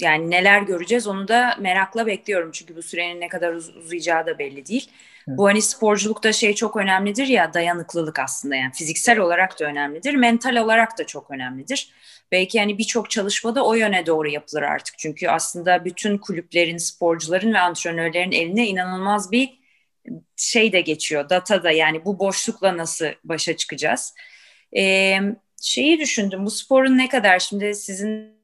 yani 0.00 0.30
neler 0.30 0.62
göreceğiz 0.62 1.06
onu 1.06 1.28
da 1.28 1.56
merakla 1.60 2.06
bekliyorum. 2.06 2.50
Çünkü 2.52 2.76
bu 2.76 2.82
sürenin 2.82 3.20
ne 3.20 3.28
kadar 3.28 3.52
uz- 3.52 3.76
uzayacağı 3.76 4.26
da 4.26 4.38
belli 4.38 4.66
değil. 4.66 4.90
Evet. 5.28 5.38
Bu 5.38 5.46
hani 5.46 5.62
sporculukta 5.62 6.32
şey 6.32 6.54
çok 6.54 6.76
önemlidir 6.76 7.26
ya 7.26 7.54
dayanıklılık 7.54 8.18
aslında 8.18 8.56
yani 8.56 8.72
fiziksel 8.72 9.18
olarak 9.18 9.60
da 9.60 9.64
önemlidir, 9.64 10.14
mental 10.14 10.56
olarak 10.56 10.98
da 10.98 11.06
çok 11.06 11.30
önemlidir. 11.30 11.90
Belki 12.32 12.60
hani 12.60 12.78
birçok 12.78 13.10
çalışmada 13.10 13.66
o 13.66 13.74
yöne 13.74 14.06
doğru 14.06 14.28
yapılır 14.28 14.62
artık. 14.62 14.98
Çünkü 14.98 15.28
aslında 15.28 15.84
bütün 15.84 16.18
kulüplerin, 16.18 16.76
sporcuların 16.76 17.54
ve 17.54 17.58
antrenörlerin 17.58 18.32
eline 18.32 18.66
inanılmaz 18.66 19.32
bir 19.32 19.58
şey 20.36 20.72
de 20.72 20.80
geçiyor. 20.80 21.28
Data 21.28 21.62
da 21.62 21.70
yani 21.70 22.04
bu 22.04 22.18
boşlukla 22.18 22.76
nasıl 22.76 23.06
başa 23.24 23.56
çıkacağız? 23.56 24.14
Ee, 24.76 25.18
şeyi 25.62 26.00
düşündüm 26.00 26.46
bu 26.46 26.50
sporun 26.50 26.98
ne 26.98 27.08
kadar 27.08 27.38
şimdi 27.38 27.74
sizin 27.74 28.36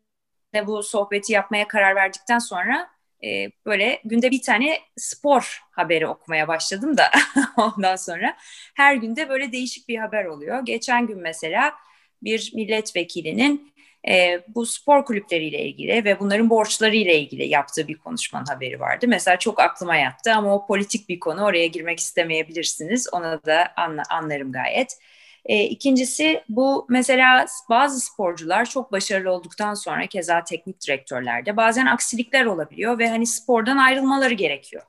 de 0.55 0.67
bu 0.67 0.83
sohbeti 0.83 1.33
yapmaya 1.33 1.69
karar 1.69 1.97
verdikten 1.97 2.39
sonra 2.39 2.91
e, 3.25 3.51
böyle 3.67 4.01
günde 4.05 4.31
bir 4.31 4.43
tane 4.43 4.79
spor 4.97 5.63
haberi 5.71 6.07
okumaya 6.07 6.49
başladım 6.49 6.97
da 6.97 7.11
ondan 7.57 7.97
sonra 7.97 8.37
her 8.75 8.95
günde 8.95 9.29
böyle 9.29 9.53
değişik 9.53 9.89
bir 9.89 9.99
haber 9.99 10.25
oluyor. 10.25 10.65
Geçen 10.65 11.07
gün 11.07 11.19
mesela 11.19 11.75
bir 12.23 12.53
milletvekilinin 12.55 13.73
e, 14.09 14.41
bu 14.49 14.67
spor 14.67 15.05
kulüpleriyle 15.05 15.65
ilgili 15.65 16.05
ve 16.05 16.21
bunların 16.21 16.51
borçlarıyla 16.51 17.13
ilgili 17.13 17.49
yaptığı 17.49 17.89
bir 17.89 17.99
konuşmanın 17.99 18.47
haberi 18.47 18.81
vardı. 18.81 19.07
Mesela 19.09 19.39
çok 19.39 19.61
aklıma 19.61 19.97
yattı 19.97 20.33
ama 20.35 20.55
o 20.55 20.67
politik 20.67 21.09
bir 21.09 21.21
konu 21.21 21.45
oraya 21.45 21.67
girmek 21.67 22.01
istemeyebilirsiniz. 22.01 23.09
Ona 23.13 23.45
da 23.45 23.73
anla, 23.77 24.03
anlarım 24.11 24.53
gayet. 24.53 24.99
E, 25.47 25.65
ikincisi 25.65 26.45
bu 26.49 26.87
mesela 26.89 27.47
bazı 27.71 28.01
sporcular 28.01 28.65
çok 28.65 28.93
başarılı 28.93 29.33
olduktan 29.33 29.75
sonra 29.75 30.07
keza 30.07 30.45
teknik 30.45 30.87
direktörlerde 30.87 31.57
bazen 31.57 31.87
aksilikler 31.87 32.45
olabiliyor 32.45 32.99
ve 32.99 33.09
hani 33.09 33.27
spordan 33.27 33.77
ayrılmaları 33.77 34.35
gerekiyor. 34.35 34.83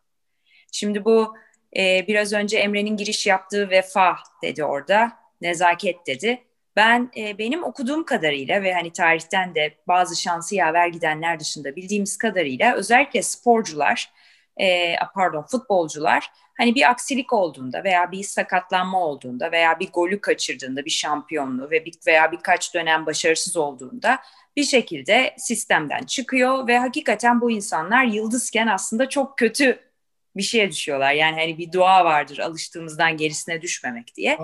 Şimdi 0.72 1.06
bu 1.06 1.36
e, 1.78 2.08
biraz 2.08 2.34
önce 2.34 2.58
Emre'nin 2.58 2.98
giriş 2.98 3.28
yaptığı 3.28 3.70
vefa 3.70 4.16
dedi 4.44 4.64
orada, 4.64 5.12
nezaket 5.42 6.08
dedi. 6.08 6.44
Ben 6.76 7.12
e, 7.18 7.38
benim 7.38 7.64
okuduğum 7.64 8.06
kadarıyla 8.06 8.64
ve 8.64 8.74
hani 8.74 8.92
tarihten 8.92 9.56
de 9.56 9.74
bazı 9.88 10.22
şansı 10.22 10.56
yaver 10.56 10.88
gidenler 10.88 11.40
dışında 11.40 11.76
bildiğimiz 11.76 12.18
kadarıyla 12.18 12.76
özellikle 12.76 13.22
sporcular, 13.22 14.12
e, 14.62 14.96
pardon 15.16 15.42
futbolcular 15.42 16.32
hani 16.58 16.76
bir 16.76 16.90
aksilik 16.90 17.34
olduğunda 17.34 17.84
veya 17.84 18.12
bir 18.12 18.24
sakatlanma 18.24 19.06
olduğunda 19.06 19.52
veya 19.52 19.80
bir 19.80 19.92
golü 19.92 20.22
kaçırdığında 20.22 20.86
bir 20.86 20.90
şampiyonluğu 20.90 21.72
ve 21.72 21.86
bir, 21.86 21.94
veya 22.08 22.32
birkaç 22.32 22.74
dönem 22.74 23.06
başarısız 23.06 23.58
olduğunda 23.58 24.20
bir 24.56 24.64
şekilde 24.64 25.36
sistemden 25.38 26.04
çıkıyor 26.04 26.68
ve 26.68 26.78
hakikaten 26.78 27.42
bu 27.42 27.52
insanlar 27.52 28.06
yıldızken 28.06 28.68
aslında 28.68 29.10
çok 29.10 29.38
kötü 29.38 29.80
bir 30.36 30.44
şeye 30.44 30.72
düşüyorlar. 30.72 31.14
Yani 31.14 31.40
hani 31.40 31.58
bir 31.58 31.72
dua 31.72 32.06
vardır 32.06 32.38
alıştığımızdan 32.40 33.18
gerisine 33.18 33.62
düşmemek 33.62 34.16
diye. 34.16 34.38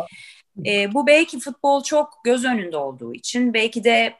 E, 0.66 0.93
bu 0.93 1.07
belki 1.07 1.39
futbol 1.39 1.84
çok 1.84 2.22
göz 2.24 2.45
önünde 2.45 2.78
olduğu 2.78 3.14
için 3.14 3.53
belki 3.53 3.84
de 3.84 4.14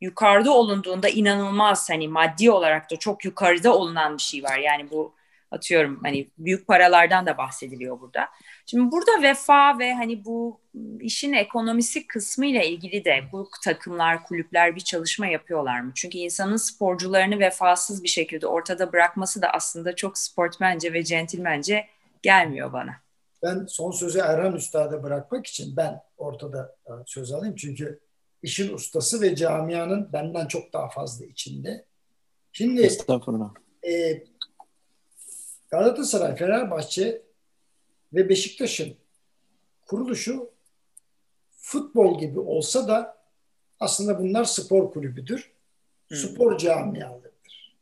yukarıda 0.00 0.52
olunduğunda 0.52 1.08
inanılmaz 1.08 1.90
hani 1.90 2.08
maddi 2.08 2.50
olarak 2.50 2.90
da 2.90 2.96
çok 2.96 3.24
yukarıda 3.24 3.76
olunan 3.76 4.16
bir 4.16 4.22
şey 4.22 4.42
var. 4.42 4.58
Yani 4.58 4.90
bu 4.90 5.14
atıyorum 5.50 6.00
hani 6.02 6.30
büyük 6.38 6.66
paralardan 6.66 7.26
da 7.26 7.38
bahsediliyor 7.38 8.00
burada. 8.00 8.28
Şimdi 8.66 8.92
burada 8.92 9.22
vefa 9.22 9.78
ve 9.78 9.94
hani 9.94 10.24
bu 10.24 10.60
işin 11.00 11.32
ekonomisi 11.32 12.06
kısmı 12.06 12.46
ile 12.46 12.68
ilgili 12.68 13.04
de 13.04 13.20
bu 13.32 13.48
takımlar, 13.64 14.24
kulüpler 14.24 14.76
bir 14.76 14.80
çalışma 14.80 15.26
yapıyorlar 15.26 15.80
mı? 15.80 15.92
Çünkü 15.94 16.18
insanın 16.18 16.56
sporcularını 16.56 17.38
vefasız 17.38 18.02
bir 18.02 18.08
şekilde 18.08 18.46
ortada 18.46 18.92
bırakması 18.92 19.42
da 19.42 19.50
aslında 19.50 19.96
çok 19.96 20.18
sportmence 20.18 20.92
ve 20.92 21.04
centilmence 21.04 21.86
gelmiyor 22.22 22.72
bana. 22.72 22.92
Ben 23.42 23.66
son 23.66 23.90
sözü 23.90 24.18
Erhan 24.18 24.54
Üstad'a 24.54 25.02
bırakmak 25.02 25.46
için 25.46 25.76
ben 25.76 26.00
ortada 26.18 26.76
e, 26.86 26.92
söz 27.06 27.32
alayım. 27.32 27.54
Çünkü 27.56 28.00
işin 28.42 28.74
ustası 28.74 29.20
ve 29.20 29.36
camianın 29.36 30.12
benden 30.12 30.46
çok 30.46 30.72
daha 30.72 30.88
fazla 30.88 31.26
içinde. 31.26 31.84
Şimdi 32.52 32.82
Estağfurullah. 32.82 33.50
E, 33.88 34.22
Galatasaray, 35.70 36.36
Fenerbahçe 36.36 37.22
ve 38.12 38.28
Beşiktaş'ın 38.28 38.94
kuruluşu 39.82 40.50
futbol 41.56 42.20
gibi 42.20 42.40
olsa 42.40 42.88
da 42.88 43.16
aslında 43.80 44.18
bunlar 44.18 44.44
spor 44.44 44.92
kulübüdür. 44.92 45.50
Hmm. 46.08 46.16
Spor 46.16 46.58
camialarıdır. 46.58 47.76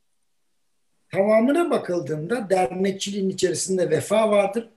Tamamına 1.12 1.70
bakıldığında 1.70 2.50
dernekçiliğin 2.50 3.28
içerisinde 3.28 3.90
vefa 3.90 4.30
vardır, 4.30 4.70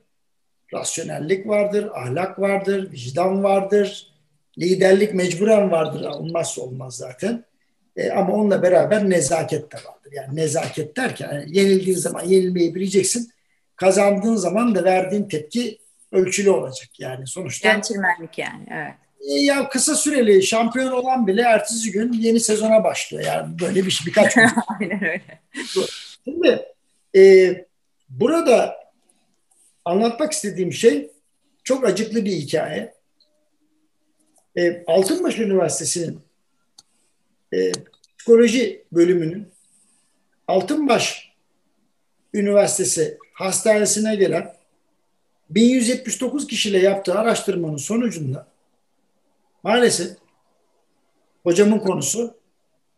rasyonellik 0.73 1.47
vardır, 1.47 1.89
ahlak 1.93 2.39
vardır, 2.39 2.91
vicdan 2.91 3.43
vardır, 3.43 4.13
liderlik 4.57 5.13
mecburen 5.13 5.71
vardır. 5.71 6.05
Olmazsa 6.05 6.61
olmaz 6.61 6.97
zaten. 6.97 7.45
E, 7.95 8.11
ama 8.11 8.33
onunla 8.33 8.63
beraber 8.63 9.09
nezaket 9.09 9.71
de 9.71 9.75
vardır. 9.75 10.11
Yani 10.11 10.35
nezaket 10.35 10.97
derken 10.97 11.33
yani 11.33 11.57
yenildiğin 11.57 11.97
zaman 11.97 12.23
yenilmeyi 12.23 12.75
bileceksin. 12.75 13.31
Kazandığın 13.75 14.35
zaman 14.35 14.75
da 14.75 14.83
verdiğin 14.83 15.27
tepki 15.27 15.77
ölçülü 16.11 16.49
olacak. 16.49 16.89
Yani 16.99 17.27
sonuçta. 17.27 17.71
Centilmenlik 17.71 18.37
yani 18.37 18.65
evet. 18.71 18.93
E, 19.29 19.33
ya 19.33 19.69
kısa 19.69 19.95
süreli 19.95 20.43
şampiyon 20.43 20.91
olan 20.91 21.27
bile 21.27 21.41
ertesi 21.41 21.91
gün 21.91 22.13
yeni 22.13 22.39
sezona 22.39 22.83
başlıyor. 22.83 23.23
Yani 23.23 23.59
böyle 23.59 23.85
bir 23.85 23.91
şey 23.91 24.07
birkaç 24.07 24.33
gün. 24.33 24.43
Aynen 24.79 25.03
öyle. 25.03 25.39
Şimdi 26.25 26.65
e, 27.15 27.53
burada 28.09 28.75
anlatmak 29.85 30.31
istediğim 30.31 30.73
şey 30.73 31.11
çok 31.63 31.85
acıklı 31.85 32.25
bir 32.25 32.31
hikaye. 32.31 32.93
E, 34.57 34.83
Altınbaş 34.87 35.39
Üniversitesi'nin 35.39 36.19
e, 37.53 37.71
psikoloji 38.17 38.83
bölümünün 38.91 39.47
Altınbaş 40.47 41.31
Üniversitesi 42.33 43.17
hastanesine 43.33 44.15
gelen 44.15 44.55
1179 45.49 46.47
kişiyle 46.47 46.79
yaptığı 46.79 47.13
araştırmanın 47.19 47.77
sonucunda 47.77 48.47
maalesef 49.63 50.17
hocamın 51.43 51.79
konusu 51.79 52.35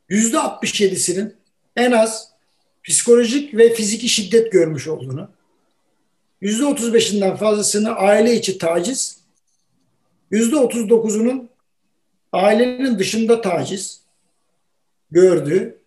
yüzde 0.09 0.37
67'sinin 0.37 1.35
en 1.75 1.91
az 1.91 2.33
psikolojik 2.83 3.53
ve 3.57 3.73
fiziki 3.73 4.09
şiddet 4.09 4.51
görmüş 4.51 4.87
olduğunu, 4.87 5.29
yüzde 6.41 6.63
35'inden 6.63 7.37
fazlasını 7.37 7.95
aile 7.95 8.35
içi 8.35 8.57
taciz, 8.57 9.17
yüzde 10.31 10.55
39'unun 10.55 11.47
ailenin 12.31 12.99
dışında 12.99 13.41
taciz 13.41 14.02
gördüğü, 15.13 15.79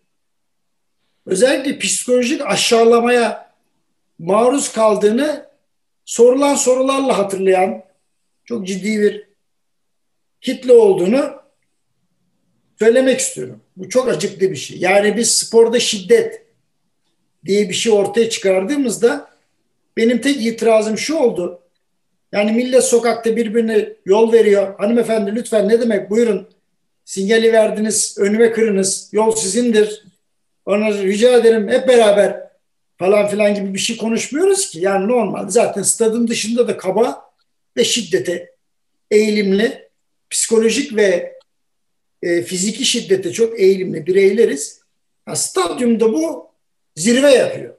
özellikle 1.25 1.79
psikolojik 1.79 2.41
aşağılamaya 2.41 3.53
maruz 4.19 4.71
kaldığını 4.71 5.47
sorulan 6.05 6.55
sorularla 6.55 7.17
hatırlayan 7.17 7.83
çok 8.45 8.67
ciddi 8.67 9.01
bir 9.01 9.27
kitle 10.41 10.73
olduğunu 10.73 11.41
söylemek 12.79 13.19
istiyorum. 13.19 13.61
Bu 13.77 13.89
çok 13.89 14.09
acıklı 14.09 14.51
bir 14.51 14.55
şey. 14.55 14.77
Yani 14.77 15.17
biz 15.17 15.31
sporda 15.31 15.79
şiddet 15.79 16.45
diye 17.45 17.69
bir 17.69 17.73
şey 17.73 17.91
ortaya 17.93 18.29
çıkardığımızda 18.29 19.29
benim 19.97 20.21
tek 20.21 20.45
itirazım 20.45 20.97
şu 20.97 21.15
oldu. 21.15 21.61
Yani 22.31 22.51
millet 22.51 22.83
sokakta 22.83 23.35
birbirine 23.35 23.93
yol 24.05 24.33
veriyor. 24.33 24.75
Hanımefendi 24.77 25.35
lütfen 25.35 25.69
ne 25.69 25.81
demek 25.81 26.09
buyurun 26.09 26.49
sinyali 27.07 27.53
verdiniz 27.53 28.17
önüme 28.17 28.51
kırınız 28.51 29.09
yol 29.11 29.35
sizindir. 29.35 30.03
Ona 30.65 30.93
rica 30.93 31.37
ederim 31.37 31.69
hep 31.69 31.87
beraber 31.87 32.49
falan 32.97 33.27
filan 33.27 33.55
gibi 33.55 33.73
bir 33.73 33.79
şey 33.79 33.97
konuşmuyoruz 33.97 34.69
ki. 34.69 34.79
Yani 34.79 35.07
normal 35.07 35.49
zaten 35.49 35.83
stadın 35.83 36.27
dışında 36.27 36.67
da 36.67 36.77
kaba 36.77 37.31
ve 37.77 37.83
şiddete 37.83 38.55
eğilimli 39.11 39.89
psikolojik 40.29 40.95
ve 40.95 41.39
e, 42.21 42.41
fiziki 42.41 42.85
şiddete 42.85 43.31
çok 43.31 43.59
eğilimli 43.59 44.07
bireyleriz. 44.07 44.81
Ha, 45.25 45.35
stadyumda 45.35 46.13
bu 46.13 46.51
zirve 46.95 47.31
yapıyor. 47.31 47.75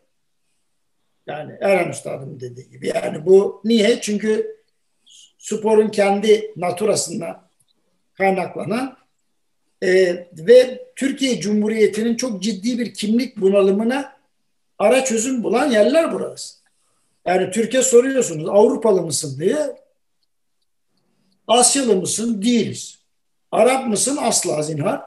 Yani 1.26 1.52
Erhan 1.60 1.90
Üstad'ın 1.90 2.40
dediği 2.40 2.70
gibi. 2.70 2.88
Yani 2.88 3.26
bu 3.26 3.60
niye? 3.64 4.00
Çünkü 4.00 4.56
sporun 5.38 5.88
kendi 5.88 6.52
naturasından 6.56 7.48
kaynaklanan 8.14 8.97
e, 9.82 9.88
ve 10.32 10.86
Türkiye 10.96 11.40
Cumhuriyeti'nin 11.40 12.16
çok 12.16 12.42
ciddi 12.42 12.78
bir 12.78 12.94
kimlik 12.94 13.36
bunalımına 13.36 14.12
ara 14.78 15.05
çözüm 15.05 15.42
bulan 15.42 15.70
yerler 15.70 16.12
burası. 16.12 16.59
Yani 17.26 17.50
Türkiye 17.50 17.82
soruyorsunuz 17.82 18.48
Avrupalı 18.48 19.02
mısın 19.02 19.40
diye. 19.40 19.76
Asyalı 21.46 21.96
mısın? 21.96 22.42
Değiliz. 22.42 22.98
Arap 23.52 23.86
mısın? 23.86 24.18
Asla 24.20 24.62
zinhar. 24.62 25.02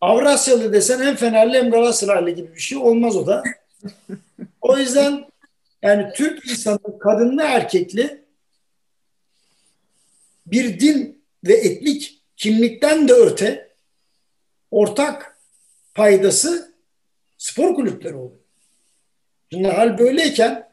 Avrasyalı 0.00 0.72
desen 0.72 1.00
hem 1.00 1.16
Fenerli 1.16 1.58
hem 1.58 1.70
Galatasaraylı 1.70 2.30
gibi 2.30 2.54
bir 2.54 2.60
şey 2.60 2.78
olmaz 2.78 3.16
o 3.16 3.26
da. 3.26 3.42
O 4.60 4.78
yüzden 4.78 5.28
yani 5.82 6.12
Türk 6.14 6.50
insanı 6.50 6.98
kadınlı 6.98 7.42
erkekli 7.42 8.24
bir 10.46 10.80
din 10.80 11.24
ve 11.44 11.54
etnik 11.54 12.17
kimlikten 12.38 13.08
de 13.08 13.12
öte 13.12 13.68
ortak 14.70 15.38
paydası 15.94 16.74
spor 17.38 17.74
kulüpleri 17.74 18.14
oluyor. 18.14 18.40
Şimdi 19.50 19.68
hal 19.68 19.98
böyleyken 19.98 20.68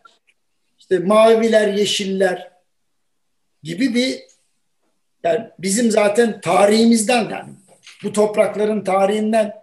işte 0.79 0.99
maviler, 0.99 1.73
yeşiller 1.73 2.51
gibi 3.63 3.95
bir 3.95 4.23
yani 5.23 5.49
bizim 5.59 5.91
zaten 5.91 6.41
tarihimizden 6.41 7.29
yani 7.29 7.53
bu 8.03 8.13
toprakların 8.13 8.83
tarihinden 8.83 9.53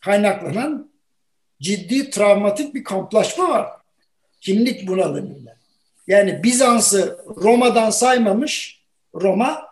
kaynaklanan 0.00 0.90
ciddi 1.60 2.10
travmatik 2.10 2.74
bir 2.74 2.84
kamplaşma 2.84 3.48
var. 3.50 3.70
Kimlik 4.40 4.88
bunalımıyla. 4.88 5.56
Yani 6.06 6.42
Bizans'ı 6.42 7.24
Roma'dan 7.36 7.90
saymamış 7.90 8.82
Roma, 9.14 9.71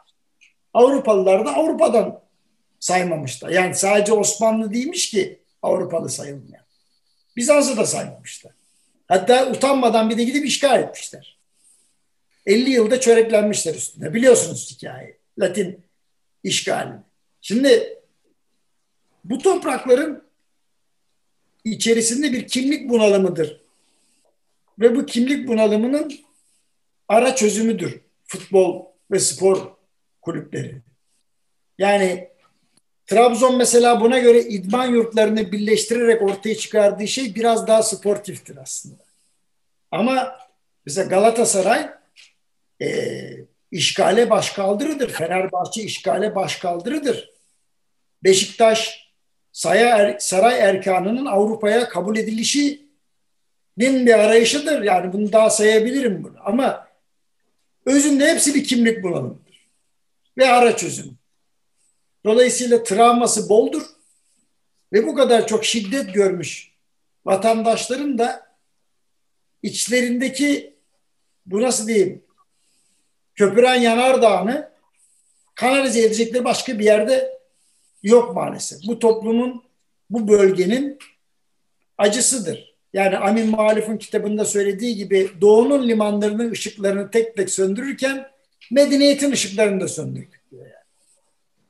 Avrupalılar 0.74 1.46
da 1.46 1.56
Avrupa'dan 1.56 2.20
saymamışlar. 2.80 3.50
Yani 3.50 3.74
sadece 3.74 4.12
Osmanlı 4.12 4.72
değilmiş 4.72 5.10
ki 5.10 5.42
Avrupalı 5.62 6.08
sayılmayan. 6.08 6.64
Bizans'ı 7.36 7.76
da 7.76 7.86
saymamışlar. 7.86 8.52
Hatta 9.08 9.50
utanmadan 9.50 10.10
bir 10.10 10.18
de 10.18 10.24
gidip 10.24 10.46
işgal 10.46 10.82
etmişler. 10.82 11.38
50 12.46 12.70
yılda 12.70 13.00
çöreklenmişler 13.00 13.74
üstüne. 13.74 14.14
Biliyorsunuz 14.14 14.76
hikayeyi. 14.76 15.16
Latin 15.38 15.84
işgali. 16.44 16.92
Şimdi 17.40 17.98
bu 19.24 19.38
toprakların 19.38 20.24
içerisinde 21.64 22.32
bir 22.32 22.48
kimlik 22.48 22.88
bunalımıdır. 22.88 23.60
Ve 24.78 24.96
bu 24.96 25.06
kimlik 25.06 25.48
bunalımının 25.48 26.12
ara 27.08 27.34
çözümüdür 27.34 28.00
futbol 28.24 28.84
ve 29.10 29.18
spor 29.20 29.79
kulüpleri. 30.30 30.82
Yani 31.78 32.28
Trabzon 33.06 33.56
mesela 33.56 34.00
buna 34.00 34.18
göre 34.18 34.40
idman 34.40 34.86
yurtlarını 34.86 35.52
birleştirerek 35.52 36.22
ortaya 36.22 36.54
çıkardığı 36.54 37.08
şey 37.08 37.34
biraz 37.34 37.66
daha 37.66 37.82
sportiftir 37.82 38.56
aslında. 38.56 39.02
Ama 39.90 40.38
mesela 40.86 41.08
Galatasaray 41.08 41.90
e, 42.82 42.88
işgale 43.70 44.30
başkaldırıdır. 44.30 45.10
Fenerbahçe 45.10 45.82
işgale 45.82 46.34
başkaldırıdır. 46.34 47.30
Beşiktaş 48.24 49.10
er, 49.66 50.16
saray 50.18 50.60
erkanının 50.60 51.26
Avrupa'ya 51.26 51.88
kabul 51.88 52.16
edilişinin 52.16 54.06
bir 54.06 54.18
arayışıdır. 54.18 54.82
Yani 54.82 55.12
bunu 55.12 55.32
daha 55.32 55.50
sayabilirim 55.50 56.24
bunu. 56.24 56.36
Ama 56.44 56.88
özünde 57.86 58.32
hepsi 58.32 58.54
bir 58.54 58.64
kimlik 58.64 59.02
bulanımıdır. 59.02 59.49
Ve 60.40 60.48
ara 60.48 60.76
çözüm. 60.76 61.18
Dolayısıyla 62.24 62.82
travması 62.82 63.48
boldur. 63.48 63.82
Ve 64.92 65.06
bu 65.06 65.14
kadar 65.14 65.46
çok 65.46 65.64
şiddet 65.64 66.14
görmüş 66.14 66.70
vatandaşların 67.24 68.18
da 68.18 68.56
içlerindeki 69.62 70.76
bu 71.46 71.62
nasıl 71.62 71.88
diyeyim 71.88 72.24
köpüren 73.34 73.74
yanardağını 73.74 74.70
kanalize 75.54 76.00
edecekleri 76.00 76.44
başka 76.44 76.78
bir 76.78 76.84
yerde 76.84 77.38
yok 78.02 78.34
maalesef. 78.34 78.78
Bu 78.86 78.98
toplumun, 78.98 79.64
bu 80.10 80.28
bölgenin 80.28 80.98
acısıdır. 81.98 82.76
Yani 82.92 83.18
Amin 83.18 83.50
Malif'in 83.50 83.98
kitabında 83.98 84.44
söylediği 84.44 84.96
gibi 84.96 85.30
doğunun 85.40 85.88
limanlarının 85.88 86.50
ışıklarını 86.50 87.10
tek 87.10 87.36
tek 87.36 87.50
söndürürken 87.50 88.30
medeniyetin 88.70 89.32
ışıklarını 89.32 89.80
da 89.80 89.88
söndürdük 89.88 90.40
diyor 90.50 90.66
yani. 90.66 90.74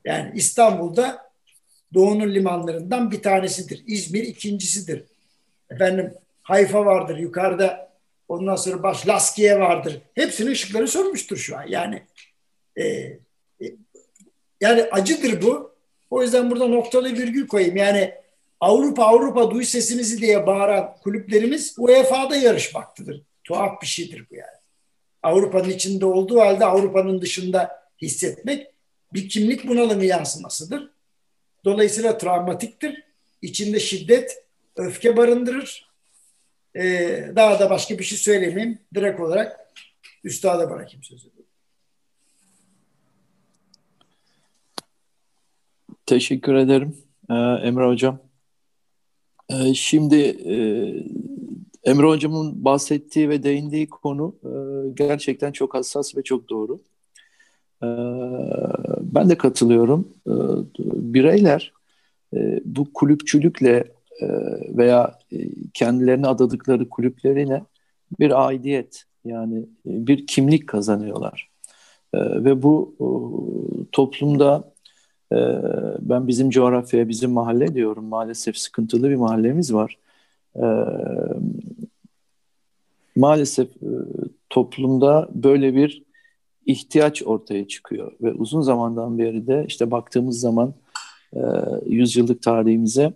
Yani 0.04 0.32
İstanbul'da 0.34 1.30
doğunun 1.94 2.34
limanlarından 2.34 3.10
bir 3.10 3.22
tanesidir. 3.22 3.84
İzmir 3.86 4.22
ikincisidir. 4.22 5.04
Efendim 5.70 6.14
Hayfa 6.42 6.86
vardır 6.86 7.18
yukarıda. 7.18 7.90
Ondan 8.28 8.56
sonra 8.56 8.82
baş 8.82 9.08
Laskiye 9.08 9.60
vardır. 9.60 10.00
Hepsinin 10.14 10.50
ışıkları 10.50 10.88
sönmüştür 10.88 11.36
şu 11.36 11.56
an. 11.58 11.64
Yani 11.68 12.02
e, 12.76 12.84
e, 12.84 13.18
yani 14.60 14.82
acıdır 14.82 15.42
bu. 15.42 15.74
O 16.10 16.22
yüzden 16.22 16.50
burada 16.50 16.66
noktalı 16.66 17.12
virgül 17.12 17.46
koyayım. 17.46 17.76
Yani 17.76 18.14
Avrupa 18.60 19.04
Avrupa 19.04 19.50
duy 19.50 19.64
sesimizi 19.64 20.20
diye 20.20 20.46
bağıran 20.46 20.96
kulüplerimiz 21.02 21.74
UEFA'da 21.78 22.36
yarışmaktadır. 22.36 23.22
Tuhaf 23.44 23.82
bir 23.82 23.86
şeydir 23.86 24.26
bu 24.30 24.34
yani. 24.34 24.59
Avrupa'nın 25.22 25.68
içinde 25.68 26.06
olduğu 26.06 26.40
halde 26.40 26.64
Avrupa'nın 26.64 27.20
dışında 27.20 27.80
hissetmek 28.02 28.66
bir 29.14 29.28
kimlik 29.28 29.68
bunalımı 29.68 30.04
yansımasıdır. 30.04 30.90
Dolayısıyla 31.64 32.18
travmatiktir. 32.18 33.02
İçinde 33.42 33.80
şiddet, 33.80 34.44
öfke 34.76 35.16
barındırır. 35.16 35.90
Ee, 36.76 37.32
daha 37.36 37.60
da 37.60 37.70
başka 37.70 37.98
bir 37.98 38.04
şey 38.04 38.18
söylemeyeyim. 38.18 38.78
Direkt 38.94 39.20
olarak 39.20 39.72
üstada 40.24 40.70
bırakayım 40.70 41.02
sözü. 41.02 41.30
Teşekkür 46.06 46.54
ederim 46.54 46.96
ee, 47.30 47.34
Emre 47.34 47.86
Hocam. 47.86 48.18
Ee, 49.50 49.74
şimdi 49.74 50.16
e, 50.26 50.54
Emre 51.90 52.06
Hocam'ın 52.06 52.64
bahsettiği 52.64 53.28
ve 53.28 53.42
değindiği 53.42 53.88
konu 53.88 54.36
e, 54.42 54.50
gerçekten 54.94 55.52
çok 55.52 55.74
hassas 55.74 56.16
ve 56.16 56.22
çok 56.22 56.48
doğru. 56.48 56.80
Ee, 57.82 57.86
ben 59.00 59.30
de 59.30 59.38
katılıyorum. 59.38 60.08
Bireyler 60.86 61.72
e, 62.34 62.60
bu 62.64 62.92
kulüpçülükle 62.92 63.84
veya 64.68 65.18
kendilerine 65.74 66.26
adadıkları 66.26 66.88
kulüpleriyle 66.88 67.64
bir 68.20 68.46
aidiyet 68.46 69.04
yani 69.24 69.66
bir 69.84 70.26
kimlik 70.26 70.68
kazanıyorlar. 70.68 71.50
Ve 72.14 72.62
bu 72.62 72.94
toplumda 73.92 74.72
ben 76.00 76.28
bizim 76.28 76.50
coğrafyaya, 76.50 77.08
bizim 77.08 77.30
mahalle 77.30 77.74
diyorum 77.74 78.04
maalesef 78.04 78.56
sıkıntılı 78.56 79.10
bir 79.10 79.16
mahallemiz 79.16 79.74
var. 79.74 79.98
Maalesef 83.16 83.68
toplumda 84.50 85.28
böyle 85.34 85.74
bir 85.74 86.02
ihtiyaç 86.66 87.22
ortaya 87.22 87.68
çıkıyor 87.68 88.12
ve 88.22 88.32
uzun 88.32 88.60
zamandan 88.60 89.18
beri 89.18 89.46
de 89.46 89.64
işte 89.68 89.90
baktığımız 89.90 90.40
zaman 90.40 90.74
e, 91.36 91.40
yüzyıllık 91.86 92.42
tarihimize 92.42 93.12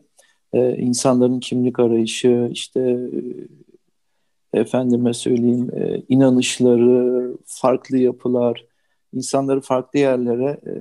e, 0.52 0.76
insanların 0.76 1.40
kimlik 1.40 1.80
arayışı 1.80 2.48
işte 2.52 2.80
e, 4.52 4.60
efendime 4.60 5.14
söyleyeyim 5.14 5.70
e, 5.74 6.02
inanışları 6.08 7.36
farklı 7.44 7.98
yapılar 7.98 8.64
insanları 9.14 9.60
farklı 9.60 9.98
yerlere 9.98 10.60
e, 10.66 10.74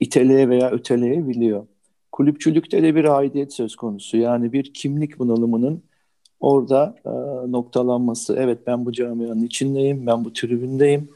iteleye 0.00 0.48
veya 0.48 0.70
öteleyebiliyor. 0.70 1.66
Kulüpçülükte 2.12 2.82
de 2.82 2.94
bir 2.94 3.04
aidiyet 3.18 3.52
söz 3.52 3.76
konusu. 3.76 4.16
Yani 4.16 4.52
bir 4.52 4.74
kimlik 4.74 5.18
bunalımının 5.18 5.82
orada 6.40 6.94
e, 7.06 7.10
noktalanması. 7.52 8.36
Evet 8.38 8.58
ben 8.66 8.86
bu 8.86 8.92
camianın 8.92 9.42
içindeyim, 9.42 10.06
ben 10.06 10.24
bu 10.24 10.32
tribündeyim, 10.32 11.08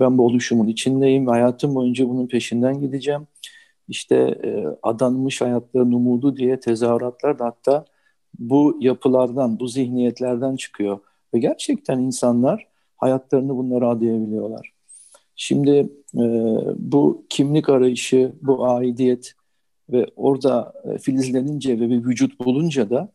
ben 0.00 0.18
bu 0.18 0.26
oluşumun 0.26 0.68
içindeyim. 0.68 1.26
Hayatım 1.26 1.74
boyunca 1.74 2.08
bunun 2.08 2.26
peşinden 2.26 2.80
gideceğim. 2.80 3.26
İşte 3.88 4.16
e, 4.44 4.66
adanmış 4.82 5.40
hayatların 5.40 5.92
umudu 5.92 6.36
diye 6.36 6.60
tezahüratlar 6.60 7.38
da 7.38 7.44
hatta 7.44 7.84
bu 8.38 8.78
yapılardan, 8.80 9.60
bu 9.60 9.68
zihniyetlerden 9.68 10.56
çıkıyor. 10.56 10.98
Ve 11.34 11.38
gerçekten 11.38 11.98
insanlar 11.98 12.66
hayatlarını 12.96 13.56
bunlara 13.56 13.88
adayabiliyorlar. 13.88 14.72
Şimdi 15.36 15.70
e, 16.14 16.24
bu 16.76 17.26
kimlik 17.28 17.68
arayışı, 17.68 18.32
bu 18.42 18.66
aidiyet 18.66 19.32
ve 19.92 20.06
orada 20.16 20.72
e, 20.84 20.98
filizlenince 20.98 21.80
ve 21.80 21.90
bir 21.90 22.04
vücut 22.04 22.40
bulunca 22.40 22.90
da 22.90 23.12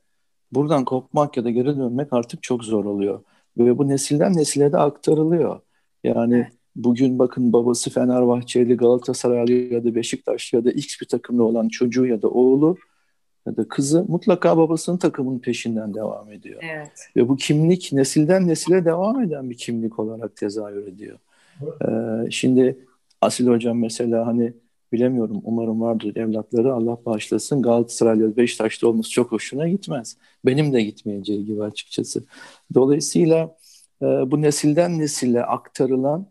buradan 0.52 0.86
kopmak 0.86 1.38
ya 1.38 1.44
da 1.44 1.50
geri 1.50 1.78
dönmek 1.78 2.14
artık 2.14 2.44
çok 2.44 2.64
zor 2.64 2.86
oluyor. 2.86 3.24
Ve 3.58 3.78
bu 3.78 3.88
nesilden 3.88 4.38
nesile 4.38 4.72
de 4.72 4.78
aktarılıyor. 4.78 5.60
Yani 6.04 6.48
bugün 6.76 7.20
bakın 7.20 7.54
babası 7.54 7.90
Fenerbahçeli, 7.90 8.78
Galatasaraylı 8.78 9.52
ya 9.52 9.84
da 9.84 9.96
Beşiktaşlı 9.96 10.58
ya 10.58 10.66
da 10.66 10.72
X 10.72 11.02
bir 11.02 11.08
takımda 11.08 11.44
olan 11.44 11.68
çocuğu 11.68 12.06
ya 12.06 12.22
da 12.22 12.30
oğlu 12.30 12.78
ya 13.48 13.58
da 13.58 13.68
kızı 13.68 14.06
mutlaka 14.08 14.58
babasının 14.58 14.98
takımının 14.98 15.40
peşinden 15.40 15.94
devam 15.94 16.32
ediyor. 16.32 16.64
Evet. 16.64 17.10
Ve 17.16 17.30
bu 17.30 17.36
kimlik 17.36 17.90
nesilden 17.94 18.48
nesile 18.48 18.86
devam 18.86 19.22
eden 19.22 19.50
bir 19.50 19.58
kimlik 19.58 20.00
olarak 20.00 20.36
tezahür 20.36 20.88
ediyor. 20.88 21.18
Ee, 21.62 22.32
şimdi 22.32 22.86
Asil 23.22 23.48
Hocam 23.48 23.80
mesela 23.80 24.28
hani 24.28 24.54
bilemiyorum 24.92 25.42
umarım 25.44 25.82
vardır 25.82 26.16
evlatları 26.16 26.74
Allah 26.74 26.98
bağışlasın 27.06 27.62
Galatasaray'la 27.62 28.38
Beşiktaş'ta 28.38 28.88
olması 28.88 29.10
çok 29.10 29.32
hoşuna 29.32 29.68
gitmez. 29.68 30.18
Benim 30.46 30.74
de 30.74 30.82
gitmeyeceği 30.84 31.46
gibi 31.46 31.64
açıkçası. 31.64 32.24
Dolayısıyla 32.74 33.58
e, 34.02 34.06
bu 34.06 34.42
nesilden 34.42 35.00
nesile 35.00 35.44
aktarılan 35.44 36.28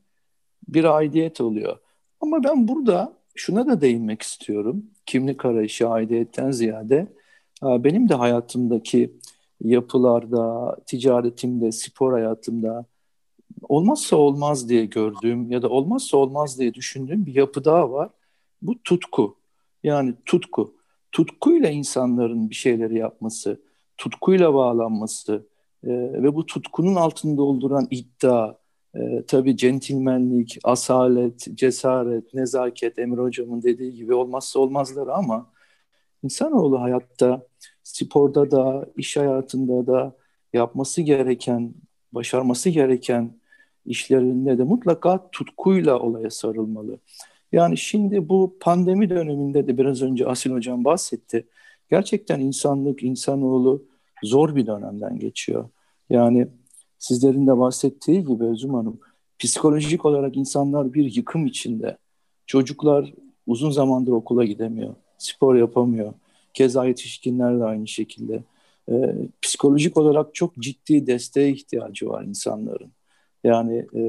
bir 0.69 0.85
aidiyet 0.85 1.41
oluyor. 1.41 1.79
Ama 2.21 2.45
ben 2.45 2.69
burada 2.69 3.13
şuna 3.35 3.67
da 3.67 3.81
değinmek 3.81 4.23
istiyorum. 4.23 4.87
Kimlik 5.07 5.45
arayışı 5.45 5.89
aidiyetten 5.89 6.51
ziyade 6.51 7.07
e, 7.63 7.85
benim 7.85 8.09
de 8.09 8.15
hayatımdaki 8.15 9.13
yapılarda, 9.65 10.77
ticaretimde, 10.87 11.73
spor 11.73 12.13
hayatımda 12.13 12.85
olmazsa 13.69 14.17
olmaz 14.17 14.69
diye 14.69 14.85
gördüğüm 14.87 15.51
ya 15.51 15.63
da 15.63 15.69
olmazsa 15.69 16.17
olmaz 16.17 16.59
diye 16.59 16.75
düşündüğüm 16.75 17.27
bir 17.27 17.35
yapı 17.35 17.65
daha 17.65 17.93
var. 17.93 18.11
Bu 18.63 18.83
tutku. 18.83 19.37
Yani 19.83 20.15
tutku. 20.27 20.75
Tutkuyla 21.13 21.71
insanların 21.71 22.51
bir 22.51 22.55
şeyleri 22.55 22.99
yapması, 22.99 23.63
tutkuyla 23.99 24.55
bağlanması 24.55 25.47
e, 25.85 25.89
ve 26.23 26.35
bu 26.35 26.47
tutkunun 26.47 26.95
altında 26.95 27.37
dolduran 27.37 27.87
iddia, 27.91 28.55
e, 28.95 29.25
tabii 29.27 29.57
centilmenlik, 29.57 30.59
asalet, 30.65 31.47
cesaret, 31.55 32.35
nezaket, 32.35 32.99
Emre 32.99 33.21
Hocam'ın 33.21 33.63
dediği 33.63 33.95
gibi 33.95 34.15
olmazsa 34.15 34.61
olmazları 34.61 35.15
ama 35.15 35.51
insanoğlu 36.23 36.81
hayatta, 36.81 37.47
sporda 37.83 38.51
da, 38.51 38.87
iş 38.97 39.17
hayatında 39.17 39.87
da 39.87 40.17
yapması 40.53 41.03
gereken, 41.03 41.75
başarması 42.13 42.71
gereken 42.71 43.39
işlerinde 43.87 44.59
de 44.59 44.63
mutlaka 44.63 45.31
tutkuyla 45.31 45.99
olaya 45.99 46.31
sarılmalı. 46.31 46.99
Yani 47.53 47.77
şimdi 47.77 48.29
bu 48.29 48.57
pandemi 48.61 49.11
döneminde 49.11 49.67
de 49.67 49.79
biraz 49.79 50.03
önce 50.03 50.27
Asil 50.27 50.51
Hocam 50.51 50.85
bahsetti. 50.85 51.47
Gerçekten 51.91 52.41
insanlık, 52.41 53.03
insanoğlu 53.03 53.85
zor 54.23 54.57
bir 54.57 54.67
dönemden 54.67 55.19
geçiyor. 55.19 55.69
Yani 56.11 56.49
sizlerin 56.99 57.47
de 57.47 57.59
bahsettiği 57.59 58.25
gibi 58.27 58.45
Özüm 58.45 58.75
Hanım, 58.75 59.01
psikolojik 59.39 60.05
olarak 60.05 60.37
insanlar 60.37 60.95
bir 60.95 61.17
yıkım 61.17 61.47
içinde. 61.47 61.97
Çocuklar 62.47 63.15
uzun 63.47 63.71
zamandır 63.71 64.13
okula 64.13 64.45
gidemiyor, 64.45 64.95
spor 65.19 65.57
yapamıyor. 65.57 66.13
Keza 66.55 66.87
yetişkinler 66.87 67.61
de 67.61 67.65
aynı 67.65 67.89
şekilde. 67.89 68.43
Ee, 68.91 69.15
psikolojik 69.43 69.97
olarak 69.97 70.35
çok 70.35 70.55
ciddi 70.55 71.07
desteğe 71.07 71.51
ihtiyacı 71.51 72.09
var 72.09 72.25
insanların. 72.25 72.93
Yani 73.45 73.87
e, 73.95 74.03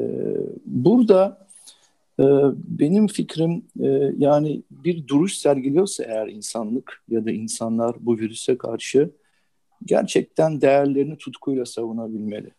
burada 0.65 1.47
benim 2.53 3.07
fikrim 3.07 3.65
e, 3.79 3.87
yani 4.17 4.63
bir 4.71 5.07
duruş 5.07 5.37
sergiliyorsa 5.37 6.03
eğer 6.03 6.27
insanlık 6.27 7.03
ya 7.09 7.25
da 7.25 7.31
insanlar 7.31 7.95
bu 7.99 8.17
virüse 8.17 8.57
karşı 8.57 9.11
gerçekten 9.85 10.61
değerlerini 10.61 11.17
tutkuyla 11.17 11.65
savunabilmeli. 11.65 12.51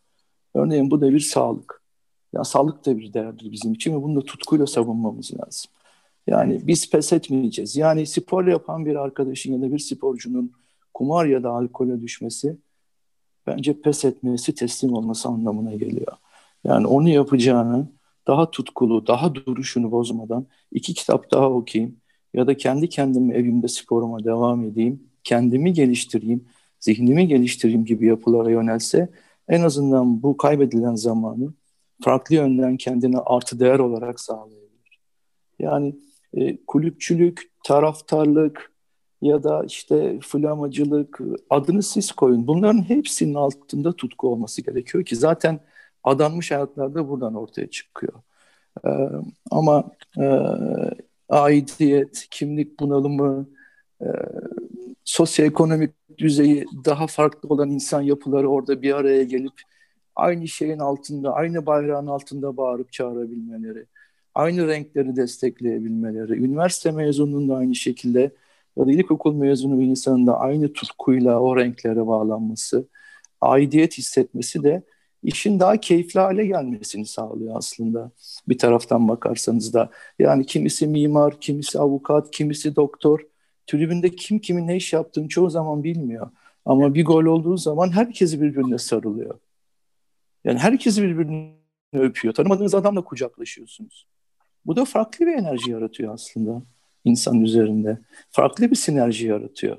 Örneğin 0.55 0.91
bu 0.91 1.01
da 1.01 1.13
bir 1.13 1.21
sağlık. 1.21 1.83
Ya 2.33 2.45
sağlık 2.45 2.87
da 2.87 2.99
bir 2.99 3.13
değerdir 3.13 3.53
bizim 3.53 3.73
için 3.73 3.95
ve 3.95 4.03
bunu 4.03 4.21
da 4.21 4.25
tutkuyla 4.25 4.67
savunmamız 4.67 5.33
lazım. 5.35 5.71
Yani 6.27 6.61
biz 6.67 6.91
pes 6.91 7.13
etmeyeceğiz. 7.13 7.77
Yani 7.77 8.07
spor 8.07 8.47
yapan 8.47 8.87
bir 8.87 8.97
arkadaşın 8.97 9.53
ya 9.53 9.61
da 9.61 9.73
bir 9.73 9.79
sporcunun 9.79 10.53
kumar 10.95 11.27
ya 11.27 11.43
da 11.43 11.51
alkole 11.51 12.03
düşmesi 12.03 12.57
bence 13.47 13.81
pes 13.81 14.05
etmesi, 14.05 14.55
teslim 14.55 14.93
olması 14.93 15.29
anlamına 15.29 15.75
geliyor. 15.75 16.17
Yani 16.65 16.87
onu 16.87 17.09
yapacağını 17.09 17.89
daha 18.27 18.51
tutkulu, 18.51 19.07
daha 19.07 19.35
duruşunu 19.35 19.91
bozmadan 19.91 20.47
iki 20.73 20.95
kitap 20.95 21.31
daha 21.31 21.51
okuyayım 21.51 21.97
ya 22.35 22.47
da 22.47 22.57
kendi 22.57 22.89
kendime 22.89 23.35
evimde 23.35 23.69
sporuma 23.69 24.25
devam 24.25 24.65
edeyim, 24.65 25.03
kendimi 25.25 25.73
geliştireyim, 25.73 26.45
zihnimi 26.81 27.29
geliştireyim 27.29 27.85
gibi 27.85 28.07
yapılara 28.07 28.51
yönelse 28.51 29.09
en 29.49 29.63
azından 29.63 30.23
bu 30.23 30.37
kaybedilen 30.37 30.95
zamanı 30.95 31.53
farklı 32.03 32.35
yönden 32.35 32.77
kendine 32.77 33.19
artı 33.19 33.61
değer 33.61 33.79
olarak 33.79 34.21
sağlayabilir. 34.21 35.01
Yani 35.59 35.97
e, 36.35 36.65
kulüpçülük, 36.67 37.51
taraftarlık 37.65 38.73
ya 39.23 39.43
da 39.43 39.65
işte 39.65 40.19
flamacılık 40.23 41.21
adını 41.51 41.83
siz 41.83 42.13
koyun. 42.13 42.47
Bunların 42.47 42.89
hepsinin 42.89 43.35
altında 43.35 43.93
tutku 43.93 44.29
olması 44.29 44.63
gerekiyor 44.63 45.05
ki 45.05 45.17
zaten 45.17 45.61
adanmış 46.05 46.51
hayatlarda 46.51 47.09
buradan 47.09 47.35
ortaya 47.35 47.71
çıkıyor. 47.71 48.23
Ee, 48.87 48.91
ama 49.51 49.91
e, 50.19 50.27
aidiyet, 51.29 52.27
kimlik 52.31 52.81
bunalımı, 52.81 53.49
e, 54.03 54.07
sosyoekonomik 55.05 55.91
düzeyi 56.19 56.67
daha 56.85 57.07
farklı 57.07 57.49
olan 57.49 57.71
insan 57.71 58.03
yapıları 58.03 58.51
orada 58.51 58.83
bir 58.83 58.97
araya 58.97 59.25
gelip 59.25 59.53
aynı 60.17 60.49
şeyin 60.49 60.79
altında, 60.79 61.35
aynı 61.35 61.67
bayrağın 61.67 62.07
altında 62.07 62.57
bağırıp 62.57 62.93
çağırabilmeleri, 62.93 63.87
aynı 64.35 64.69
renkleri 64.69 65.17
destekleyebilmeleri, 65.17 66.33
üniversite 66.33 66.91
mezununun 66.91 67.49
da 67.49 67.57
aynı 67.57 67.75
şekilde 67.75 68.31
ya 68.77 68.87
da 68.87 68.93
ilkokul 68.93 69.35
mezunu 69.35 69.81
bir 69.81 69.87
insanın 69.87 70.27
da 70.27 70.39
aynı 70.39 70.73
tutkuyla 70.73 71.41
o 71.41 71.57
renklere 71.57 72.07
bağlanması, 72.07 72.89
aidiyet 73.41 73.99
hissetmesi 73.99 74.63
de 74.63 74.83
işin 75.23 75.61
daha 75.61 75.77
keyifli 75.77 76.21
hale 76.21 76.47
gelmesini 76.47 77.07
sağlıyor 77.07 77.57
aslında 77.57 78.11
bir 78.49 78.59
taraftan 78.59 79.09
bakarsanız 79.09 79.75
da. 79.75 79.91
Yani 80.19 80.47
kimisi 80.47 80.87
mimar, 80.87 81.41
kimisi 81.41 81.79
avukat, 81.79 82.31
kimisi 82.31 82.77
doktor. 82.77 83.21
Tribünde 83.67 84.11
kim 84.11 84.39
kimin 84.39 84.67
ne 84.67 84.77
iş 84.77 84.93
yaptığını 84.93 85.29
çoğu 85.29 85.51
zaman 85.51 85.85
bilmiyor. 85.85 86.31
Ama 86.65 86.95
bir 86.95 87.05
gol 87.05 87.25
olduğu 87.25 87.57
zaman 87.57 87.93
herkes 87.93 88.41
birbirine 88.41 88.79
sarılıyor. 88.79 89.39
Yani 90.45 90.59
herkes 90.59 91.01
birbirini 91.01 91.55
öpüyor. 91.93 92.35
Tanımadığınız 92.35 92.75
adamla 92.75 93.05
kucaklaşıyorsunuz. 93.05 94.07
Bu 94.67 94.77
da 94.77 94.85
farklı 94.85 95.27
bir 95.27 95.33
enerji 95.33 95.71
yaratıyor 95.71 96.15
aslında 96.15 96.63
insan 97.05 97.41
üzerinde. 97.41 97.99
Farklı 98.31 98.71
bir 98.71 98.77
sinerji 98.77 99.27
yaratıyor. 99.27 99.77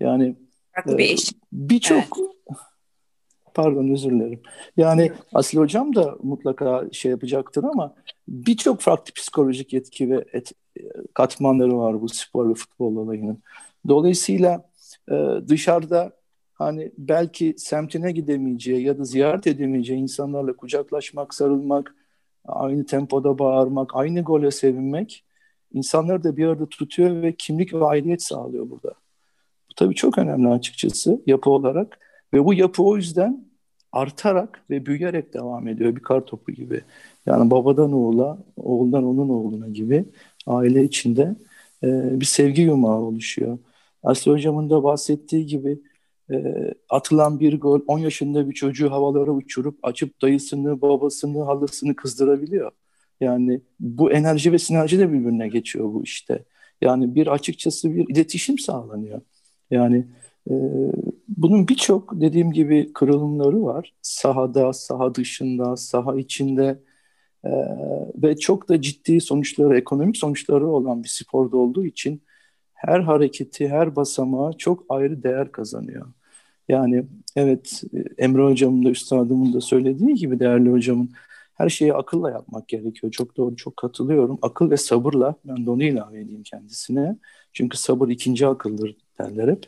Yani 0.00 0.36
e, 0.88 1.16
birçok 1.52 2.18
evet. 2.18 2.58
Pardon 3.62 3.88
özür 3.88 4.10
dilerim. 4.10 4.40
Yani 4.76 5.12
Asil 5.34 5.58
Hocam 5.58 5.94
da 5.94 6.16
mutlaka 6.22 6.84
şey 6.92 7.10
yapacaktır 7.10 7.64
ama 7.64 7.94
birçok 8.28 8.80
farklı 8.80 9.12
psikolojik 9.14 9.74
etki 9.74 10.10
ve 10.10 10.24
et, 10.32 10.52
katmanları 11.14 11.78
var 11.78 12.00
bu 12.00 12.08
spor 12.08 12.50
ve 12.50 12.54
futbol 12.54 12.96
olayının. 12.96 13.42
Dolayısıyla 13.88 14.70
e, 15.10 15.14
dışarıda 15.48 16.12
hani 16.54 16.92
belki 16.98 17.54
semtine 17.56 18.12
gidemeyeceği 18.12 18.82
ya 18.82 18.98
da 18.98 19.04
ziyaret 19.04 19.46
edemeyeceği 19.46 20.00
insanlarla 20.00 20.56
kucaklaşmak, 20.56 21.34
sarılmak, 21.34 21.94
aynı 22.44 22.86
tempoda 22.86 23.38
bağırmak, 23.38 23.90
aynı 23.96 24.22
gole 24.22 24.50
sevinmek 24.50 25.24
insanları 25.72 26.24
da 26.24 26.36
bir 26.36 26.46
arada 26.46 26.66
tutuyor 26.66 27.22
ve 27.22 27.34
kimlik 27.38 27.74
ve 27.74 27.84
aidiyet 27.84 28.22
sağlıyor 28.22 28.70
burada. 28.70 28.94
Bu 29.70 29.74
tabii 29.76 29.94
çok 29.94 30.18
önemli 30.18 30.48
açıkçası 30.48 31.22
yapı 31.26 31.50
olarak 31.50 31.98
ve 32.34 32.44
bu 32.44 32.54
yapı 32.54 32.82
o 32.82 32.96
yüzden 32.96 33.47
artarak 33.92 34.62
ve 34.70 34.86
büyüyerek 34.86 35.34
devam 35.34 35.68
ediyor 35.68 35.96
bir 35.96 36.02
kar 36.02 36.26
topu 36.26 36.52
gibi. 36.52 36.82
Yani 37.26 37.50
babadan 37.50 37.92
oğula, 37.92 38.38
oğuldan 38.56 39.04
onun 39.04 39.28
oğluna 39.28 39.68
gibi 39.68 40.04
aile 40.46 40.84
içinde 40.84 41.36
e, 41.84 42.20
bir 42.20 42.24
sevgi 42.24 42.62
yumağı 42.62 43.00
oluşuyor. 43.00 43.58
Aslı 44.02 44.32
Hocam'ın 44.32 44.70
da 44.70 44.82
bahsettiği 44.82 45.46
gibi 45.46 45.78
e, 46.30 46.44
atılan 46.90 47.40
bir 47.40 47.60
gol 47.60 47.80
10 47.86 47.98
yaşında 47.98 48.50
bir 48.50 48.54
çocuğu 48.54 48.90
havalara 48.90 49.30
uçurup 49.30 49.78
açıp 49.82 50.22
dayısını, 50.22 50.82
babasını, 50.82 51.42
halısını 51.42 51.96
kızdırabiliyor. 51.96 52.72
Yani 53.20 53.60
bu 53.80 54.12
enerji 54.12 54.52
ve 54.52 54.58
sinerji 54.58 54.98
de 54.98 55.12
birbirine 55.12 55.48
geçiyor 55.48 55.84
bu 55.94 56.02
işte. 56.04 56.44
Yani 56.80 57.14
bir 57.14 57.26
açıkçası 57.26 57.94
bir 57.94 58.08
iletişim 58.08 58.58
sağlanıyor. 58.58 59.20
Yani 59.70 60.06
bunun 61.28 61.68
birçok 61.68 62.20
dediğim 62.20 62.52
gibi 62.52 62.92
kırılımları 62.92 63.64
var. 63.64 63.94
Sahada, 64.02 64.72
saha 64.72 65.14
dışında, 65.14 65.76
saha 65.76 66.16
içinde 66.16 66.82
e, 67.44 67.50
ve 68.22 68.36
çok 68.36 68.68
da 68.68 68.82
ciddi 68.82 69.20
sonuçları, 69.20 69.78
ekonomik 69.78 70.16
sonuçları 70.16 70.68
olan 70.68 71.04
bir 71.04 71.08
sporda 71.08 71.56
olduğu 71.56 71.84
için 71.84 72.22
her 72.74 73.00
hareketi, 73.00 73.68
her 73.68 73.96
basamağı 73.96 74.52
çok 74.52 74.84
ayrı 74.88 75.22
değer 75.22 75.52
kazanıyor. 75.52 76.06
Yani 76.68 77.06
evet 77.36 77.82
Emre 78.18 78.42
Hocam'ın 78.42 78.84
da 78.84 78.90
üstadımın 78.90 79.52
da 79.52 79.60
söylediği 79.60 80.14
gibi 80.14 80.40
değerli 80.40 80.70
hocamın 80.70 81.10
her 81.54 81.68
şeyi 81.68 81.94
akılla 81.94 82.30
yapmak 82.30 82.68
gerekiyor. 82.68 83.12
Çok 83.12 83.36
doğru, 83.36 83.56
çok 83.56 83.76
katılıyorum. 83.76 84.38
Akıl 84.42 84.70
ve 84.70 84.76
sabırla, 84.76 85.34
ben 85.44 85.66
de 85.66 85.70
onu 85.70 85.82
ilave 85.84 86.20
edeyim 86.20 86.42
kendisine. 86.42 87.16
Çünkü 87.52 87.78
sabır 87.78 88.08
ikinci 88.08 88.46
akıldır 88.46 88.96
derler 89.20 89.48
hep. 89.48 89.66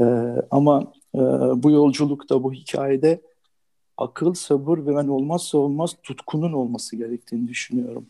Ee, 0.00 0.04
ama 0.50 0.92
e, 1.14 1.18
bu 1.62 1.70
yolculukta, 1.70 2.42
bu 2.42 2.52
hikayede 2.52 3.20
akıl, 3.96 4.34
sabır 4.34 4.78
ve 4.78 4.96
ben 4.96 5.08
olmazsa 5.08 5.58
olmaz 5.58 5.96
tutkunun 6.02 6.52
olması 6.52 6.96
gerektiğini 6.96 7.48
düşünüyorum. 7.48 8.06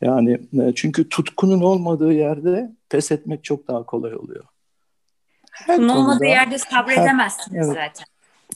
Yani 0.00 0.40
e, 0.62 0.72
çünkü 0.74 1.08
tutkunun 1.08 1.60
olmadığı 1.60 2.12
yerde 2.12 2.72
pes 2.88 3.12
etmek 3.12 3.44
çok 3.44 3.68
daha 3.68 3.82
kolay 3.82 4.16
oluyor. 4.16 4.44
Her 5.50 5.76
Tutkun 5.76 5.88
olmadığı 5.88 6.24
yerde 6.24 6.58
sabredemezsiniz 6.58 7.58
her, 7.58 7.64
evet. 7.64 7.74
zaten. 7.74 8.06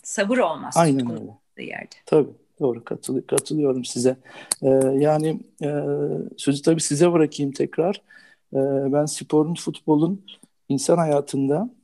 Sabır 0.02 0.38
olmaz. 0.38 0.74
Aynen 0.76 1.10
öyle. 1.10 1.70
yerde. 1.70 1.96
Tabii. 2.06 2.30
Doğru 2.60 2.84
katılı, 2.84 3.26
katılıyorum 3.26 3.84
size. 3.84 4.16
Ee, 4.62 4.68
yani 4.98 5.40
e, 5.62 5.70
sözü 6.36 6.62
tabii 6.62 6.80
size 6.80 7.12
bırakayım 7.12 7.52
tekrar. 7.52 8.02
Ee, 8.52 8.58
ben 8.92 9.04
sporun, 9.04 9.54
futbolun 9.54 10.26
insan 10.68 10.98
hayatında 10.98 11.70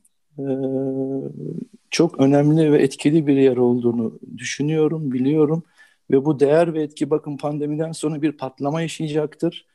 çok 1.91 2.19
önemli 2.19 2.71
ve 2.71 2.81
etkili 2.83 3.27
bir 3.27 3.35
yer 3.35 3.57
olduğunu 3.57 4.19
düşünüyorum, 4.37 5.11
biliyorum. 5.11 5.63
Ve 6.11 6.25
bu 6.25 6.39
değer 6.39 6.73
ve 6.73 6.83
etki 6.83 7.09
bakın 7.09 7.37
pandemiden 7.37 7.91
sonra 7.91 8.21
bir 8.21 8.31
patlama 8.31 8.81
yaşayacaktır. 8.81 9.65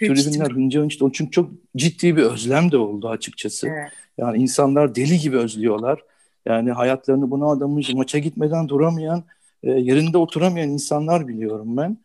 Tribünler 0.00 0.50
hınca 0.50 0.80
hınç 0.80 0.98
çünkü 1.12 1.30
çok 1.30 1.50
ciddi 1.76 2.16
bir 2.16 2.22
özlem 2.22 2.72
de 2.72 2.76
oldu 2.76 3.08
açıkçası. 3.08 3.68
Evet. 3.68 3.92
Yani 4.18 4.42
insanlar 4.42 4.94
deli 4.94 5.18
gibi 5.18 5.36
özlüyorlar. 5.36 6.00
Yani 6.46 6.72
hayatlarını 6.72 7.30
buna 7.30 7.50
adamış, 7.50 7.94
maça 7.94 8.18
gitmeden 8.18 8.68
duramayan 8.68 9.24
e, 9.62 9.70
yerinde 9.70 10.18
oturamayan 10.18 10.70
insanlar 10.70 11.28
biliyorum 11.28 11.76
ben. 11.76 11.98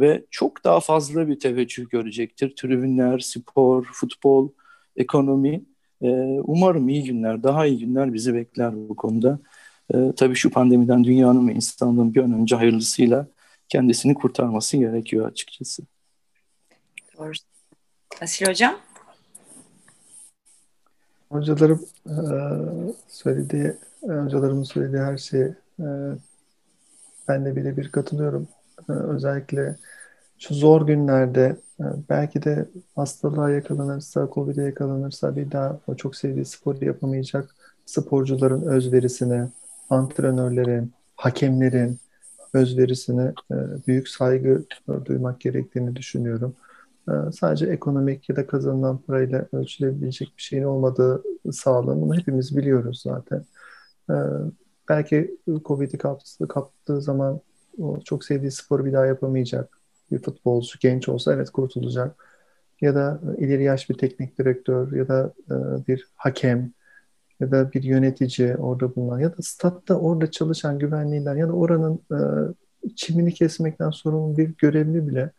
Ve 0.00 0.24
çok 0.30 0.64
daha 0.64 0.80
fazla 0.80 1.28
bir 1.28 1.38
teveccüh 1.40 1.90
görecektir. 1.90 2.56
Tribünler, 2.56 3.18
spor, 3.18 3.84
futbol, 3.92 4.48
ekonomi. 4.96 5.64
E, 6.02 6.10
umarım 6.44 6.88
iyi 6.88 7.04
günler, 7.04 7.42
daha 7.42 7.66
iyi 7.66 7.78
günler 7.78 8.14
bizi 8.14 8.34
bekler 8.34 8.88
bu 8.88 8.96
konuda. 8.96 9.38
E, 9.94 10.12
tabii 10.16 10.34
şu 10.34 10.50
pandemiden 10.50 11.04
dünyanın 11.04 11.48
ve 11.48 11.52
insanlığın 11.52 12.14
bir 12.14 12.22
an 12.22 12.32
önce 12.32 12.56
hayırlısıyla 12.56 13.26
kendisini 13.68 14.14
kurtarması 14.14 14.76
gerekiyor 14.76 15.28
açıkçası. 15.28 15.82
Doğru. 17.18 17.32
Asil 18.22 18.46
Hocam? 18.46 18.76
Hocalarım 21.30 21.86
e, 22.06 22.16
söylediği, 23.08 23.72
hocalarımın 24.02 24.62
söylediği 24.62 25.02
her 25.02 25.16
şeyi 25.16 25.54
e, 25.80 25.86
ben 27.28 27.44
de 27.44 27.56
birebir 27.56 27.92
katılıyorum. 27.92 28.48
Ee, 28.88 28.92
özellikle 28.92 29.76
şu 30.38 30.54
zor 30.54 30.86
günlerde 30.86 31.44
e, 31.44 31.63
belki 31.80 32.42
de 32.42 32.68
hastalığa 32.96 33.50
yakalanırsa, 33.50 34.28
Covid'e 34.34 34.62
yakalanırsa 34.62 35.36
bir 35.36 35.50
daha 35.50 35.80
o 35.86 35.94
çok 35.94 36.16
sevdiği 36.16 36.44
sporu 36.44 36.84
yapamayacak 36.84 37.54
sporcuların 37.86 38.62
özverisine, 38.62 39.48
antrenörlerin, 39.90 40.92
hakemlerin 41.16 41.98
özverisine 42.54 43.34
e, 43.50 43.54
büyük 43.86 44.08
saygı 44.08 44.64
duymak 45.04 45.40
gerektiğini 45.40 45.96
düşünüyorum. 45.96 46.54
E, 47.08 47.12
sadece 47.32 47.66
ekonomik 47.66 48.28
ya 48.28 48.36
da 48.36 48.46
kazanılan 48.46 48.98
parayla 48.98 49.46
ölçülebilecek 49.52 50.32
bir 50.36 50.42
şeyin 50.42 50.64
olmadığı 50.64 51.22
sağlığını 51.52 52.00
bunu 52.00 52.16
hepimiz 52.16 52.56
biliyoruz 52.56 53.00
zaten 53.04 53.44
belki 54.88 55.38
Covid'i 55.64 55.98
kaptığı 56.48 57.02
zaman 57.02 57.40
o 57.78 58.00
çok 58.00 58.24
sevdiği 58.24 58.50
sporu 58.50 58.84
bir 58.84 58.92
daha 58.92 59.06
yapamayacak. 59.06 59.83
Bir 60.14 60.22
futbolcu 60.22 60.78
genç 60.80 61.08
olsa 61.08 61.34
evet 61.34 61.50
kurtulacak. 61.50 62.24
Ya 62.80 62.94
da 62.94 63.20
ileri 63.38 63.64
yaş 63.64 63.90
bir 63.90 63.98
teknik 63.98 64.38
direktör 64.38 64.92
ya 64.92 65.08
da 65.08 65.32
e, 65.50 65.54
bir 65.88 66.08
hakem 66.16 66.72
ya 67.40 67.50
da 67.50 67.72
bir 67.72 67.82
yönetici 67.82 68.56
orada 68.56 68.96
bulunan 68.96 69.18
ya 69.18 69.32
da 69.32 69.42
statta 69.42 69.94
orada 69.94 70.30
çalışan 70.30 70.78
güvenliğinden 70.78 71.36
ya 71.36 71.48
da 71.48 71.52
oranın 71.52 72.00
e, 72.12 72.18
çimini 72.96 73.34
kesmekten 73.34 73.90
sorumlu 73.90 74.36
bir 74.36 74.54
görevli 74.58 75.08
bile 75.08 75.30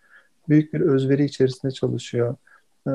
büyük 0.50 0.74
bir 0.74 0.82
özveri 0.82 1.26
içerisinde 1.26 1.72
çalışıyor. 1.72 2.36
E, 2.88 2.92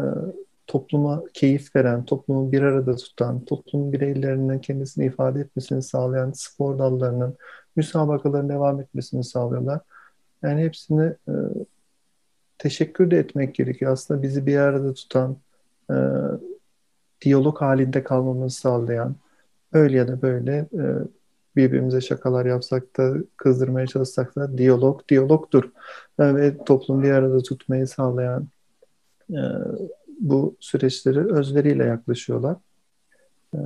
topluma 0.67 1.25
keyif 1.35 1.77
veren, 1.77 2.05
toplumu 2.05 2.53
bir 2.53 2.63
arada 2.63 2.97
tutan, 2.97 3.45
toplumun 3.45 3.93
bireylerinin 3.93 4.59
kendisini 4.59 5.07
ifade 5.07 5.41
etmesini 5.41 5.83
sağlayan 5.83 6.33
spor 6.35 6.79
dallarının 6.79 7.37
müsabakaların 7.77 8.49
devam 8.49 8.81
etmesini 8.81 9.25
sağlıyorlar. 9.25 9.81
Yani 10.43 10.63
hepsini 10.63 11.15
e, 11.29 11.33
teşekkür 12.61 13.11
de 13.11 13.19
etmek 13.19 13.55
gerekiyor. 13.55 13.93
Aslında 13.93 14.23
bizi 14.23 14.47
bir 14.47 14.57
arada 14.57 14.95
tutan, 14.95 15.37
e, 15.91 15.97
diyalog 17.21 17.61
halinde 17.61 18.05
kalmamızı 18.05 18.57
sağlayan, 18.61 19.17
öyle 19.73 19.97
ya 19.97 20.09
da 20.09 20.23
böyle 20.23 20.57
e, 20.57 20.85
birbirimize 21.57 22.01
şakalar 22.01 22.47
yapsak 22.47 22.97
da 22.97 23.15
kızdırmaya 23.37 23.87
çalışsak 23.87 24.37
da 24.37 24.59
diyalog 24.59 25.09
diyalogdur. 25.09 25.65
E, 26.19 26.35
ve 26.35 26.65
toplum 26.65 27.03
bir 27.03 27.11
arada 27.11 27.43
tutmayı 27.43 27.87
sağlayan 27.87 28.49
e, 29.31 29.43
bu 30.21 30.57
süreçleri 30.61 31.33
özveriyle 31.33 31.85
yaklaşıyorlar. 31.85 32.57
E, 33.55 33.59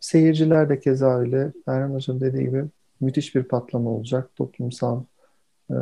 seyirciler 0.00 0.68
de 0.68 0.80
keza 0.80 1.18
öyle. 1.18 1.52
Erhan 1.66 1.94
Hocam 1.94 2.20
dediği 2.20 2.44
gibi 2.44 2.64
müthiş 3.00 3.34
bir 3.34 3.42
patlama 3.42 3.90
olacak. 3.90 4.30
Toplumsal 4.36 5.02
e, 5.70 5.76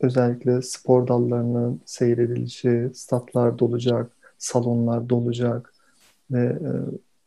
özellikle 0.00 0.62
spor 0.62 1.08
dallarının 1.08 1.80
seyredilişi, 1.84 2.90
statlar 2.94 3.58
dolacak, 3.58 4.12
salonlar 4.38 5.08
dolacak 5.08 5.74
ve 6.30 6.44
e, 6.44 6.70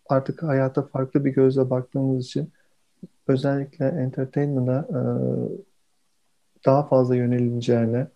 artık 0.09 0.43
hayata 0.43 0.81
farklı 0.81 1.25
bir 1.25 1.31
gözle 1.31 1.69
baktığımız 1.69 2.25
için 2.25 2.51
özellikle 3.27 3.85
entertainment'a 3.85 4.87
e, 4.89 5.01
daha 6.65 6.87
fazla 6.87 7.15
yönelileceğine, 7.15 8.07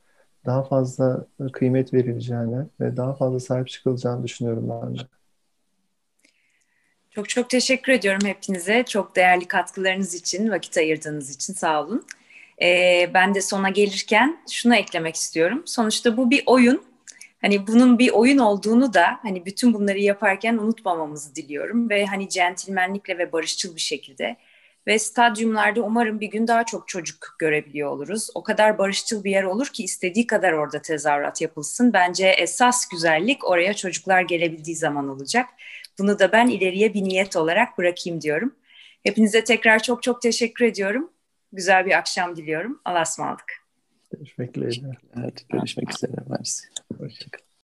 daha 0.46 0.64
fazla 0.64 1.26
kıymet 1.54 1.94
verileceğini 1.94 2.66
ve 2.80 2.98
daha 2.98 3.14
fazla 3.14 3.40
sahip 3.40 3.68
çıkılacağını 3.68 4.24
düşünüyorum 4.24 4.70
ben 4.70 4.96
de. 4.96 5.02
Çok 7.12 7.30
çok 7.30 7.50
teşekkür 7.50 7.92
ediyorum 7.92 8.28
hepinize. 8.28 8.84
Çok 8.88 9.16
değerli 9.16 9.48
katkılarınız 9.48 10.14
için, 10.14 10.52
vakit 10.52 10.78
ayırdığınız 10.78 11.30
için 11.30 11.54
sağ 11.54 11.84
olun. 11.84 12.06
Ee, 12.62 13.10
ben 13.14 13.36
de 13.36 13.42
sona 13.42 13.70
gelirken 13.70 14.38
şunu 14.52 14.76
eklemek 14.76 15.16
istiyorum. 15.16 15.64
Sonuçta 15.66 16.18
bu 16.18 16.32
bir 16.32 16.44
oyun 16.46 16.96
Hani 17.46 17.68
bunun 17.68 18.00
bir 18.00 18.10
oyun 18.10 18.38
olduğunu 18.38 18.94
da 18.94 19.20
hani 19.22 19.46
bütün 19.46 19.74
bunları 19.74 20.00
yaparken 20.00 20.58
unutmamamızı 20.58 21.36
diliyorum 21.36 21.90
ve 21.90 22.06
hani 22.06 22.30
centilmenlikle 22.30 23.18
ve 23.18 23.32
barışçıl 23.32 23.76
bir 23.76 23.82
şekilde 23.82 24.38
ve 24.88 25.00
stadyumlarda 25.00 25.82
umarım 25.82 26.20
bir 26.20 26.28
gün 26.28 26.48
daha 26.48 26.66
çok 26.66 26.88
çocuk 26.88 27.36
görebiliyor 27.40 27.90
oluruz. 27.92 28.28
O 28.36 28.44
kadar 28.44 28.78
barışçıl 28.78 29.24
bir 29.24 29.32
yer 29.32 29.44
olur 29.44 29.68
ki 29.68 29.84
istediği 29.84 30.28
kadar 30.28 30.54
orada 30.54 30.82
tezahürat 30.82 31.42
yapılsın. 31.42 31.94
Bence 31.94 32.28
esas 32.28 32.90
güzellik 32.90 33.50
oraya 33.50 33.74
çocuklar 33.74 34.22
gelebildiği 34.22 34.76
zaman 34.76 35.10
olacak. 35.10 35.46
Bunu 36.00 36.20
da 36.20 36.32
ben 36.32 36.48
ileriye 36.48 36.94
bir 36.94 37.04
niyet 37.04 37.36
olarak 37.36 37.78
bırakayım 37.78 38.22
diyorum. 38.22 38.56
Hepinize 39.04 39.44
tekrar 39.44 39.84
çok 39.84 40.04
çok 40.04 40.22
teşekkür 40.22 40.66
ediyorum. 40.66 41.10
Güzel 41.52 41.86
bir 41.86 41.98
akşam 41.98 42.36
diliyorum. 42.36 42.82
Allah'a 42.86 43.02
ısmarladık. 43.02 43.66
Görüşmek 44.12 44.54
dileğiyle. 44.56 44.92
Evet, 45.24 45.46
görüşmek 45.50 45.96
üzere. 45.96 46.12
Mersi. 46.30 46.68
Hoşçakalın. 46.98 47.45